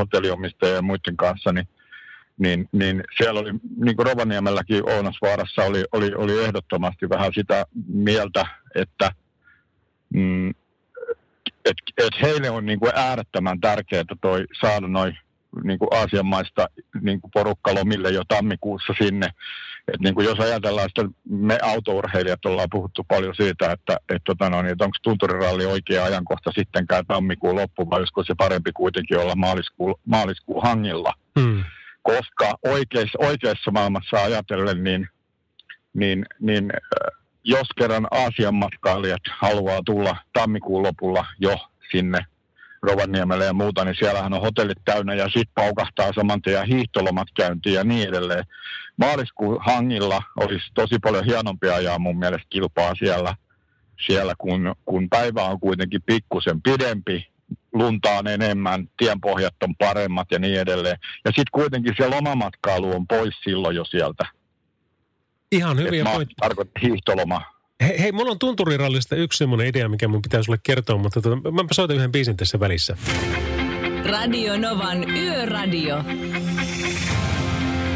ja 0.75 0.83
muiden 0.83 1.17
kanssa, 1.17 1.53
niin 1.53 1.69
niin, 2.39 2.69
niin 2.73 3.05
siellä 3.17 3.41
oli, 3.41 3.51
niin 3.77 3.97
kuin 3.97 4.07
Rovaniemelläkin 4.07 4.91
Ounasvaarassa 4.91 5.63
oli, 5.63 5.85
oli, 5.93 6.15
oli 6.15 6.45
ehdottomasti 6.45 7.09
vähän 7.09 7.33
sitä 7.35 7.67
mieltä, 7.87 8.47
että 8.75 9.13
mm, 10.15 10.51
et, 11.65 11.77
et 11.99 12.23
heille 12.23 12.51
on 12.51 12.67
niin 12.67 12.81
kuin 12.81 12.93
äärettömän 12.95 13.61
tärkeää 13.61 14.05
toi 14.21 14.45
saada 14.61 14.89
noin 14.89 15.19
niin 15.65 15.79
kuin 15.79 15.89
Aasian 15.95 16.27
maista 16.27 16.67
niin 17.01 17.21
kuin 17.21 17.31
porukka 17.31 17.75
lomille 17.75 18.11
jo 18.11 18.23
tammikuussa 18.29 18.95
sinne. 18.99 19.29
Et 19.95 20.01
niin 20.01 20.15
kuin 20.15 20.25
jos 20.25 20.41
ajatellaan 20.41 20.87
että 20.87 21.15
me 21.29 21.59
autourheilijat 21.63 22.47
ollaan 22.47 22.69
puhuttu 22.71 23.05
paljon 23.09 23.35
siitä, 23.35 23.73
että 23.73 23.97
et 24.09 24.23
tota 24.25 24.51
no, 24.51 24.63
niin, 24.63 24.77
onko 24.81 24.97
tunturiralli 25.03 25.67
oikea 25.67 26.05
ajankohta 26.05 26.51
sittenkään 26.55 27.07
tammikuun 27.07 27.57
loppu, 27.57 27.91
vai 27.91 27.99
olisiko 27.99 28.25
se 28.25 28.35
parempi 28.39 28.73
kuitenkin 28.73 29.19
olla 29.19 29.35
maaliskuun, 29.35 29.95
maaliskuun 30.07 30.63
hangilla. 30.63 31.13
Hmm 31.41 31.65
koska 32.03 32.59
oikeassa, 32.65 33.19
oikeassa 33.19 33.71
maailmassa 33.71 34.17
ajatellen, 34.17 34.85
niin, 34.85 35.09
niin, 35.95 36.27
niin 36.41 36.73
jos 37.45 37.69
kerran 37.79 38.07
Aasian 38.11 38.55
matkailijat 38.55 39.23
haluaa 39.41 39.81
tulla 39.85 40.17
tammikuun 40.33 40.83
lopulla 40.83 41.27
jo 41.39 41.57
sinne 41.91 42.19
Rovaniemelle 42.83 43.45
ja 43.45 43.53
muuta, 43.53 43.85
niin 43.85 43.95
siellähän 43.99 44.33
on 44.33 44.41
hotellit 44.41 44.79
täynnä 44.85 45.15
ja 45.15 45.25
sitten 45.25 45.55
paukahtaa 45.55 46.13
saman 46.13 46.43
tien 46.43 46.67
hiihtolomat 46.67 47.29
käyntiin 47.37 47.75
ja 47.75 47.85
niin 47.85 48.09
edelleen. 48.09 48.45
Maaliskuun 48.97 49.59
hangilla 49.61 50.23
olisi 50.37 50.65
tosi 50.75 50.99
paljon 50.99 51.25
hienompia 51.25 51.75
ajaa 51.75 51.99
mun 51.99 52.19
mielestä 52.19 52.47
kilpaa 52.51 52.95
siellä, 52.95 53.35
siellä 54.07 54.35
kun, 54.39 54.75
kun 54.85 55.09
päivä 55.09 55.45
on 55.45 55.61
kuitenkin 55.61 56.03
pikkusen 56.07 56.63
pidempi 56.63 57.32
lunta 57.73 58.11
on 58.11 58.29
enemmän, 58.29 58.89
tienpohjat 58.97 59.55
on 59.63 59.77
paremmat 59.77 60.29
ja 60.31 60.39
niin 60.39 60.61
edelleen. 60.61 60.99
Ja 61.25 61.31
sitten 61.31 61.53
kuitenkin 61.53 61.95
se 61.97 62.09
lomamatkailu 62.09 62.95
on 62.95 63.07
pois 63.07 63.35
silloin 63.45 63.77
jo 63.77 63.85
sieltä. 63.85 64.25
Ihan 65.53 65.79
hyviä 65.79 66.05
pointteja. 66.05 66.37
Tarkoittaa 66.41 66.81
hiihtoloma. 66.83 67.43
Hei, 67.83 68.03
hei, 68.03 68.13
mulla 68.13 68.31
on 68.31 68.39
tunturirallista 68.39 69.17
yksi 69.17 69.39
semmoinen 69.39 69.67
idea, 69.67 69.89
mikä 69.89 70.09
mun 70.09 70.23
pitää 70.23 70.43
sulle 70.43 70.59
kertoa, 70.63 70.99
mutta 70.99 71.21
tota, 71.21 71.51
mä 71.51 71.65
soitan 71.73 71.97
yhden 71.97 72.13
biisin 72.13 72.37
tässä 72.37 72.61
välissä. 72.61 72.97
Radio 74.11 74.59
Novan 74.59 75.11
Yöradio. 75.11 76.05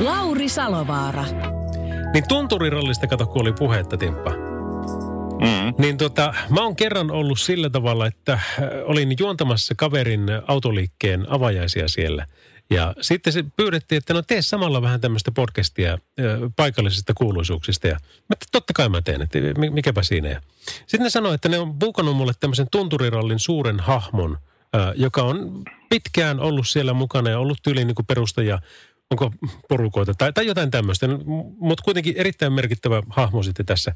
Lauri 0.00 0.48
Salovaara. 0.48 1.24
Niin 2.12 2.28
tunturirallista 2.28 3.06
kato, 3.06 3.26
kun 3.26 3.42
oli 3.42 3.52
puhetta, 3.52 3.96
Timppa. 3.96 4.55
Mm. 5.40 5.74
Niin 5.78 5.98
tota, 5.98 6.34
mä 6.50 6.62
oon 6.62 6.76
kerran 6.76 7.10
ollut 7.10 7.40
sillä 7.40 7.70
tavalla, 7.70 8.06
että 8.06 8.32
äh, 8.32 8.42
olin 8.84 9.14
juontamassa 9.18 9.74
kaverin 9.74 10.26
autoliikkeen 10.46 11.26
avajaisia 11.28 11.88
siellä. 11.88 12.26
Ja 12.70 12.94
sitten 13.00 13.32
se 13.32 13.44
pyydettiin, 13.56 13.96
että 13.96 14.14
no 14.14 14.22
tee 14.22 14.42
samalla 14.42 14.82
vähän 14.82 15.00
tämmöistä 15.00 15.32
podcastia 15.32 15.92
äh, 15.92 15.98
paikallisista 16.56 17.14
kuuluisuuksista. 17.14 17.88
Ja 17.88 17.94
mä, 18.28 18.36
totta 18.52 18.72
kai 18.72 18.88
mä 18.88 19.02
teen, 19.02 19.22
että 19.22 19.38
mikäpä 19.70 20.02
siinä. 20.02 20.28
Ja 20.28 20.40
sitten 20.86 21.02
ne 21.02 21.10
sanoi, 21.10 21.34
että 21.34 21.48
ne 21.48 21.58
on 21.58 21.74
buukannut 21.74 22.16
mulle 22.16 22.32
tämmöisen 22.40 22.66
tunturirallin 22.70 23.38
suuren 23.38 23.80
hahmon, 23.80 24.38
äh, 24.76 24.92
joka 24.94 25.22
on 25.22 25.62
pitkään 25.88 26.40
ollut 26.40 26.68
siellä 26.68 26.92
mukana 26.92 27.30
ja 27.30 27.38
ollut 27.38 27.58
tyyliin 27.62 27.86
niin 27.86 27.94
kuin 27.94 28.06
perustaja 28.06 28.58
onko 29.10 29.32
porukoita 29.68 30.14
tai, 30.14 30.32
tai 30.32 30.46
jotain 30.46 30.70
tämmöistä. 30.70 31.06
Mutta 31.58 31.84
kuitenkin 31.84 32.14
erittäin 32.16 32.52
merkittävä 32.52 33.02
hahmo 33.08 33.42
sitten 33.42 33.66
tässä 33.66 33.94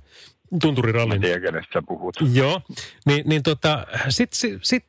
tunturirallin. 0.60 1.20
Mä 1.20 1.26
tiedän, 1.26 1.42
kenestä 1.42 1.82
puhut. 1.88 2.16
Joo, 2.32 2.60
niin, 3.06 3.22
niin 3.28 3.42
tota, 3.42 3.86
sit, 4.08 4.32
sit, 4.32 4.58
sit 4.62 4.84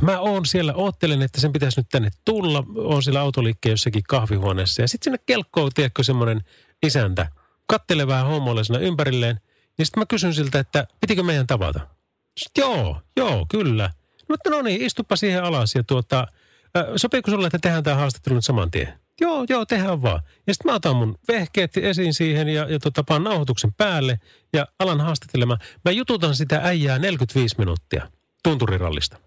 mä 0.00 0.20
oon 0.20 0.46
siellä, 0.46 0.74
oottelen, 0.74 1.22
että 1.22 1.40
sen 1.40 1.52
pitäisi 1.52 1.80
nyt 1.80 1.86
tänne 1.90 2.10
tulla. 2.24 2.64
Oon 2.76 3.02
siellä 3.02 3.20
autoliikkeen 3.20 3.70
jossakin 3.70 4.02
kahvihuoneessa 4.08 4.82
ja 4.82 4.88
sitten 4.88 5.04
sinne 5.04 5.18
kelkkoo, 5.26 5.70
tiedätkö, 5.74 6.04
semmoinen 6.04 6.40
isäntä. 6.86 7.26
Kattelee 7.66 8.06
vähän 8.06 8.26
ympärilleen. 8.80 9.40
Ja 9.78 9.84
sitten 9.84 10.00
mä 10.00 10.06
kysyn 10.06 10.34
siltä, 10.34 10.58
että 10.58 10.86
pitikö 11.00 11.22
meidän 11.22 11.46
tavata? 11.46 11.80
Sitten, 12.38 12.62
joo, 12.62 13.00
joo, 13.16 13.46
kyllä. 13.48 13.90
Mutta 14.28 14.50
no 14.50 14.62
niin, 14.62 14.82
istupa 14.82 15.16
siihen 15.16 15.44
alas 15.44 15.74
ja 15.74 15.84
tuota, 15.84 16.26
sopiiko 16.96 17.30
sulle, 17.30 17.46
että 17.46 17.58
tehdään 17.58 17.84
tämä 17.84 17.96
haastattelu 17.96 18.34
nyt 18.34 18.44
saman 18.44 18.70
tien? 18.70 19.05
Joo, 19.20 19.46
joo, 19.48 19.66
tehdään 19.66 20.02
vaan. 20.02 20.22
Ja 20.46 20.54
sitten 20.54 20.72
mä 20.72 20.74
otan 20.74 20.96
mun 20.96 21.18
vehkeet 21.28 21.76
esiin 21.76 22.14
siihen 22.14 22.48
ja, 22.48 22.66
ja 22.70 22.78
tota, 22.78 23.04
paan 23.04 23.24
nauhoituksen 23.24 23.72
päälle 23.72 24.20
ja 24.52 24.66
alan 24.78 25.00
haastattelemaan. 25.00 25.58
Mä 25.84 25.90
jututan 25.90 26.34
sitä 26.34 26.60
äijää 26.64 26.98
45 26.98 27.54
minuuttia 27.58 28.08
tunturirallista. 28.42 29.18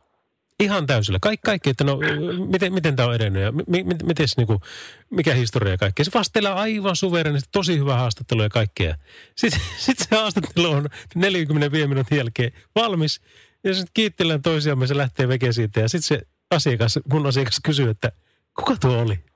Ihan 0.59 0.85
täysillä. 0.85 1.19
Kaikki, 1.21 1.41
kaikki 1.45 1.69
että 1.69 1.83
no, 1.83 1.99
miten, 2.47 2.73
miten 2.73 2.95
tämä 2.95 3.09
on 3.09 3.15
edennyt 3.15 3.41
ja 3.43 3.51
mi, 3.51 3.63
mi, 3.67 3.83
mites, 4.03 4.37
niinku, 4.37 4.61
mikä 5.09 5.33
historia 5.33 5.73
ja 5.73 5.77
kaikkea. 5.77 6.05
Se 6.05 6.11
vastelee 6.13 6.51
aivan 6.51 6.95
suverenisti, 6.95 7.49
tosi 7.51 7.77
hyvä 7.77 7.95
haastattelu 7.95 8.43
ja 8.43 8.49
kaikkea. 8.49 8.95
Sitten 9.35 9.61
sit 9.85 9.99
se 9.99 10.15
haastattelu 10.15 10.71
on 10.71 10.89
45 11.15 11.87
minuutin 11.87 12.17
jälkeen 12.17 12.51
valmis 12.75 13.21
ja 13.63 13.73
sitten 13.73 13.91
kiittelen 13.93 14.41
toisiamme, 14.41 14.87
se 14.87 14.97
lähtee 14.97 15.27
veke 15.27 15.53
siitä. 15.53 15.79
Ja 15.79 15.89
sitten 15.89 16.07
se 16.07 16.27
asiakas, 16.51 16.99
mun 17.11 17.27
asiakas 17.27 17.59
kysyy, 17.63 17.89
että 17.89 18.11
kuka 18.59 18.75
tuo 18.81 19.01
oli? 19.01 19.28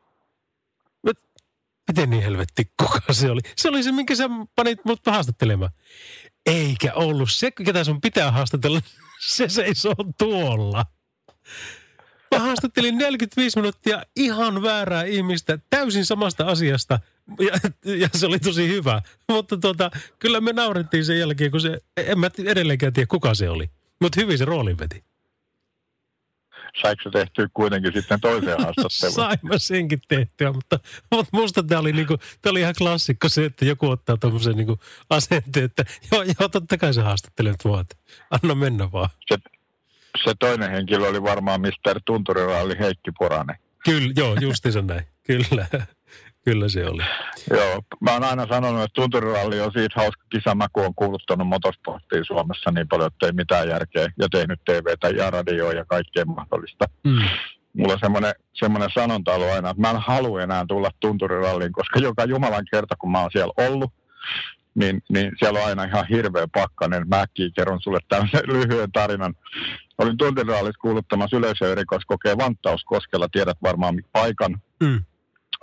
Miten 1.87 2.09
niin 2.09 2.23
helvetti, 2.23 2.71
kuka 2.79 3.13
se 3.13 3.31
oli? 3.31 3.41
Se 3.55 3.69
oli 3.69 3.83
se, 3.83 3.91
minkä 3.91 4.15
sä 4.15 4.29
panit 4.55 4.85
mut 4.85 5.01
haastattelemaan. 5.05 5.71
Eikä 6.45 6.93
ollut 6.93 7.31
se, 7.31 7.51
ketä 7.51 7.83
sun 7.83 8.01
pitää 8.01 8.31
haastatella. 8.31 8.81
Se 9.27 9.49
seisoo 9.49 9.95
tuolla. 10.17 10.85
Mä 12.35 12.39
haastattelin 12.39 12.97
45 12.97 13.57
minuuttia 13.59 14.03
ihan 14.15 14.63
väärää 14.63 15.03
ihmistä 15.03 15.59
täysin 15.69 16.05
samasta 16.05 16.45
asiasta. 16.45 16.99
Ja, 17.39 17.69
ja 17.95 18.09
se 18.13 18.25
oli 18.25 18.39
tosi 18.39 18.67
hyvä. 18.67 19.01
Mutta 19.29 19.57
tota, 19.57 19.91
kyllä 20.19 20.41
me 20.41 20.53
naurettiin 20.53 21.05
sen 21.05 21.19
jälkeen, 21.19 21.51
kun 21.51 21.61
se, 21.61 21.81
en 21.97 22.19
mä 22.19 22.29
edelleenkään 22.45 22.93
tiedä 22.93 23.07
kuka 23.07 23.33
se 23.33 23.49
oli. 23.49 23.69
Mutta 24.01 24.19
hyvin 24.21 24.37
se 24.37 24.45
roolin 24.45 24.79
veti. 24.79 25.03
Saiko 26.81 27.09
tehtyä 27.09 27.49
kuitenkin 27.53 27.93
sitten 27.93 28.21
toiseen 28.21 28.57
haastatteluun? 28.63 29.15
Sain 29.15 29.39
mä 29.41 29.57
senkin 29.57 30.01
tehtyä, 30.07 30.51
mutta, 30.51 30.79
mutta 31.11 31.37
musta 31.37 31.63
tämä 31.63 31.81
oli, 31.81 31.91
niinku, 31.91 32.17
tää 32.41 32.51
oli 32.51 32.59
ihan 32.59 32.75
klassikko 32.77 33.29
se, 33.29 33.45
että 33.45 33.65
joku 33.65 33.89
ottaa 33.89 34.17
tuommoisen 34.17 34.57
niinku 34.57 34.79
asenteen, 35.09 35.65
että 35.65 35.85
joo, 36.11 36.23
joo, 36.23 36.49
totta 36.49 36.77
kai 36.77 36.93
se 36.93 37.01
haastattelee 37.01 37.53
mua, 37.65 37.85
anna 38.31 38.55
mennä 38.55 38.91
vaan. 38.91 39.09
Se, 39.29 39.37
se 40.25 40.33
toinen 40.39 40.71
henkilö 40.71 41.07
oli 41.07 41.23
varmaan 41.23 41.61
Mr. 41.61 42.01
Tunturiralli 42.05 42.79
Heikki 42.79 43.11
Poranen. 43.19 43.55
Kyllä, 43.85 44.13
joo, 44.15 44.35
justiinsa 44.41 44.81
näin. 44.81 45.12
Kyllä, 45.27 45.67
kyllä 46.45 46.69
se 46.69 46.85
oli. 46.85 47.03
Joo, 47.49 47.81
mä 48.01 48.13
oon 48.13 48.23
aina 48.23 48.47
sanonut, 48.47 48.83
että 48.83 49.01
tunturiralli 49.01 49.61
on 49.61 49.71
siitä 49.71 49.93
hauska 50.01 50.23
kisa. 50.29 50.55
Mä 50.55 50.67
kun 50.73 50.85
on 50.85 50.95
kuuluttanut 50.95 51.47
motorsporttia 51.47 52.23
Suomessa 52.23 52.71
niin 52.71 52.87
paljon, 52.87 53.07
että 53.07 53.25
ei 53.25 53.31
mitään 53.31 53.69
järkeä 53.69 54.07
ja 54.19 54.29
tehnyt 54.29 54.59
TVtä 54.65 55.09
ja 55.09 55.29
radioa 55.29 55.73
ja 55.73 55.85
kaikkea 55.85 56.25
mahdollista. 56.25 56.85
Mm. 57.03 57.19
Mulla 57.77 57.93
on 57.93 57.99
semmoinen, 57.99 58.33
semmoinen 58.53 58.89
sanonta 58.93 59.33
ollut 59.33 59.49
aina, 59.49 59.69
että 59.69 59.81
mä 59.81 59.89
en 59.89 59.97
halua 59.97 60.41
enää 60.41 60.65
tulla 60.67 60.89
tunturiralliin, 60.99 61.71
koska 61.71 61.99
joka 61.99 62.25
jumalan 62.25 62.65
kerta, 62.71 62.95
kun 62.95 63.11
mä 63.11 63.21
oon 63.21 63.29
siellä 63.31 63.53
ollut, 63.57 63.91
niin, 64.75 65.01
niin 65.09 65.31
siellä 65.39 65.59
on 65.59 65.65
aina 65.65 65.83
ihan 65.83 66.07
hirveä 66.07 66.47
pakkanen. 66.53 67.07
Mä 67.07 67.21
äkkiä 67.21 67.49
kerron 67.55 67.81
sulle 67.81 67.99
tämmöisen 68.09 68.41
lyhyen 68.53 68.91
tarinan. 68.91 69.33
Olin 69.97 70.17
tunturirallissa 70.17 70.81
kuuluttamassa 70.81 71.37
yleisöerikoiskokeen 71.37 72.37
Vanttauskoskella, 72.37 73.27
tiedät 73.29 73.57
varmaan 73.63 74.01
paikan. 74.11 74.61
Mm. 74.83 75.03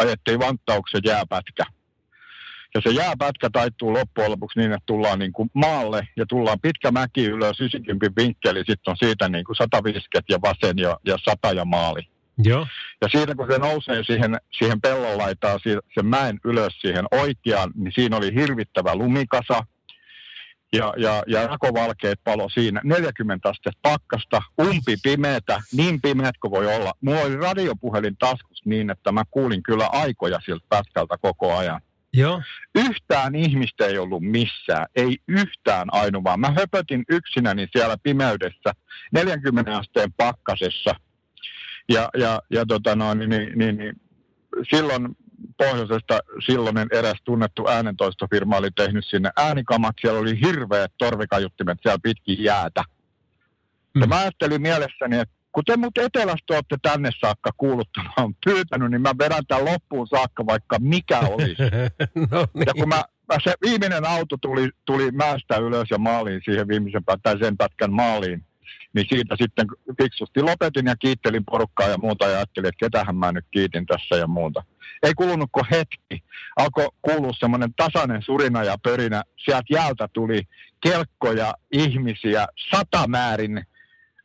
Ajettiin 0.00 0.40
Vanttauksen 0.40 1.00
jääpätkä. 1.04 1.64
Ja 2.74 2.80
se 2.80 2.90
jääpätkä 2.90 3.50
taittuu 3.52 3.92
loppujen 3.92 4.30
lopuksi 4.30 4.58
niin, 4.58 4.72
että 4.72 4.86
tullaan 4.86 5.18
niin 5.18 5.32
kuin 5.32 5.50
maalle 5.54 6.08
ja 6.16 6.26
tullaan 6.26 6.60
pitkä 6.60 6.90
mäki 6.90 7.24
ylös, 7.24 7.60
90 7.60 8.22
vinkkeli, 8.22 8.58
sitten 8.58 8.90
on 8.90 8.96
siitä 8.96 9.28
niin 9.28 9.44
kuin 9.44 9.56
150 9.56 10.32
ja 10.32 10.38
vasen 10.42 10.78
ja, 10.78 10.96
ja 11.06 11.18
100 11.24 11.52
ja 11.52 11.64
maali. 11.64 12.00
Joo. 12.38 12.66
Ja 13.00 13.08
siitä 13.08 13.34
kun 13.34 13.46
se 13.50 13.58
nousee 13.58 14.04
siihen, 14.04 14.36
siihen 14.58 14.80
pellon 14.80 15.18
laitaan, 15.18 15.60
sen 15.94 16.06
mäen 16.06 16.40
ylös 16.44 16.80
siihen 16.80 17.04
oikeaan, 17.10 17.72
niin 17.74 17.92
siinä 17.94 18.16
oli 18.16 18.34
hirvittävä 18.34 18.94
lumikasa. 18.94 19.66
Ja, 20.72 20.94
ja, 20.96 21.22
ja 21.26 21.46
rakovalkeet 21.46 22.20
palo 22.24 22.48
siinä. 22.48 22.80
40 22.84 23.48
astetta 23.48 23.80
pakkasta, 23.82 24.42
umpi 24.62 24.96
pimeätä, 25.02 25.60
niin 25.72 26.00
pimeät 26.00 26.38
kuin 26.40 26.50
voi 26.50 26.74
olla. 26.76 26.92
Mulla 27.00 27.20
oli 27.20 27.36
radiopuhelin 27.36 28.16
taskus 28.16 28.62
niin, 28.64 28.90
että 28.90 29.12
mä 29.12 29.24
kuulin 29.30 29.62
kyllä 29.62 29.86
aikoja 29.86 30.40
siltä 30.44 30.66
pätkältä 30.68 31.16
koko 31.18 31.56
ajan. 31.56 31.80
Joo. 32.12 32.42
Yhtään 32.74 33.34
ihmistä 33.34 33.86
ei 33.86 33.98
ollut 33.98 34.22
missään, 34.22 34.86
ei 34.96 35.18
yhtään 35.28 35.88
ainoa, 35.92 36.24
vaan 36.24 36.40
mä 36.40 36.54
höpötin 36.58 37.04
yksinäni 37.10 37.68
siellä 37.72 37.96
pimeydessä 38.02 38.72
40 39.12 39.78
asteen 39.78 40.12
pakkasessa. 40.12 40.94
Ja, 41.88 42.08
ja, 42.16 42.42
ja 42.50 42.66
tota 42.66 42.96
noin, 42.96 43.18
niin, 43.18 43.30
niin, 43.30 43.58
niin, 43.58 43.76
niin, 43.76 44.00
silloin 44.70 45.16
pohjoisesta 45.58 46.18
silloinen 46.46 46.88
eräs 46.92 47.18
tunnettu 47.24 47.68
äänentoistofirma 47.68 48.56
oli 48.56 48.70
tehnyt 48.70 49.04
sinne 49.06 49.30
äänikamat. 49.36 49.94
Siellä 50.00 50.20
oli 50.20 50.40
hirveät 50.46 50.92
torvikajuttimet 50.98 51.78
siellä 51.82 51.98
pitkin 52.02 52.42
jäätä. 52.44 52.84
Ja 53.94 54.00
Mm. 54.06 54.08
mä 54.08 54.18
ajattelin 54.18 54.62
mielessäni, 54.62 55.18
että 55.18 55.34
kun 55.52 55.64
te 55.64 55.76
mut 55.76 55.98
etelästä 55.98 56.54
olette 56.54 56.76
tänne 56.82 57.10
saakka 57.20 57.50
kuuluttamaan 57.56 58.34
pyytänyt, 58.44 58.90
niin 58.90 59.02
mä 59.02 59.12
vedän 59.18 59.46
tämän 59.48 59.64
loppuun 59.64 60.06
saakka, 60.08 60.46
vaikka 60.46 60.76
mikä 60.80 61.18
olisi. 61.34 61.62
no 62.30 62.46
niin. 62.54 62.66
Ja 62.66 62.72
kun 62.74 62.88
mä, 62.88 63.02
mä 63.32 63.36
se 63.44 63.54
viimeinen 63.62 64.04
auto 64.06 64.36
tuli, 64.36 64.70
tuli 64.84 65.10
mäestä 65.10 65.56
ylös 65.56 65.90
ja 65.90 65.98
maaliin 65.98 66.40
siihen 66.44 66.68
viimeisen 66.68 67.04
pätkän, 67.04 67.22
tai 67.22 67.38
sen 67.46 67.56
pätkän 67.56 67.92
maaliin, 67.92 68.44
niin 68.92 69.06
siitä 69.08 69.36
sitten 69.40 69.66
fiksusti 70.02 70.42
lopetin 70.42 70.86
ja 70.86 70.96
kiittelin 70.96 71.44
porukkaa 71.44 71.88
ja 71.88 71.98
muuta 71.98 72.26
ja 72.26 72.36
ajattelin, 72.36 72.68
että 72.68 72.84
ketähän 72.86 73.16
mä 73.16 73.32
nyt 73.32 73.46
kiitin 73.50 73.86
tässä 73.86 74.16
ja 74.16 74.26
muuta. 74.26 74.62
Ei 75.02 75.14
kulunut 75.14 75.48
kuin 75.52 75.66
hetki. 75.70 76.24
Alkoi 76.56 76.88
kuulua 77.02 77.32
semmoinen 77.38 77.74
tasainen 77.74 78.22
surina 78.22 78.64
ja 78.64 78.76
pörinä. 78.82 79.22
Sieltä 79.44 79.66
jäältä 79.70 80.08
tuli 80.12 80.42
kelkkoja, 80.80 81.54
ihmisiä, 81.72 82.46
satamäärin 82.70 83.66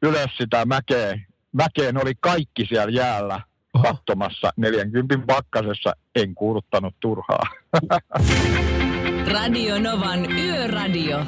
ylös 0.02 0.38
sitä 0.38 0.66
mäkeä. 0.66 1.20
Mäkeen 1.52 2.02
oli 2.02 2.14
kaikki 2.20 2.66
siellä 2.70 2.92
jäällä 2.92 3.42
Oho. 3.74 3.84
katsomassa 3.84 4.52
40 4.58 5.26
pakkasessa. 5.28 5.94
En 6.16 6.36
kuuluttanut 6.36 6.96
turhaa. 7.00 7.44
Radio 9.34 9.80
Novan 9.80 10.32
Yöradio. 10.32 11.26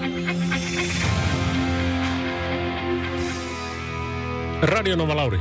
Radionova 4.61 5.15
Lauri. 5.15 5.39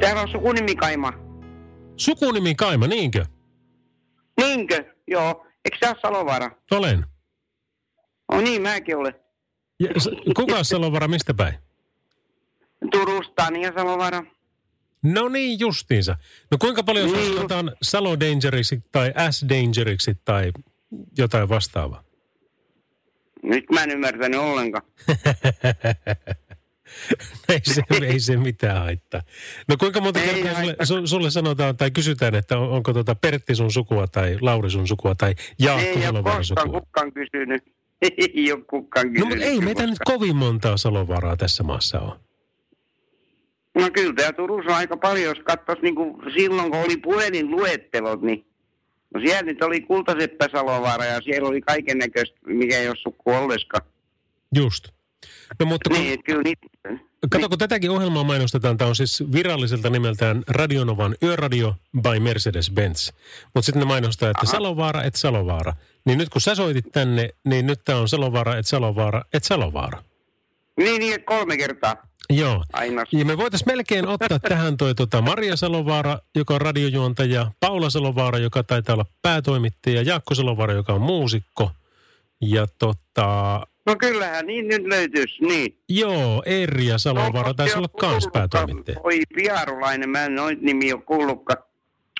Täällä 0.00 0.22
on 0.22 0.28
sukunimi 0.28 0.76
Kaima. 0.76 1.12
Sukunimi 1.96 2.54
Kaima, 2.54 2.86
niinkö? 2.86 3.24
Niinkö? 4.40 4.94
Joo. 5.06 5.46
Eikö 5.64 5.78
sä 5.80 5.88
ole 5.90 5.96
Salovaara? 6.02 6.50
Olen. 6.70 7.04
No 8.32 8.40
niin, 8.40 8.62
mäkin 8.62 8.96
olen. 8.96 9.14
Ja, 9.80 9.88
kuka 10.36 10.64
Salovara, 10.64 11.08
mistä 11.08 11.34
päin? 11.34 11.54
Turusta, 12.90 13.50
niin 13.50 13.62
ja 13.62 13.72
Salovaara. 13.76 14.24
No 15.02 15.28
niin, 15.28 15.60
justiinsa. 15.60 16.16
No 16.50 16.58
kuinka 16.58 16.82
paljon 16.82 17.12
niin. 17.12 17.34
sanotaan 17.34 17.72
Salo 17.82 18.20
Dangeriksi 18.20 18.82
tai 18.92 19.12
S 19.30 19.44
Dangeriksi 19.48 20.14
tai 20.24 20.52
jotain 21.18 21.48
vastaavaa? 21.48 22.04
Nyt 23.42 23.64
mä 23.72 23.82
en 23.82 23.90
ymmärtänyt 23.90 24.40
ollenkaan. 24.40 24.84
ei, 27.48 27.60
se, 27.62 27.82
ei 28.06 28.20
se 28.20 28.36
mitään 28.36 28.78
haittaa. 28.82 29.20
No 29.68 29.76
kuinka 29.76 30.00
monta 30.00 30.20
Ei 30.20 30.42
kertaa 30.42 30.54
sulle, 30.62 30.76
su, 30.84 31.06
sulle 31.06 31.30
sanotaan 31.30 31.76
tai 31.76 31.90
kysytään, 31.90 32.34
että 32.34 32.58
on, 32.58 32.68
onko 32.70 32.92
tota 32.92 33.14
Pertti 33.14 33.54
sun 33.54 33.72
sukua 33.72 34.06
tai 34.06 34.38
Lauri 34.40 34.70
sun 34.70 34.88
sukua 34.88 35.14
tai 35.14 35.34
Jaakko 35.58 35.86
ei 35.86 35.94
ole 35.96 36.02
Salovaaran 36.04 36.38
koskaan 36.40 36.66
sukua? 36.66 36.80
kukaan 36.80 37.12
kysynyt. 37.12 37.62
Ei 38.36 38.52
ole 38.52 38.62
kukaan 38.62 39.06
No 39.06 39.12
kysynyt. 39.12 39.28
mutta 39.28 39.44
ei 39.44 39.60
meitä 39.60 39.86
nyt 39.86 39.98
kovin 40.04 40.36
montaa 40.36 40.76
Salovaaraa 40.76 41.36
tässä 41.36 41.62
maassa 41.62 42.00
ole. 42.00 42.14
No 43.74 43.90
kyllä 43.92 44.12
täällä 44.14 44.32
Turussa 44.32 44.70
on 44.70 44.76
aika 44.76 44.96
paljon, 44.96 45.24
jos 45.36 45.44
katsoisi 45.44 45.82
niin 45.82 45.94
kuin 45.94 46.16
silloin, 46.36 46.70
kun 46.70 46.80
oli 46.80 46.96
puhelinluettelot, 46.96 48.22
niin 48.22 48.46
no 49.14 49.20
siellä 49.20 49.42
nyt 49.42 49.62
oli 49.62 49.80
Kultaseppä 49.80 50.48
Salovaara 50.52 51.04
ja 51.04 51.20
siellä 51.20 51.48
oli 51.48 51.60
kaiken 51.60 51.98
näköistä, 51.98 52.36
mikä 52.46 52.78
ei 52.78 52.88
ole 52.88 52.96
sukku 53.02 53.30
ollenkaan. 53.30 53.86
Just. 54.54 54.88
No 55.60 55.66
mutta 55.66 55.90
kun, 55.90 55.98
Niin, 55.98 56.22
kyllä 56.24 56.42
niitä... 56.42 56.66
kato, 57.30 57.48
kun 57.48 57.58
tätäkin 57.58 57.90
ohjelmaa 57.90 58.24
mainostetaan, 58.24 58.76
tämä 58.76 58.88
on 58.88 58.96
siis 58.96 59.24
viralliselta 59.32 59.90
nimeltään 59.90 60.42
Radionovan 60.48 61.16
Yöradio 61.22 61.74
by 62.02 62.18
Mercedes-Benz. 62.18 63.12
Mutta 63.54 63.66
sitten 63.66 63.80
ne 63.80 63.86
mainostaa, 63.86 64.30
että 64.30 64.46
Salovaara 64.46 65.02
et 65.02 65.14
Salovaara. 65.14 65.72
Niin 66.06 66.18
nyt 66.18 66.28
kun 66.28 66.40
sä 66.40 66.54
soitit 66.54 66.84
tänne, 66.92 67.28
niin 67.44 67.66
nyt 67.66 67.80
tämä 67.84 67.98
on 67.98 68.08
Salovaara 68.08 68.56
et 68.56 68.66
Salovaara 68.66 69.22
et 69.32 69.44
Salovaara. 69.44 70.02
Niin, 70.76 71.00
niin, 71.00 71.24
kolme 71.24 71.56
kertaa 71.56 71.96
Joo. 72.30 72.64
aina. 72.72 73.04
Ja 73.12 73.24
me 73.24 73.36
voitaisiin 73.36 73.68
melkein 73.72 74.06
ottaa 74.06 74.38
tähän 74.48 74.76
toi 74.76 74.94
tota 74.94 75.22
Maria 75.22 75.56
Salovaara, 75.56 76.18
joka 76.34 76.54
on 76.54 76.60
radiojuontaja, 76.60 77.50
Paula 77.60 77.90
Salovaara, 77.90 78.38
joka 78.38 78.62
taitaa 78.62 78.94
olla 78.94 79.06
päätoimittaja, 79.22 80.02
Jaakko 80.02 80.34
Salovaara, 80.34 80.74
joka 80.74 80.92
on 80.92 81.00
muusikko. 81.00 81.70
Ja 82.40 82.66
tota, 82.78 83.60
No 83.86 83.96
kyllähän 83.96 84.46
niin 84.46 84.68
nyt 84.68 84.82
löytyisi, 84.86 85.44
niin. 85.44 85.78
joo, 85.88 86.42
Erja 86.46 86.98
Salovaara 86.98 87.38
Onko 87.38 87.54
taisi 87.54 87.78
olla 87.78 87.88
kans 87.88 88.28
päätoimittaja. 88.32 89.00
Oi, 89.04 89.20
Piarulainen, 89.34 90.10
mä 90.10 90.24
en 90.24 90.34
noit 90.34 90.60
nimi 90.62 90.92
ole 90.92 91.02
kuullutkaan. 91.02 91.62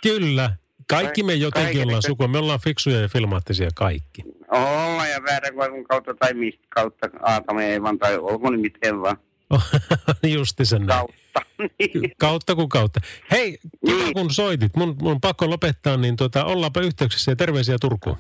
Kyllä. 0.03 0.51
Kaikki 0.89 1.23
me 1.23 1.35
jotenkin 1.35 1.67
Kaiken 1.67 1.87
ollaan 1.87 2.03
sukua. 2.03 2.29
Me 2.29 2.39
ollaan 2.39 2.61
fiksuja 2.61 3.01
ja 3.01 3.09
filmaattisia 3.09 3.69
kaikki. 3.75 4.23
Olla 4.49 5.07
ja 5.07 5.23
väärän 5.23 5.55
kautta 5.89 6.15
tai 6.15 6.35
mistä 6.35 6.67
kautta, 6.69 7.09
Aatamo 7.23 7.61
Eevan 7.61 7.99
tai 7.99 8.19
olkoon 8.19 8.61
miten 8.61 9.01
vaan 9.01 9.17
Justi 10.35 10.65
sen 10.65 10.87
kautta. 10.87 11.41
Niin. 11.59 12.13
Kautta 12.19 12.55
kuin 12.55 12.69
kautta. 12.69 13.01
Hei, 13.31 13.59
kiva 13.87 13.99
Niin. 13.99 14.15
kun 14.15 14.31
soitit. 14.31 14.77
Mun, 14.77 14.97
mun 15.03 15.13
on 15.13 15.21
pakko 15.21 15.51
lopettaa, 15.51 15.97
niin 15.97 16.17
tota, 16.17 16.45
ollaanpa 16.45 16.81
yhteyksissä 16.81 17.33
ja 17.33 17.37
terveisiä 17.37 17.77
Turkuun. 17.81 18.17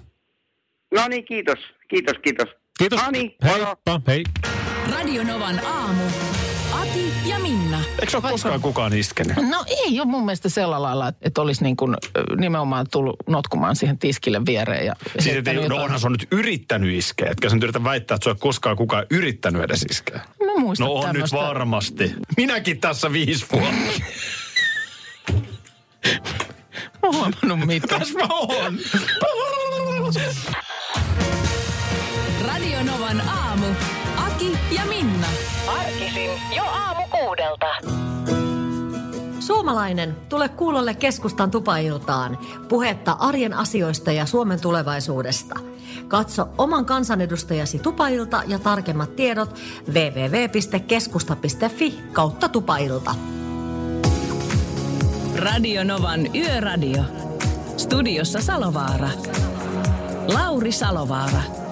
No 0.95 1.09
niin, 1.09 1.25
kiitos. 1.25 1.59
Kiitos, 1.89 2.17
kiitos. 2.23 2.49
Kiitos. 2.79 3.01
No 3.03 3.11
niin. 3.11 3.35
Heippa, 3.45 4.01
hei. 4.07 4.25
Radio 4.93 5.25
Novan 5.25 5.67
aamu. 5.67 6.03
Ati 6.73 7.13
ja 7.27 7.39
Minna. 7.39 7.81
Eikö 7.99 8.11
se 8.11 8.17
ole 8.17 8.31
koskaan 8.31 8.61
kukaan 8.61 8.93
iskenyt? 8.93 9.37
No 9.51 9.65
ei 9.87 10.01
ole 10.01 10.09
mun 10.09 10.25
mielestä 10.25 10.49
sillä 10.49 10.83
lailla, 10.83 11.13
että 11.23 11.41
olisi 11.43 11.63
niin 11.65 11.77
kuin 11.77 11.97
nimenomaan 12.37 12.87
tullut 12.93 13.17
notkumaan 13.29 13.77
siihen 13.77 13.99
tiskille 13.99 14.41
viereen. 14.47 14.87
Ja 14.87 14.95
Siis, 15.07 15.17
et 15.19 15.27
ei, 15.27 15.35
heittänyt 15.35 15.61
no 15.61 15.63
jotain. 15.65 15.81
onhan 15.85 16.01
se 16.01 16.07
on 16.07 16.13
nyt 16.13 16.29
yrittänyt 16.31 16.95
iskeä. 16.99 17.31
Etkä 17.31 17.49
nyt 17.49 17.63
yritä 17.63 17.85
väittää, 17.85 18.15
että 18.15 18.25
se 18.25 18.31
on 18.31 18.39
koskaan 18.39 18.77
kukaan 18.77 19.07
yrittänyt 19.11 19.63
edes 19.63 19.83
iskeä. 19.91 20.21
Mä 20.45 20.53
muistan 20.61 20.87
No 20.87 20.93
on 20.95 21.03
tämmöstä. 21.03 21.37
nyt 21.37 21.45
varmasti. 21.45 22.15
Minäkin 22.37 22.81
tässä 22.81 23.13
viisi 23.13 23.47
vuotta. 23.53 24.01
Mä 27.03 27.09
oon 27.09 27.15
huomannut 27.15 27.67
mitään. 27.67 28.01
Tässä 28.01 28.19
mä 28.19 28.27
oon. 28.31 28.79
Radio 32.47 32.83
Novan 32.83 33.23
aamu. 33.29 33.67
Aki 34.17 34.59
ja 34.77 34.83
Minna. 34.89 35.27
Arkisin 35.67 36.31
jo 36.57 36.63
aamu 36.63 37.03
kuudelta. 37.11 37.67
Suomalainen, 39.41 40.17
tule 40.29 40.49
kuulolle 40.49 40.95
keskustan 40.95 41.51
tupailtaan. 41.51 42.39
Puhetta 42.69 43.13
arjen 43.13 43.55
asioista 43.55 44.13
ja 44.13 44.27
Suomen 44.27 44.61
tulevaisuudesta. 44.61 45.55
Katso 46.09 46.49
oman 46.59 46.85
kansanedustajasi 46.85 47.79
tupailta 47.79 48.43
ja 48.47 48.59
tarkemmat 48.59 49.17
tiedot 49.17 49.55
www.keskusta.fi 49.89 52.01
kautta 52.13 52.49
tupailta. 52.49 53.15
Radio 55.37 55.85
Novan 55.85 56.37
Yöradio. 56.37 57.03
Studiossa 57.77 58.41
Salovaara. 58.41 59.09
Lauri 60.35 60.73
Salovaara. 60.73 61.64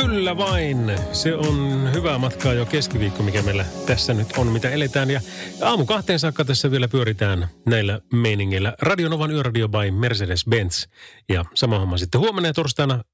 Kyllä 0.00 0.36
vain. 0.36 0.92
Se 1.12 1.34
on 1.34 1.88
hyvää 1.94 2.18
matkaa 2.18 2.52
jo 2.52 2.66
keskiviikko, 2.66 3.22
mikä 3.22 3.42
meillä 3.42 3.64
tässä 3.86 4.14
nyt 4.14 4.28
on, 4.36 4.46
mitä 4.46 4.70
eletään. 4.70 5.10
Ja 5.10 5.20
aamu 5.62 5.86
kahteen 5.86 6.18
saakka 6.18 6.44
tässä 6.44 6.70
vielä 6.70 6.88
pyöritään 6.88 7.48
näillä 7.66 8.00
meiningeillä. 8.12 8.74
Radionovan 8.82 9.30
yöradio 9.30 9.68
by 9.68 9.90
Mercedes-Benz. 9.90 10.88
Ja 11.28 11.44
sama 11.54 11.78
homma 11.78 11.98
sitten 11.98 12.20
huomenna 12.20 12.48
ja 12.48 12.52
torstaina. 12.52 13.04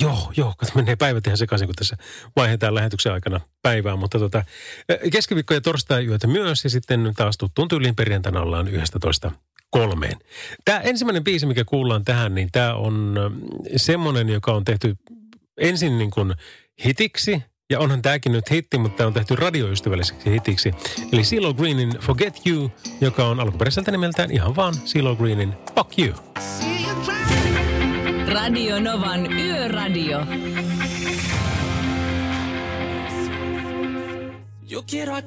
Joo, 0.00 0.32
joo, 0.36 0.54
kun 0.58 0.68
menee 0.74 0.96
päivät 0.96 1.26
ihan 1.26 1.36
sekaisin, 1.36 1.68
kun 1.68 1.74
tässä 1.74 1.96
vaihdetaan 2.36 2.74
lähetyksen 2.74 3.12
aikana 3.12 3.40
päivää. 3.62 3.96
Mutta 3.96 4.18
tota, 4.18 4.44
keskiviikko 5.12 5.54
ja 5.54 5.60
torstai 5.60 6.06
yötä 6.06 6.26
myös. 6.26 6.64
Ja 6.64 6.70
sitten 6.70 7.12
taas 7.16 7.38
tuttuun 7.38 7.68
tyyliin 7.68 7.96
perjantaina 7.96 8.40
ollaan 8.40 8.68
11 8.68 9.32
kolmeen. 9.70 10.16
Tämä 10.64 10.80
ensimmäinen 10.80 11.24
biisi, 11.24 11.46
mikä 11.46 11.64
kuullaan 11.64 12.04
tähän, 12.04 12.34
niin 12.34 12.48
tämä 12.52 12.74
on 12.74 13.18
semmoinen, 13.76 14.28
joka 14.28 14.52
on 14.52 14.64
tehty 14.64 14.96
ensin 15.58 15.98
niin 15.98 16.10
kuin 16.10 16.34
hitiksi, 16.84 17.42
ja 17.70 17.78
onhan 17.78 18.02
tämäkin 18.02 18.32
nyt 18.32 18.50
hitti, 18.50 18.78
mutta 18.78 18.96
tämä 18.96 19.06
on 19.06 19.14
tehty 19.14 19.36
radioystävälliseksi 19.36 20.30
hitiksi. 20.30 20.74
Eli 21.12 21.22
CeeLo 21.22 21.54
Greenin 21.54 21.90
Forget 22.00 22.34
You, 22.46 22.72
joka 23.00 23.26
on 23.26 23.40
alkuperäiseltä 23.40 23.90
nimeltään 23.90 24.30
ihan 24.30 24.56
vaan 24.56 24.74
CeeLo 24.74 25.16
Greenin 25.16 25.52
Fuck 25.74 25.98
You. 25.98 26.14
Radio 28.32 28.80
Novan 28.80 29.32
Yöradio. 29.32 30.18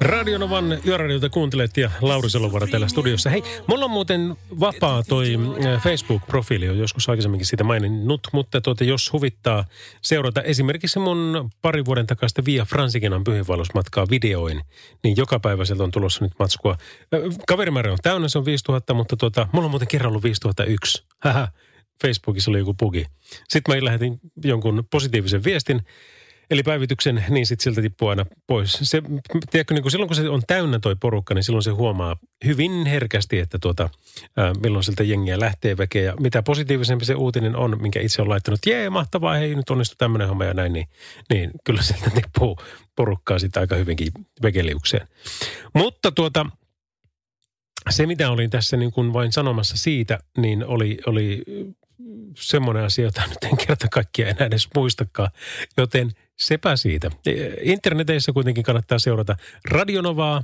Radionovan 0.02 0.78
yöradiota 0.88 1.30
kuuntelet 1.30 1.78
ja 1.78 1.92
Lauri 2.02 2.30
Salovaara 2.30 2.68
täällä 2.68 2.88
studiossa. 2.88 3.30
Hei, 3.30 3.44
mulla 3.68 3.86
on 3.86 3.92
muuten 3.92 4.36
vapaa 4.60 5.04
toi 5.04 5.38
äh, 5.66 5.84
Facebook-profiili, 5.84 6.70
on 6.70 6.78
joskus 6.78 7.10
aikaisemminkin 7.10 7.46
sitä 7.46 7.64
maininnut, 7.64 8.28
mutta 8.34 8.62
tuota, 8.62 8.84
jos 8.84 9.14
huvittaa 9.14 9.66
seurata 10.02 10.42
esimerkiksi 10.42 11.00
mun 11.00 11.50
pari 11.62 11.86
vuoden 11.86 12.08
takaista 12.08 12.46
Via 12.46 12.66
Fransikenan 12.66 13.24
pyhinvaellusmatkaa 13.24 14.10
videoin, 14.10 14.62
niin 15.04 15.18
joka 15.18 15.40
päivä 15.40 15.66
sieltä 15.66 15.84
on 15.84 15.92
tulossa 15.92 16.26
nyt 16.26 16.34
matskua. 16.40 16.72
Äh, 16.72 17.20
kaverimäärä 17.48 17.92
on 17.92 17.98
täynnä, 18.04 18.28
se 18.28 18.38
on 18.38 18.46
5000, 18.46 18.94
mutta 18.94 19.18
tuota, 19.18 19.48
mulla 19.52 19.66
on 19.66 19.72
muuten 19.72 19.88
kerran 19.88 20.08
ollut 20.08 20.24
5001. 20.24 21.04
Hähä, 21.20 21.48
Facebookissa 22.02 22.52
oli 22.52 22.60
joku 22.60 22.74
bugi. 22.74 23.06
Sitten 23.50 23.76
mä 23.76 23.86
lähetin 23.86 24.20
jonkun 24.44 24.84
positiivisen 24.92 25.44
viestin, 25.44 25.82
Eli 26.50 26.64
päivityksen, 26.64 27.26
niin 27.30 27.46
sitten 27.46 27.64
siltä 27.64 27.82
tippuu 27.82 28.08
aina 28.08 28.26
pois. 28.48 28.80
Se, 28.82 29.02
tiedätkö, 29.52 29.74
niin 29.74 29.82
kun 29.82 29.92
silloin 29.92 30.08
kun 30.08 30.16
se 30.16 30.30
on 30.30 30.42
täynnä 30.48 30.80
toi 30.80 30.96
porukka, 30.96 31.34
niin 31.34 31.44
silloin 31.44 31.64
se 31.64 31.72
huomaa 31.72 32.18
hyvin 32.46 32.86
herkästi, 32.86 33.40
että 33.40 33.60
tuota, 33.60 33.90
ää, 34.38 34.54
milloin 34.64 34.84
siltä 34.84 35.04
jengiä 35.04 35.40
lähtee 35.40 35.78
väkeä. 35.78 36.04
Ja 36.04 36.14
mitä 36.20 36.44
positiivisempi 36.44 37.06
se 37.06 37.16
uutinen 37.16 37.56
on, 37.56 37.82
minkä 37.82 38.02
itse 38.02 38.22
on 38.22 38.30
laittanut, 38.30 38.60
jee, 38.66 38.90
mahtavaa, 38.90 39.36
hei, 39.36 39.56
nyt 39.56 39.70
onnistu 39.70 39.96
tämmöinen 39.98 40.28
homma 40.28 40.46
ja 40.46 40.54
näin, 40.54 40.74
niin, 40.74 40.88
niin 41.30 41.52
kyllä 41.64 41.82
sieltä 41.82 42.10
tippuu 42.10 42.58
porukkaa 42.96 43.40
sitten 43.40 43.62
aika 43.62 43.76
hyvinkin 43.76 44.12
vekeliukseen. 44.44 45.08
Mutta 45.74 46.12
tuota, 46.12 46.46
se, 47.90 48.06
mitä 48.06 48.32
olin 48.32 48.50
tässä 48.50 48.78
niin 48.78 48.92
kuin 48.92 49.14
vain 49.14 49.32
sanomassa 49.32 49.78
siitä, 49.78 50.20
niin 50.38 50.66
oli, 50.66 50.98
oli 51.06 51.44
semmoinen 52.36 52.84
asia, 52.84 53.06
jota 53.06 53.22
nyt 53.30 53.44
en 53.44 53.58
kerta 53.58 53.88
kaikkia 53.92 54.28
enää 54.28 54.46
edes 54.46 54.68
muistakaan. 54.76 55.30
Joten 55.78 56.12
sepä 56.36 56.76
siitä. 56.76 57.12
Interneteissä 57.62 58.34
kuitenkin 58.34 58.64
kannattaa 58.64 59.00
seurata 59.00 59.36
Radionovaa. 59.72 60.44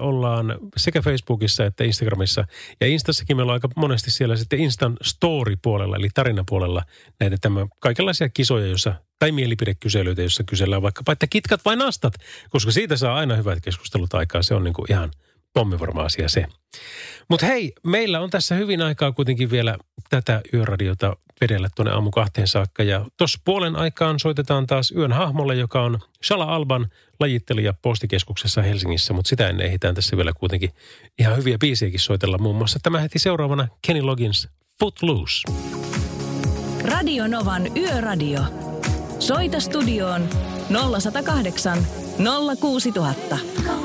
Ollaan 0.00 0.58
sekä 0.76 1.02
Facebookissa 1.02 1.64
että 1.64 1.84
Instagramissa. 1.84 2.44
Ja 2.80 2.86
Instassakin 2.86 3.36
meillä 3.36 3.50
on 3.50 3.54
aika 3.54 3.68
monesti 3.76 4.10
siellä 4.10 4.36
sitten 4.36 4.60
Instan 4.60 4.96
Story-puolella, 5.02 5.96
eli 5.96 6.08
tarinapuolella 6.14 6.82
näitä 7.20 7.36
tämä, 7.40 7.66
kaikenlaisia 7.78 8.28
kisoja, 8.28 8.66
jossa, 8.66 8.94
tai 9.18 9.32
mielipidekyselyitä, 9.32 10.22
jossa 10.22 10.44
kysellään 10.44 10.82
vaikkapa, 10.82 11.12
että 11.12 11.26
kitkat 11.26 11.64
vai 11.64 11.76
nastat, 11.76 12.14
koska 12.50 12.70
siitä 12.70 12.96
saa 12.96 13.16
aina 13.16 13.36
hyvät 13.36 13.58
keskustelut 13.62 14.14
aikaa. 14.14 14.42
Se 14.42 14.54
on 14.54 14.64
niin 14.64 14.74
kuin 14.74 14.92
ihan 14.92 15.10
pommivarma 15.54 16.02
asia 16.02 16.28
se. 16.28 16.46
Mutta 17.28 17.46
hei, 17.46 17.72
meillä 17.86 18.20
on 18.20 18.30
tässä 18.30 18.54
hyvin 18.54 18.82
aikaa 18.82 19.12
kuitenkin 19.12 19.50
vielä 19.50 19.78
tätä 20.10 20.40
yöradiota 20.54 21.16
vedellä 21.40 21.68
tuonne 21.74 21.92
aamu 21.92 22.10
kahteen 22.10 22.48
saakka. 22.48 22.82
Ja 22.82 23.06
tuossa 23.16 23.38
puolen 23.44 23.76
aikaan 23.76 24.20
soitetaan 24.20 24.66
taas 24.66 24.92
yön 24.96 25.12
hahmolle, 25.12 25.54
joka 25.54 25.82
on 25.82 25.98
Shala 26.24 26.44
Alban 26.44 26.86
lajittelija 27.20 27.74
postikeskuksessa 27.82 28.62
Helsingissä. 28.62 29.12
Mutta 29.12 29.28
sitä 29.28 29.48
ennen 29.48 29.66
ehditään 29.66 29.94
tässä 29.94 30.16
vielä 30.16 30.32
kuitenkin 30.32 30.70
ihan 31.18 31.36
hyviä 31.36 31.58
biisejäkin 31.58 32.00
soitella. 32.00 32.38
Muun 32.38 32.56
muassa 32.56 32.78
tämä 32.82 33.00
heti 33.00 33.18
seuraavana 33.18 33.68
Kenny 33.86 34.02
Loggins 34.02 34.48
Footloose. 34.80 35.42
Radio 36.84 37.26
Novan 37.26 37.76
Yöradio. 37.76 38.40
Soita 39.18 39.60
studioon 39.60 40.28
0108 40.70 42.03
06000. 42.18 43.38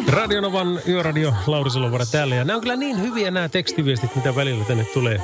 Radionovan 0.07 0.81
yöradio 0.87 1.33
Lauri 1.47 1.69
Salovara 1.69 2.05
täällä. 2.05 2.35
Ja 2.35 2.45
nämä 2.45 2.55
on 2.55 2.61
kyllä 2.61 2.75
niin 2.75 3.01
hyviä 3.01 3.31
nämä 3.31 3.49
tekstiviestit, 3.49 4.15
mitä 4.15 4.35
välillä 4.35 4.65
tänne 4.65 4.85
tulee. 4.93 5.21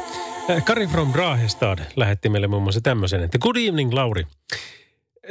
Äh, 0.49 0.66
Kari 0.66 0.88
from 0.88 1.12
Brahestad 1.12 1.80
lähetti 1.95 2.30
meille 2.30 2.47
muun 2.47 2.64
muassa 2.64 2.82
tämmöisen, 2.82 3.24
että 3.24 3.38
Good 3.38 3.56
evening 3.56 3.93
Lauri. 3.93 4.28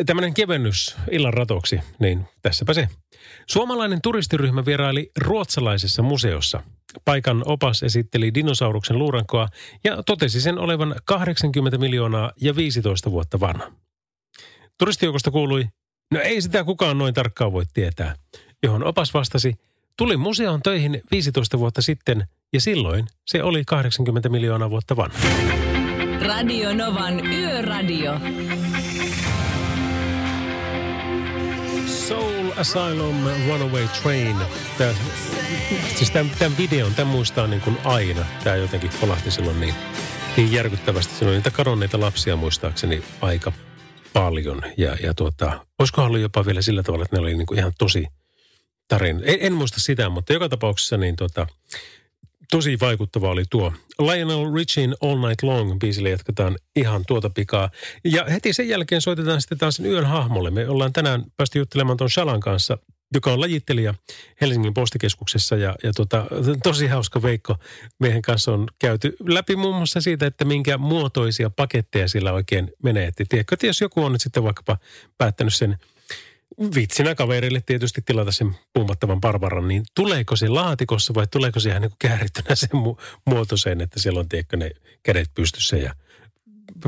Tämmöinen 0.06 0.34
kevennys 0.34 0.96
illan 1.10 1.34
ratoksi, 1.34 1.80
niin 1.98 2.24
tässäpä 2.42 2.74
se. 2.74 2.88
Suomalainen 3.46 4.02
turistiryhmä 4.02 4.64
vieraili 4.64 5.10
ruotsalaisessa 5.20 6.02
museossa. 6.02 6.62
Paikan 7.04 7.42
opas 7.46 7.82
esitteli 7.82 8.34
dinosauruksen 8.34 8.98
luurankoa 8.98 9.48
ja 9.84 10.02
totesi 10.02 10.40
sen 10.40 10.58
olevan 10.58 10.94
80 11.04 11.78
miljoonaa 11.78 12.32
ja 12.40 12.56
15 12.56 13.10
vuotta 13.10 13.40
vanha. 13.40 13.72
Turistijoukosta 14.78 15.30
kuului, 15.30 15.66
no 16.10 16.20
ei 16.20 16.42
sitä 16.42 16.64
kukaan 16.64 16.98
noin 16.98 17.14
tarkkaan 17.14 17.52
voi 17.52 17.64
tietää, 17.74 18.14
johon 18.62 18.84
opas 18.84 19.14
vastasi, 19.14 19.54
tuli 19.96 20.16
museon 20.16 20.62
töihin 20.62 21.02
15 21.10 21.58
vuotta 21.58 21.82
sitten 21.82 22.26
ja 22.52 22.60
silloin 22.60 23.06
se 23.26 23.42
oli 23.42 23.64
80 23.64 24.28
miljoonaa 24.28 24.70
vuotta 24.70 24.96
vanha. 24.96 25.18
Radio 26.26 26.74
Novan 26.74 27.26
Yöradio. 27.26 28.20
Soul 31.86 32.50
Asylum 32.56 33.16
Runaway 33.48 33.88
Train. 34.02 34.36
Tää, 34.78 34.94
siis 35.94 36.10
tämän, 36.10 36.32
tämän 36.38 36.58
videon, 36.58 36.94
tämän 36.94 37.12
muistaa 37.12 37.46
niin 37.46 37.60
kuin 37.60 37.76
aina. 37.84 38.24
Tämä 38.44 38.56
jotenkin 38.56 38.90
kolahti 39.00 39.30
silloin 39.30 39.60
niin, 39.60 39.74
niin 40.36 40.52
järkyttävästi. 40.52 41.24
Oli 41.24 41.34
niitä 41.34 41.50
kadonneita 41.50 42.00
lapsia 42.00 42.36
muistaakseni 42.36 43.02
aika 43.20 43.52
paljon. 44.14 44.62
Ja, 44.76 44.96
ja 45.02 45.14
tuota, 45.14 45.66
olisiko 45.78 46.02
ollut 46.02 46.20
jopa 46.20 46.46
vielä 46.46 46.62
sillä 46.62 46.82
tavalla, 46.82 47.04
että 47.04 47.16
ne 47.16 47.20
oli 47.20 47.34
niin 47.34 47.46
kuin 47.46 47.58
ihan 47.58 47.72
tosi 47.78 48.06
tarina. 48.88 49.20
En, 49.24 49.38
en 49.40 49.52
muista 49.52 49.80
sitä, 49.80 50.08
mutta 50.08 50.32
joka 50.32 50.48
tapauksessa 50.48 50.96
niin 50.96 51.16
tuota, 51.16 51.46
tosi 52.50 52.80
vaikuttava 52.80 53.30
oli 53.30 53.44
tuo. 53.50 53.72
Lionel 53.98 54.54
Richin 54.54 54.94
All 55.00 55.28
Night 55.28 55.42
Long 55.42 55.78
biisille 55.78 56.10
jatketaan 56.10 56.56
ihan 56.76 57.04
tuota 57.06 57.30
pikaa. 57.30 57.70
Ja 58.04 58.24
heti 58.24 58.52
sen 58.52 58.68
jälkeen 58.68 59.00
soitetaan 59.00 59.40
sitten 59.40 59.58
taas 59.58 59.76
sen 59.76 59.86
yön 59.86 60.06
hahmolle. 60.06 60.50
Me 60.50 60.68
ollaan 60.68 60.92
tänään 60.92 61.24
päästy 61.36 61.58
juttelemaan 61.58 61.96
tuon 61.96 62.10
Shalan 62.10 62.40
kanssa, 62.40 62.78
joka 63.14 63.32
on 63.32 63.40
lajittelija 63.40 63.94
Helsingin 64.40 64.74
postikeskuksessa. 64.74 65.56
Ja, 65.56 65.74
ja 65.82 65.92
tota, 65.92 66.26
tosi 66.62 66.86
hauska 66.86 67.22
Veikko. 67.22 67.56
Meidän 67.98 68.22
kanssa 68.22 68.52
on 68.52 68.66
käyty 68.78 69.16
läpi 69.28 69.56
muun 69.56 69.76
muassa 69.76 70.00
siitä, 70.00 70.26
että 70.26 70.44
minkä 70.44 70.78
muotoisia 70.78 71.50
paketteja 71.50 72.08
sillä 72.08 72.32
oikein 72.32 72.72
menee. 72.82 73.06
Et 73.06 73.28
tiedätkö, 73.28 73.54
että 73.54 73.66
jos 73.66 73.80
joku 73.80 74.04
on 74.04 74.12
nyt 74.12 74.20
sitten 74.20 74.42
vaikkapa 74.42 74.78
päättänyt 75.18 75.54
sen– 75.54 75.76
vitsinä 76.74 77.14
kaverille 77.14 77.62
tietysti 77.66 78.02
tilata 78.02 78.32
sen 78.32 78.56
puumattavan 78.72 79.20
barbaran, 79.20 79.68
niin 79.68 79.84
tuleeko 79.94 80.36
se 80.36 80.48
laatikossa 80.48 81.14
vai 81.14 81.26
tuleeko 81.26 81.60
se 81.60 81.68
ihan 81.68 81.82
niin 81.82 81.92
käärittynä 81.98 82.54
sen 82.54 82.70
mu- 82.70 83.02
muotoiseen, 83.26 83.80
että 83.80 84.00
siellä 84.00 84.20
on 84.20 84.28
tiedätkö, 84.28 84.56
ne 84.56 84.70
kädet 85.02 85.30
pystyssä 85.34 85.76
ja 85.76 85.94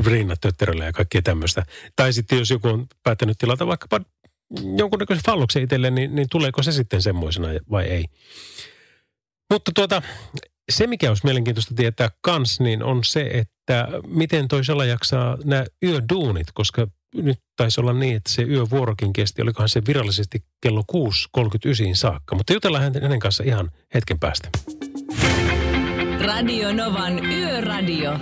rinnat 0.05 0.41
tötteröllä 0.41 0.85
ja 0.85 0.91
kaikkea 0.91 1.21
tämmöistä. 1.21 1.65
Tai 1.95 2.13
sitten 2.13 2.39
jos 2.39 2.49
joku 2.49 2.67
on 2.67 2.87
päättänyt 3.03 3.37
tilata 3.37 3.67
vaikkapa 3.67 4.01
jonkunnäköisen 4.77 5.25
falloksen 5.25 5.63
itselleen, 5.63 5.95
niin, 5.95 6.15
niin 6.15 6.27
tuleeko 6.31 6.63
se 6.63 6.71
sitten 6.71 7.01
semmoisena 7.01 7.47
vai 7.71 7.85
ei. 7.85 8.05
Mutta 9.53 9.71
tuota, 9.75 10.01
se 10.71 10.87
mikä 10.87 11.09
olisi 11.09 11.25
mielenkiintoista 11.25 11.75
tietää 11.75 12.09
kans, 12.21 12.59
niin 12.59 12.83
on 12.83 13.03
se, 13.03 13.21
että 13.21 13.87
miten 14.07 14.47
toi 14.47 14.65
Sala 14.65 14.85
jaksaa 14.85 15.37
nämä 15.43 15.65
yöduunit, 15.83 16.47
koska 16.53 16.87
nyt 17.15 17.39
taisi 17.55 17.81
olla 17.81 17.93
niin, 17.93 18.15
että 18.15 18.31
se 18.31 18.43
yövuorokin 18.43 19.13
kesti, 19.13 19.41
olikohan 19.41 19.69
se 19.69 19.81
virallisesti 19.87 20.43
kello 20.61 20.83
6.39 20.91 21.45
saakka. 21.93 22.35
Mutta 22.35 22.53
jutellaan 22.53 22.93
hänen 23.01 23.19
kanssa 23.19 23.43
ihan 23.43 23.71
hetken 23.93 24.19
päästä. 24.19 24.49
Radio 26.25 26.73
Novan 26.73 27.25
Yöradio. 27.25 28.19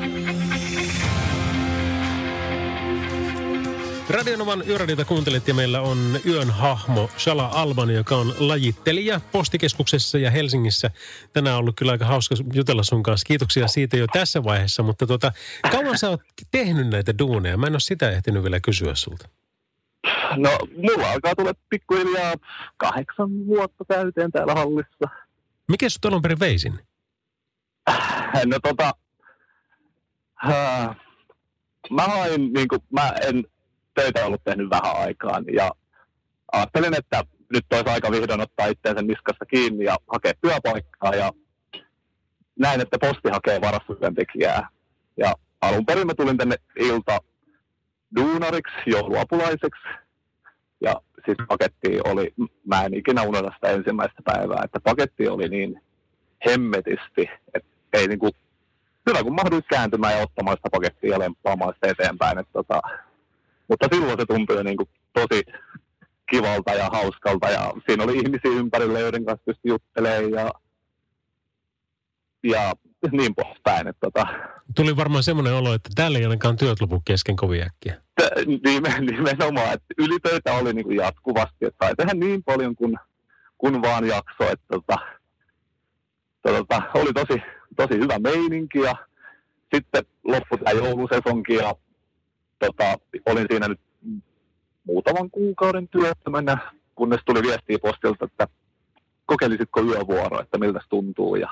Radionovan 4.09 4.63
yöradiota 4.67 5.05
kuuntelet 5.05 5.47
ja 5.47 5.53
meillä 5.53 5.81
on 5.81 5.97
yön 6.25 6.49
hahmo 6.49 7.09
Shala 7.17 7.47
Alban, 7.53 7.89
joka 7.89 8.15
on 8.15 8.33
lajittelija 8.39 9.21
postikeskuksessa 9.31 10.17
ja 10.17 10.31
Helsingissä. 10.31 10.91
Tänään 11.33 11.55
on 11.55 11.59
ollut 11.59 11.75
kyllä 11.75 11.91
aika 11.91 12.05
hauska 12.05 12.35
jutella 12.53 12.83
sun 12.83 13.03
kanssa. 13.03 13.25
Kiitoksia 13.25 13.67
siitä 13.67 13.97
jo 13.97 14.07
tässä 14.07 14.43
vaiheessa, 14.43 14.83
mutta 14.83 15.07
tota, 15.07 15.31
kauan 15.71 15.97
sä 15.97 16.09
oot 16.09 16.21
tehnyt 16.51 16.87
näitä 16.87 17.17
duuneja? 17.19 17.57
Mä 17.57 17.67
en 17.67 17.73
ole 17.73 17.79
sitä 17.79 18.11
ehtinyt 18.11 18.43
vielä 18.43 18.59
kysyä 18.59 18.95
sulta. 18.95 19.29
No, 20.37 20.49
mulla 20.75 21.11
alkaa 21.11 21.35
tulla 21.35 21.53
pikkuhiljaa 21.69 22.33
kahdeksan 22.77 23.47
vuotta 23.47 23.85
täyteen 23.87 24.31
täällä 24.31 24.53
hallissa. 24.53 25.09
Mikä 25.67 25.89
sut 25.89 26.05
alun 26.05 26.21
perin 26.21 26.39
veisin? 26.39 26.79
No 28.45 28.59
tota, 28.63 28.91
äh, 30.49 30.95
mä 31.91 32.03
hain, 32.03 32.53
niin 32.53 32.67
kuin, 32.67 32.81
mä 32.91 33.13
en 33.27 33.43
töitä 33.95 34.25
ollut 34.25 34.43
tehnyt 34.43 34.69
vähän 34.69 34.97
aikaan 34.97 35.45
ja 35.53 35.71
ajattelin, 36.51 36.93
että 36.97 37.23
nyt 37.53 37.65
olisi 37.73 37.89
aika 37.89 38.11
vihdoin 38.11 38.41
ottaa 38.41 38.67
itseensä 38.67 39.01
niskasta 39.01 39.45
kiinni 39.45 39.83
ja 39.83 39.97
hakea 40.13 40.33
työpaikkaa 40.41 41.15
ja 41.15 41.31
näin, 42.59 42.81
että 42.81 42.97
posti 42.99 43.29
hakee 43.31 43.61
varastotyöntekijää. 43.61 44.67
Ja 45.17 45.33
alun 45.61 45.85
perin 45.85 46.07
mä 46.07 46.13
tulin 46.13 46.37
tänne 46.37 46.55
ilta 46.79 47.19
duunariksi, 48.15 48.75
jouluapulaiseksi. 48.85 49.87
Ja 50.81 50.95
sitten 51.15 51.47
paketti 51.47 51.99
oli, 52.05 52.33
mä 52.65 52.85
en 52.85 52.93
ikinä 52.93 53.23
unohda 53.23 53.51
sitä 53.55 53.69
ensimmäistä 53.69 54.21
päivää, 54.25 54.61
että 54.63 54.79
paketti 54.79 55.27
oli 55.27 55.49
niin 55.49 55.81
hemmetisti, 56.45 57.29
että 57.53 57.69
ei 57.93 58.07
niinku, 58.07 58.29
hyvä 59.09 59.23
kun 59.23 59.35
mahduin 59.35 59.63
kääntymään 59.69 60.13
ja 60.13 60.23
ottamaan 60.23 60.57
sitä 60.57 60.69
pakettia 60.71 61.11
ja 61.11 61.19
lemppaamaan 61.19 61.73
sitä 61.73 61.87
eteenpäin. 61.87 62.39
Että 62.39 62.53
tota, 62.53 62.81
mutta 63.69 63.87
silloin 63.93 64.19
se 64.19 64.25
tuntui 64.25 64.55
jo 64.55 64.63
niinku 64.63 64.89
tosi 65.13 65.43
kivalta 66.29 66.71
ja 66.73 66.89
hauskalta 66.89 67.49
ja 67.49 67.73
siinä 67.85 68.03
oli 68.03 68.17
ihmisiä 68.17 68.51
ympärillä, 68.51 68.99
joiden 68.99 69.25
kanssa 69.25 69.43
pystyi 69.45 69.69
juttelemaan 69.69 70.31
ja, 70.31 70.51
ja 72.43 72.73
niin 73.11 73.35
poispäin. 73.35 73.87
Että 73.87 73.99
tota, 74.11 74.27
Tuli 74.75 74.95
varmaan 74.95 75.23
semmoinen 75.23 75.53
olo, 75.53 75.73
että 75.73 75.89
täällä 75.95 76.19
ei 76.19 76.25
olekaan 76.25 76.57
työt 76.57 76.81
lopu 76.81 77.01
kesken 77.05 77.35
kovin 77.35 77.63
äkkiä. 77.63 78.01
t- 78.21 78.45
nimen- 78.65 79.05
nimenomaan, 79.05 79.73
että 79.73 79.85
ylitöitä 79.97 80.53
oli 80.53 80.73
niin 80.73 80.85
kuin 80.85 80.97
jatkuvasti, 80.97 81.65
että 81.65 81.85
sai 81.85 81.95
tehdä 81.95 82.13
niin 82.13 82.43
paljon 82.43 82.75
kuin, 82.75 82.95
kun 83.57 83.81
vaan 83.81 84.07
jakso, 84.07 84.51
että 84.51 84.65
tota, 84.71 84.97
tota, 86.43 86.81
oli 86.93 87.13
tosi, 87.13 87.41
tosi 87.75 87.93
hyvä 87.99 88.19
meininki 88.19 88.79
ja 88.79 88.95
sitten 89.75 90.03
loppui 90.23 90.57
tämä 90.57 90.71
joulusesonki 90.71 91.53
ja 91.53 91.75
tota, 92.59 92.97
olin 93.25 93.45
siinä 93.49 93.67
nyt 93.67 93.79
muutaman 94.83 95.31
kuukauden 95.31 95.87
työttömänä, 95.87 96.57
kunnes 96.95 97.19
tuli 97.25 97.41
viestiä 97.41 97.77
postilta, 97.81 98.25
että 98.25 98.47
kokeilisitko 99.25 99.81
yövuoro, 99.81 100.41
että 100.41 100.57
miltä 100.57 100.79
se 100.79 100.89
tuntuu 100.89 101.35
ja 101.35 101.49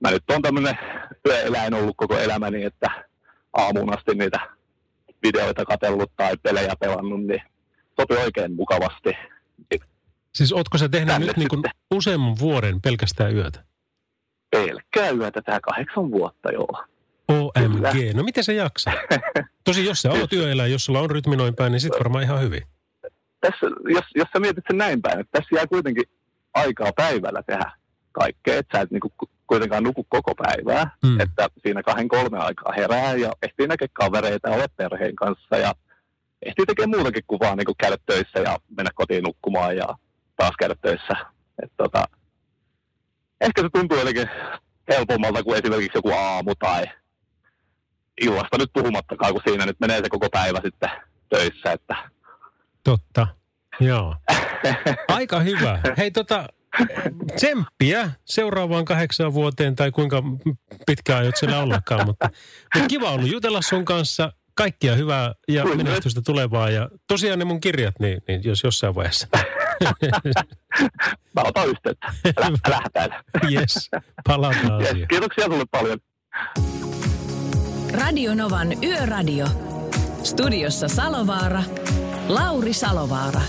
mä 0.00 0.10
nyt 0.10 0.22
on 0.30 0.42
tämmöinen 0.42 0.78
yöeläin 1.26 1.74
ollut 1.74 1.96
koko 1.96 2.18
elämäni, 2.18 2.64
että 2.64 2.90
aamuun 3.52 3.96
asti 3.98 4.14
niitä 4.14 4.40
videoita 5.22 5.64
katsellut 5.64 6.12
tai 6.16 6.36
pelejä 6.42 6.74
pelannut, 6.80 7.26
niin 7.26 7.42
sopi 8.00 8.14
oikein 8.14 8.52
mukavasti. 8.52 9.16
Siis 10.34 10.52
ootko 10.52 10.78
sä 10.78 10.88
tehnyt 10.88 11.08
Tänne 11.08 11.26
nyt 11.26 11.36
niin 11.36 11.48
kuin 11.48 11.62
useamman 11.94 12.34
vuoden 12.40 12.80
pelkästään 12.80 13.36
yötä? 13.36 13.64
Pelkkää 14.50 15.10
yötä 15.10 15.42
tää 15.42 15.60
kahdeksan 15.60 16.10
vuotta 16.10 16.52
joo. 16.52 16.84
OMG. 17.28 18.14
No 18.14 18.22
miten 18.22 18.44
se 18.44 18.52
jaksaa? 18.52 18.94
Tosi 19.64 19.84
jos 19.84 20.02
sä 20.02 20.12
oot 20.12 20.32
yöeläin, 20.32 20.72
jos 20.72 20.84
sulla 20.84 21.00
on 21.00 21.10
rytmi 21.10 21.36
noin 21.36 21.54
päin, 21.54 21.72
niin 21.72 21.80
sit 21.80 21.92
varmaan 21.98 22.24
ihan 22.24 22.40
hyvin. 22.40 22.62
Tässä, 23.40 23.66
jos, 23.88 24.04
jos 24.14 24.28
sä 24.32 24.40
mietit 24.40 24.64
sen 24.68 24.78
näin 24.78 25.02
päin, 25.02 25.20
että 25.20 25.38
tässä 25.40 25.56
jää 25.56 25.66
kuitenkin 25.66 26.04
aikaa 26.54 26.92
päivällä 26.96 27.42
tehdä 27.46 27.72
kaikkea, 28.12 28.58
että 28.58 28.78
sä 28.78 28.82
et 28.82 28.90
niinku 28.90 29.12
ku- 29.16 29.30
kuitenkaan 29.46 29.82
nuku 29.82 30.06
koko 30.08 30.34
päivää, 30.34 30.90
Mm. 31.04 31.20
että 31.20 31.48
siinä 31.62 31.82
kahden 31.82 32.08
kolme 32.08 32.38
aikaa 32.38 32.72
herää 32.76 33.14
ja 33.14 33.32
ehtii 33.42 33.66
näkee 33.66 33.88
kavereita 33.92 34.50
olla 34.50 34.66
perheen 34.76 35.16
kanssa 35.16 35.56
ja 35.56 35.74
ehtii 36.42 36.66
tekemään 36.66 36.96
muutakin 36.98 37.22
kuin 37.26 37.40
vaan 37.40 37.58
niinku 37.58 37.74
käydä 37.78 37.96
töissä 38.06 38.38
ja 38.40 38.58
mennä 38.76 38.90
kotiin 38.94 39.22
nukkumaan 39.24 39.76
ja 39.76 39.86
taas 40.36 40.54
käydä 40.58 40.74
töissä. 40.82 41.14
Et 41.62 41.72
tota, 41.76 42.04
ehkä 43.40 43.62
se 43.62 43.68
tuntuu 43.72 43.98
jotenkin 43.98 44.30
helpommalta 44.88 45.42
kuin 45.42 45.58
esimerkiksi 45.58 45.98
joku 45.98 46.12
aamu 46.12 46.54
tai 46.54 46.84
illasta 48.20 48.58
nyt 48.58 48.70
puhumattakaan, 48.72 49.32
kun 49.32 49.42
siinä 49.48 49.66
nyt 49.66 49.80
menee 49.80 50.00
se 50.02 50.08
koko 50.08 50.28
päivä 50.30 50.60
sitten 50.64 50.90
töissä, 51.28 51.72
että 51.72 51.96
Totta. 52.84 53.26
Joo. 53.80 54.16
Aika 55.08 55.40
hyvä. 55.40 55.80
Hei 55.98 56.10
tota, 56.10 56.48
tsemppiä 57.36 58.10
seuraavaan 58.24 58.84
kahdeksaan 58.84 59.34
vuoteen 59.34 59.76
tai 59.76 59.90
kuinka 59.90 60.22
pitkään 60.86 61.18
aiot 61.18 61.36
siellä 61.36 61.62
ollakaan, 61.62 62.06
mutta, 62.06 62.30
mutta 62.74 62.88
kiva 62.88 63.10
ollut 63.10 63.30
jutella 63.32 63.62
sun 63.62 63.84
kanssa. 63.84 64.32
Kaikkia 64.54 64.94
hyvää 64.94 65.32
ja 65.48 65.62
Kyllä. 65.62 65.76
menestystä 65.76 66.20
tulevaa 66.26 66.70
ja 66.70 66.88
tosiaan 67.06 67.38
ne 67.38 67.44
mun 67.44 67.60
kirjat, 67.60 67.94
niin, 68.00 68.22
niin 68.28 68.40
jos 68.44 68.62
jossain 68.64 68.94
vaiheessa. 68.94 69.26
Mä 71.34 71.42
otan 71.44 71.68
yhteyttä. 71.68 72.12
Lä- 72.40 72.50
lähdetään. 72.68 73.24
Yes, 73.52 73.90
palataan 74.24 74.80
Yes, 74.80 74.90
asiaan. 74.90 75.08
kiitoksia 75.08 75.44
sulle 75.44 75.64
paljon. 75.70 75.98
Radio 77.92 78.34
Novan 78.34 78.84
Yöradio. 78.84 79.46
Studiossa 80.22 80.88
Salovaara. 80.88 81.62
Lauri 82.28 82.72
Salovaara. 82.72 83.40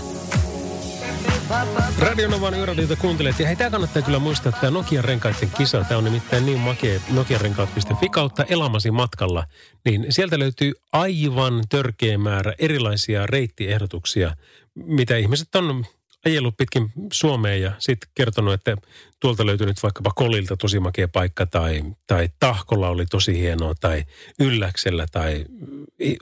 Radionovan 1.98 2.54
yöradiota 2.54 2.96
kuuntelet. 2.96 3.40
Ja 3.40 3.46
hei, 3.46 3.56
tämä 3.56 3.70
kannattaa 3.70 4.02
kyllä 4.02 4.18
muistaa, 4.18 4.50
että 4.50 4.60
tämä 4.60 4.70
Nokian 4.70 5.04
renkaiden 5.04 5.50
kisa, 5.50 5.84
tämä 5.88 5.98
on 5.98 6.04
nimittäin 6.04 6.46
niin 6.46 6.58
makea 6.58 7.00
nokiarenkaat.fi 7.12 8.08
kautta 8.08 8.44
elämäsi 8.44 8.90
matkalla. 8.90 9.44
Niin 9.84 10.06
sieltä 10.10 10.38
löytyy 10.38 10.72
aivan 10.92 11.62
törkeä 11.68 12.18
määrä 12.18 12.54
erilaisia 12.58 13.26
reittiehdotuksia, 13.26 14.36
mitä 14.74 15.16
ihmiset 15.16 15.54
on 15.54 15.84
ajellut 16.24 16.56
pitkin 16.56 16.92
Suomeen 17.12 17.62
ja 17.62 17.72
sitten 17.78 18.10
kertonut, 18.14 18.54
että 18.54 18.76
tuolta 19.20 19.46
löytyy 19.46 19.66
nyt 19.66 19.82
vaikkapa 19.82 20.10
Kolilta 20.14 20.56
tosi 20.56 20.80
makea 20.80 21.08
paikka 21.08 21.46
tai, 21.46 21.82
tai 22.06 22.28
Tahkolla 22.40 22.88
oli 22.88 23.06
tosi 23.06 23.38
hienoa 23.38 23.74
tai 23.80 24.04
Ylläksellä 24.40 25.06
tai 25.12 25.44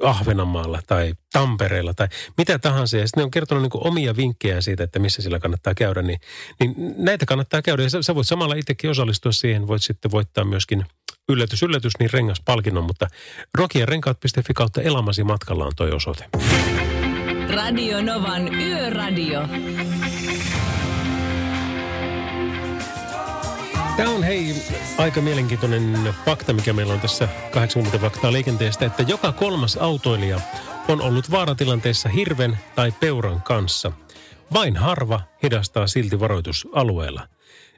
Ahvenanmaalla 0.03 0.81
tai 0.87 1.15
Tampereella 1.33 1.95
tai 1.95 2.09
mitä 2.39 2.59
tahansa. 2.59 2.97
Ja 2.97 3.07
sitten 3.07 3.21
ne 3.21 3.25
on 3.25 3.31
kertonut 3.31 3.63
niin 3.63 3.87
omia 3.87 4.17
vinkkejä 4.17 4.61
siitä, 4.61 4.85
että 4.85 4.99
missä 4.99 5.23
sillä 5.23 5.39
kannattaa 5.39 5.75
käydä. 5.75 6.03
Niin, 6.03 6.21
niin 6.61 6.75
näitä 6.99 7.27
kannattaa 7.27 7.63
käydä 7.63 7.83
ja 7.83 7.91
sä, 7.91 8.03
sä 8.03 8.15
voit 8.15 8.27
samalla 8.27 8.55
itsekin 8.55 8.91
osallistua 8.91 9.33
siihen. 9.33 9.67
Voit 9.67 9.83
sitten 9.83 10.11
voittaa 10.11 10.45
myöskin 10.45 10.85
yllätys, 11.29 11.63
yllätys, 11.63 11.93
niin 11.99 12.13
rengaspalkinnon. 12.13 12.85
Mutta 12.85 13.07
rokienrenkaat.fi 13.55 14.55
kautta 14.55 14.83
elämäsi 14.83 15.25
matkalla 15.25 15.67
on 15.67 15.73
toi 15.77 15.93
osoite. 15.93 16.25
Radio 17.55 18.03
Novan 18.03 18.55
Yöradio. 18.55 19.41
Tämä 23.97 24.11
on 24.11 24.23
hei 24.23 24.55
aika 24.99 25.21
mielenkiintoinen 25.21 26.15
fakta, 26.25 26.53
mikä 26.53 26.73
meillä 26.73 26.93
on 26.93 27.01
tässä 27.01 27.29
80 27.51 27.99
faktaa 27.99 28.33
liikenteestä, 28.33 28.87
että 28.87 29.03
joka 29.03 29.33
kolmas 29.33 29.77
autoilija 29.77 30.41
on 30.89 31.03
ollut 31.03 31.31
vaaratilanteessa 31.31 32.09
hirven 32.09 32.59
tai 32.75 32.93
peuran 33.01 33.43
kanssa. 33.43 33.93
Vain 34.53 34.77
harva 34.77 35.21
hidastaa 35.43 35.87
silti 35.87 36.21
varoitusalueella. 36.21 37.29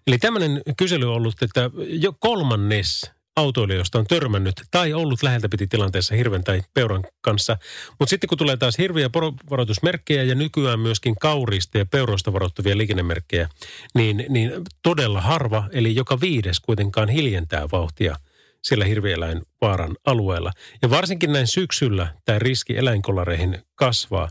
Eli 0.07 0.19
tämmöinen 0.19 0.63
kysely 0.77 1.09
on 1.09 1.15
ollut, 1.15 1.43
että 1.43 1.71
jo 1.75 2.13
kolmannes 2.13 3.11
autoilijoista 3.41 3.99
on 3.99 4.07
törmännyt 4.07 4.55
tai 4.71 4.93
ollut 4.93 5.23
läheltä 5.23 5.49
piti 5.49 5.67
tilanteessa 5.67 6.15
hirven 6.15 6.45
tai 6.45 6.63
peuran 6.75 7.05
kanssa. 7.21 7.57
Mutta 7.99 8.11
sitten 8.11 8.29
kun 8.29 8.39
tulee 8.39 8.57
taas 8.57 8.79
hirviä 8.79 9.11
porovaroitusmerkkejä 9.11 10.23
ja 10.23 10.35
nykyään 10.35 10.81
myöskin 10.81 11.15
kauriista 11.21 11.79
ja 11.79 11.87
peuroista 11.87 12.33
varoittavia 12.33 12.77
liikennemerkkejä, 12.77 13.49
niin, 13.95 14.27
niin 14.29 14.53
todella 14.83 15.21
harva, 15.21 15.69
eli 15.73 15.95
joka 15.95 16.21
viides 16.21 16.61
kuitenkaan 16.61 17.09
hiljentää 17.09 17.69
vauhtia 17.73 18.17
siellä 18.63 18.85
hirvieläin 18.85 19.43
vaaran 19.61 19.97
alueella. 20.07 20.53
Ja 20.83 20.91
varsinkin 20.91 21.33
näin 21.33 21.47
syksyllä 21.47 22.15
tämä 22.25 22.39
riski 22.39 22.77
eläinkolareihin 22.77 23.59
kasvaa. 23.75 24.29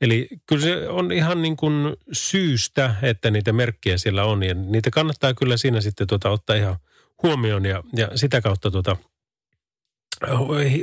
Eli 0.00 0.28
kyllä 0.46 0.62
se 0.62 0.88
on 0.88 1.12
ihan 1.12 1.42
niin 1.42 1.56
kuin 1.56 1.96
syystä, 2.12 2.94
että 3.02 3.30
niitä 3.30 3.52
merkkejä 3.52 3.98
siellä 3.98 4.24
on 4.24 4.42
ja 4.42 4.54
niitä 4.54 4.90
kannattaa 4.90 5.34
kyllä 5.34 5.56
siinä 5.56 5.80
sitten 5.80 6.06
tuota 6.06 6.30
ottaa 6.30 6.56
ihan 6.56 6.76
huomioon 7.22 7.64
ja, 7.64 7.82
ja 7.96 8.08
sitä 8.14 8.40
kautta 8.40 8.70
tuota 8.70 8.96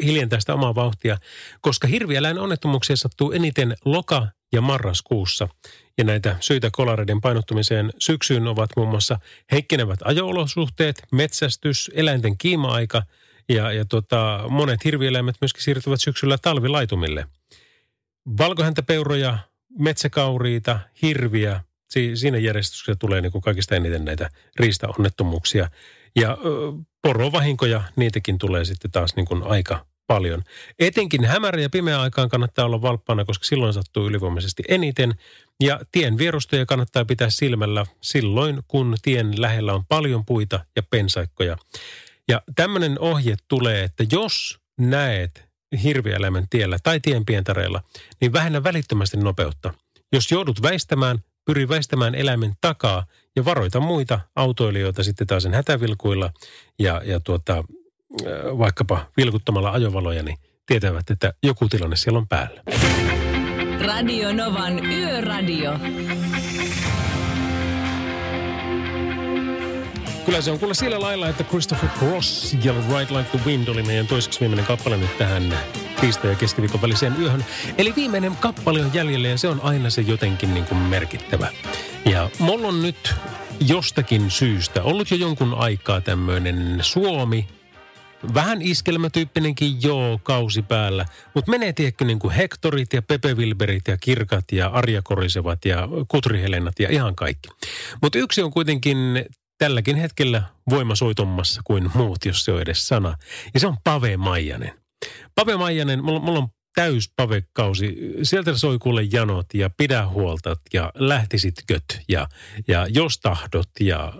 hiljentää 0.03 0.39
sitä 0.39 0.53
omaa 0.53 0.75
vauhtia, 0.75 1.17
koska 1.61 1.87
hirvieläin 1.87 2.39
onnettomuuksia 2.39 2.95
sattuu 2.95 3.31
eniten 3.31 3.75
loka- 3.85 4.27
ja 4.51 4.61
marraskuussa. 4.61 5.49
Ja 5.97 6.03
näitä 6.03 6.35
syitä 6.39 6.69
kolareiden 6.71 7.21
painottumiseen 7.21 7.93
syksyyn 7.99 8.47
ovat 8.47 8.69
muun 8.75 8.89
muassa 8.89 9.19
heikkenevät 9.51 9.99
ajoolosuhteet, 10.03 11.03
metsästys, 11.11 11.91
eläinten 11.93 12.37
kiima-aika 12.37 13.03
ja, 13.49 13.71
ja 13.71 13.85
tota, 13.85 14.43
monet 14.49 14.85
hirvieläimet 14.85 15.35
myöskin 15.41 15.63
siirtyvät 15.63 16.01
syksyllä 16.01 16.37
talvilaitumille. 16.37 17.27
Valkohäntäpeuroja, 18.37 19.37
metsäkauriita, 19.79 20.79
hirviä, 21.01 21.61
si, 21.89 22.15
siinä 22.15 22.37
järjestyksessä 22.37 22.95
tulee 22.95 23.21
niin 23.21 23.31
kuin 23.31 23.41
kaikista 23.41 23.75
eniten 23.75 24.05
näitä 24.05 24.29
riistaonnettomuuksia. 24.59 25.69
Ja 26.21 26.37
porovahinkoja, 27.01 27.83
niitäkin 27.95 28.37
tulee 28.37 28.65
sitten 28.65 28.91
taas 28.91 29.15
niin 29.15 29.25
kuin 29.25 29.43
aika 29.43 29.85
paljon. 30.07 30.43
Etenkin 30.79 31.25
hämärä 31.25 31.61
ja 31.61 31.69
pimeä 31.69 32.01
aikaan 32.01 32.29
kannattaa 32.29 32.65
olla 32.65 32.81
valppaana, 32.81 33.25
koska 33.25 33.45
silloin 33.45 33.73
sattuu 33.73 34.07
ylivoimaisesti 34.07 34.63
eniten. 34.67 35.15
Ja 35.63 35.79
tien 35.91 36.17
vierustoja 36.17 36.65
kannattaa 36.65 37.05
pitää 37.05 37.29
silmällä 37.29 37.85
silloin, 38.01 38.59
kun 38.67 38.95
tien 39.01 39.41
lähellä 39.41 39.73
on 39.73 39.85
paljon 39.85 40.25
puita 40.25 40.65
ja 40.75 40.83
pensaikkoja. 40.83 41.57
Ja 42.27 42.41
tämmöinen 42.55 42.99
ohje 42.99 43.35
tulee, 43.47 43.83
että 43.83 44.05
jos 44.11 44.59
näet 44.79 45.47
hirvieläimen 45.83 46.47
tiellä 46.49 46.77
tai 46.83 46.99
tien 46.99 47.25
pientareilla, 47.25 47.81
niin 48.21 48.33
vähennä 48.33 48.63
välittömästi 48.63 49.17
nopeutta. 49.17 49.73
Jos 50.13 50.31
joudut 50.31 50.61
väistämään, 50.61 51.19
pyri 51.47 51.69
väistämään 51.69 52.15
eläimen 52.15 52.53
takaa 52.61 53.05
ja 53.35 53.45
varoita 53.45 53.79
muita 53.79 54.19
autoilijoita 54.35 55.03
sitten 55.03 55.27
taas 55.27 55.43
sen 55.43 55.53
hätävilkuilla 55.53 56.31
ja, 56.79 57.01
ja 57.05 57.19
tuota, 57.19 57.63
vaikkapa 58.57 59.05
vilkuttamalla 59.17 59.71
ajovaloja, 59.71 60.23
niin 60.23 60.37
tietävät, 60.65 61.09
että 61.09 61.33
joku 61.43 61.69
tilanne 61.69 61.95
siellä 61.95 62.19
on 62.19 62.27
päällä. 62.27 62.61
Radio 63.85 64.33
Novan 64.33 64.85
Yöradio. 64.85 65.79
Kyllä 70.25 70.41
se 70.41 70.51
on 70.51 70.59
kuule 70.59 70.73
sillä 70.73 70.99
lailla, 70.99 71.29
että 71.29 71.43
Christopher 71.43 71.89
Cross 71.99 72.57
ja 72.63 72.73
Ride 72.73 73.17
Like 73.17 73.37
the 73.37 73.39
Wind 73.45 73.67
oli 73.67 73.83
meidän 73.83 74.07
toiseksi 74.07 74.39
viimeinen 74.39 74.65
kappale 74.65 74.97
nyt 74.97 75.17
tähän 75.17 75.53
tiistai- 76.01 76.29
ja 76.29 76.35
keskiviikon 76.35 76.81
väliseen 76.81 77.15
yöhön. 77.19 77.45
Eli 77.77 77.93
viimeinen 77.95 78.35
kappale 78.35 78.85
on 78.85 78.93
jäljellä 78.93 79.27
ja 79.27 79.37
se 79.37 79.47
on 79.47 79.61
aina 79.63 79.89
se 79.89 80.01
jotenkin 80.01 80.53
niin 80.53 80.65
kuin 80.65 80.77
merkittävä. 80.77 81.47
Ja 82.05 82.29
mulla 82.39 82.67
on 82.67 82.81
nyt 82.81 83.15
jostakin 83.59 84.31
syystä 84.31 84.83
ollut 84.83 85.11
jo 85.11 85.17
jonkun 85.17 85.53
aikaa 85.53 86.01
tämmöinen 86.01 86.77
Suomi 86.81 87.47
Vähän 88.33 88.61
iskelmätyyppinenkin 88.61 89.83
joo, 89.83 90.19
kausi 90.23 90.61
päällä. 90.61 91.05
Mutta 91.33 91.51
menee 91.51 91.73
tiedätkö 91.73 92.05
niin 92.05 92.19
kuin 92.19 92.33
Hektorit 92.33 92.93
ja 92.93 93.01
Pepe 93.01 93.33
Wilberit 93.33 93.87
ja 93.87 93.97
Kirkat 93.97 94.45
ja 94.51 94.67
Arja 94.67 95.01
Korisevat 95.01 95.65
ja 95.65 95.87
Kutrihelenat 96.07 96.79
ja 96.79 96.89
ihan 96.89 97.15
kaikki. 97.15 97.49
Mutta 98.01 98.17
yksi 98.17 98.41
on 98.41 98.51
kuitenkin 98.51 99.25
tälläkin 99.57 99.95
hetkellä 99.95 100.43
voimasoitommassa 100.69 101.61
kuin 101.63 101.91
muut, 101.93 102.25
jos 102.25 102.45
se 102.45 102.51
on 102.51 102.61
edes 102.61 102.87
sana. 102.87 103.17
Ja 103.53 103.59
se 103.59 103.67
on 103.67 103.77
Pave 103.83 104.17
Maijanen. 104.17 104.86
Pave 105.37 105.57
Maijanen, 105.57 106.03
mulla, 106.03 106.19
mulla 106.19 106.39
on 106.39 106.47
täys 106.75 107.11
pavekausi. 107.15 107.97
Sieltä 108.23 108.57
soi 108.57 108.79
kuule 108.79 109.03
janot 109.11 109.45
ja 109.53 109.69
pidä 109.77 110.07
huolta 110.07 110.55
ja 110.73 110.91
lähtisitkö 110.95 111.79
ja, 112.09 112.27
ja 112.67 112.87
jos 112.89 113.19
tahdot 113.19 113.69
ja 113.79 114.05
äh, 114.05 114.13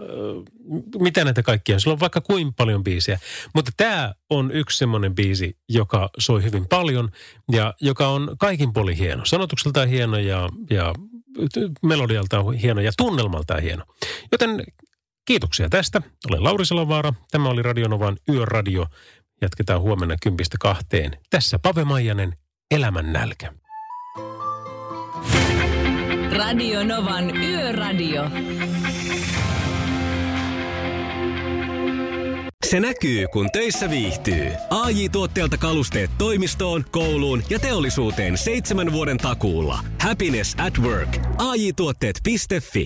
mitä 1.00 1.24
näitä 1.24 1.44
kaikkia. 1.44 1.80
Sulla 1.80 1.94
on 1.94 2.00
vaikka 2.00 2.22
kuin 2.22 2.54
paljon 2.54 2.84
biisejä. 2.84 3.20
Mutta 3.56 3.72
tämä 3.78 4.14
on 4.30 4.52
yksi 4.52 4.78
semmoinen 4.78 5.16
biisi, 5.16 5.58
joka 5.70 6.10
soi 6.18 6.44
hyvin 6.44 6.68
paljon 6.68 7.10
ja 7.52 7.74
joka 7.82 8.08
on 8.08 8.36
kaikin 8.40 8.74
puolin 8.74 8.98
hieno. 8.98 9.26
Sanotukseltaan 9.26 9.88
hieno 9.88 10.18
ja, 10.18 10.50
ja 10.70 10.94
melodialtaan 11.84 12.54
hieno 12.54 12.82
ja 12.82 12.92
tunnelmaltaan 12.98 13.62
hieno. 13.62 13.84
Joten 14.32 14.64
kiitoksia 15.28 15.70
tästä. 15.70 16.02
Olen 16.30 16.44
Lauri 16.44 16.66
Salovaara. 16.66 17.14
Tämä 17.32 17.50
oli 17.50 17.62
Radionovan 17.62 18.18
Yöradio. 18.30 18.86
Jatketaan 19.42 19.82
huomenna 19.82 20.16
kympistä 20.24 20.58
kahteen. 20.60 21.12
Tässä 21.30 21.60
Pave 21.60 21.84
Maijanen, 21.84 22.34
Elämän 22.72 23.14
nälkä. 23.14 23.54
Radio 26.38 26.84
Novan 26.84 27.38
Yöradio. 27.38 28.24
Se 32.66 32.80
näkyy, 32.80 33.28
kun 33.28 33.50
töissä 33.52 33.90
viihtyy. 33.90 34.52
ai 34.70 35.10
tuotteelta 35.10 35.58
kalusteet 35.58 36.12
toimistoon, 36.18 36.86
kouluun 36.92 37.44
ja 37.50 37.60
teollisuuteen 37.60 38.38
seitsemän 38.38 38.92
vuoden 38.92 39.18
takuulla. 39.18 39.80
Happiness 40.02 40.56
at 40.66 40.80
work. 40.80 41.18
AJ-tuotteet.fi 41.38 42.86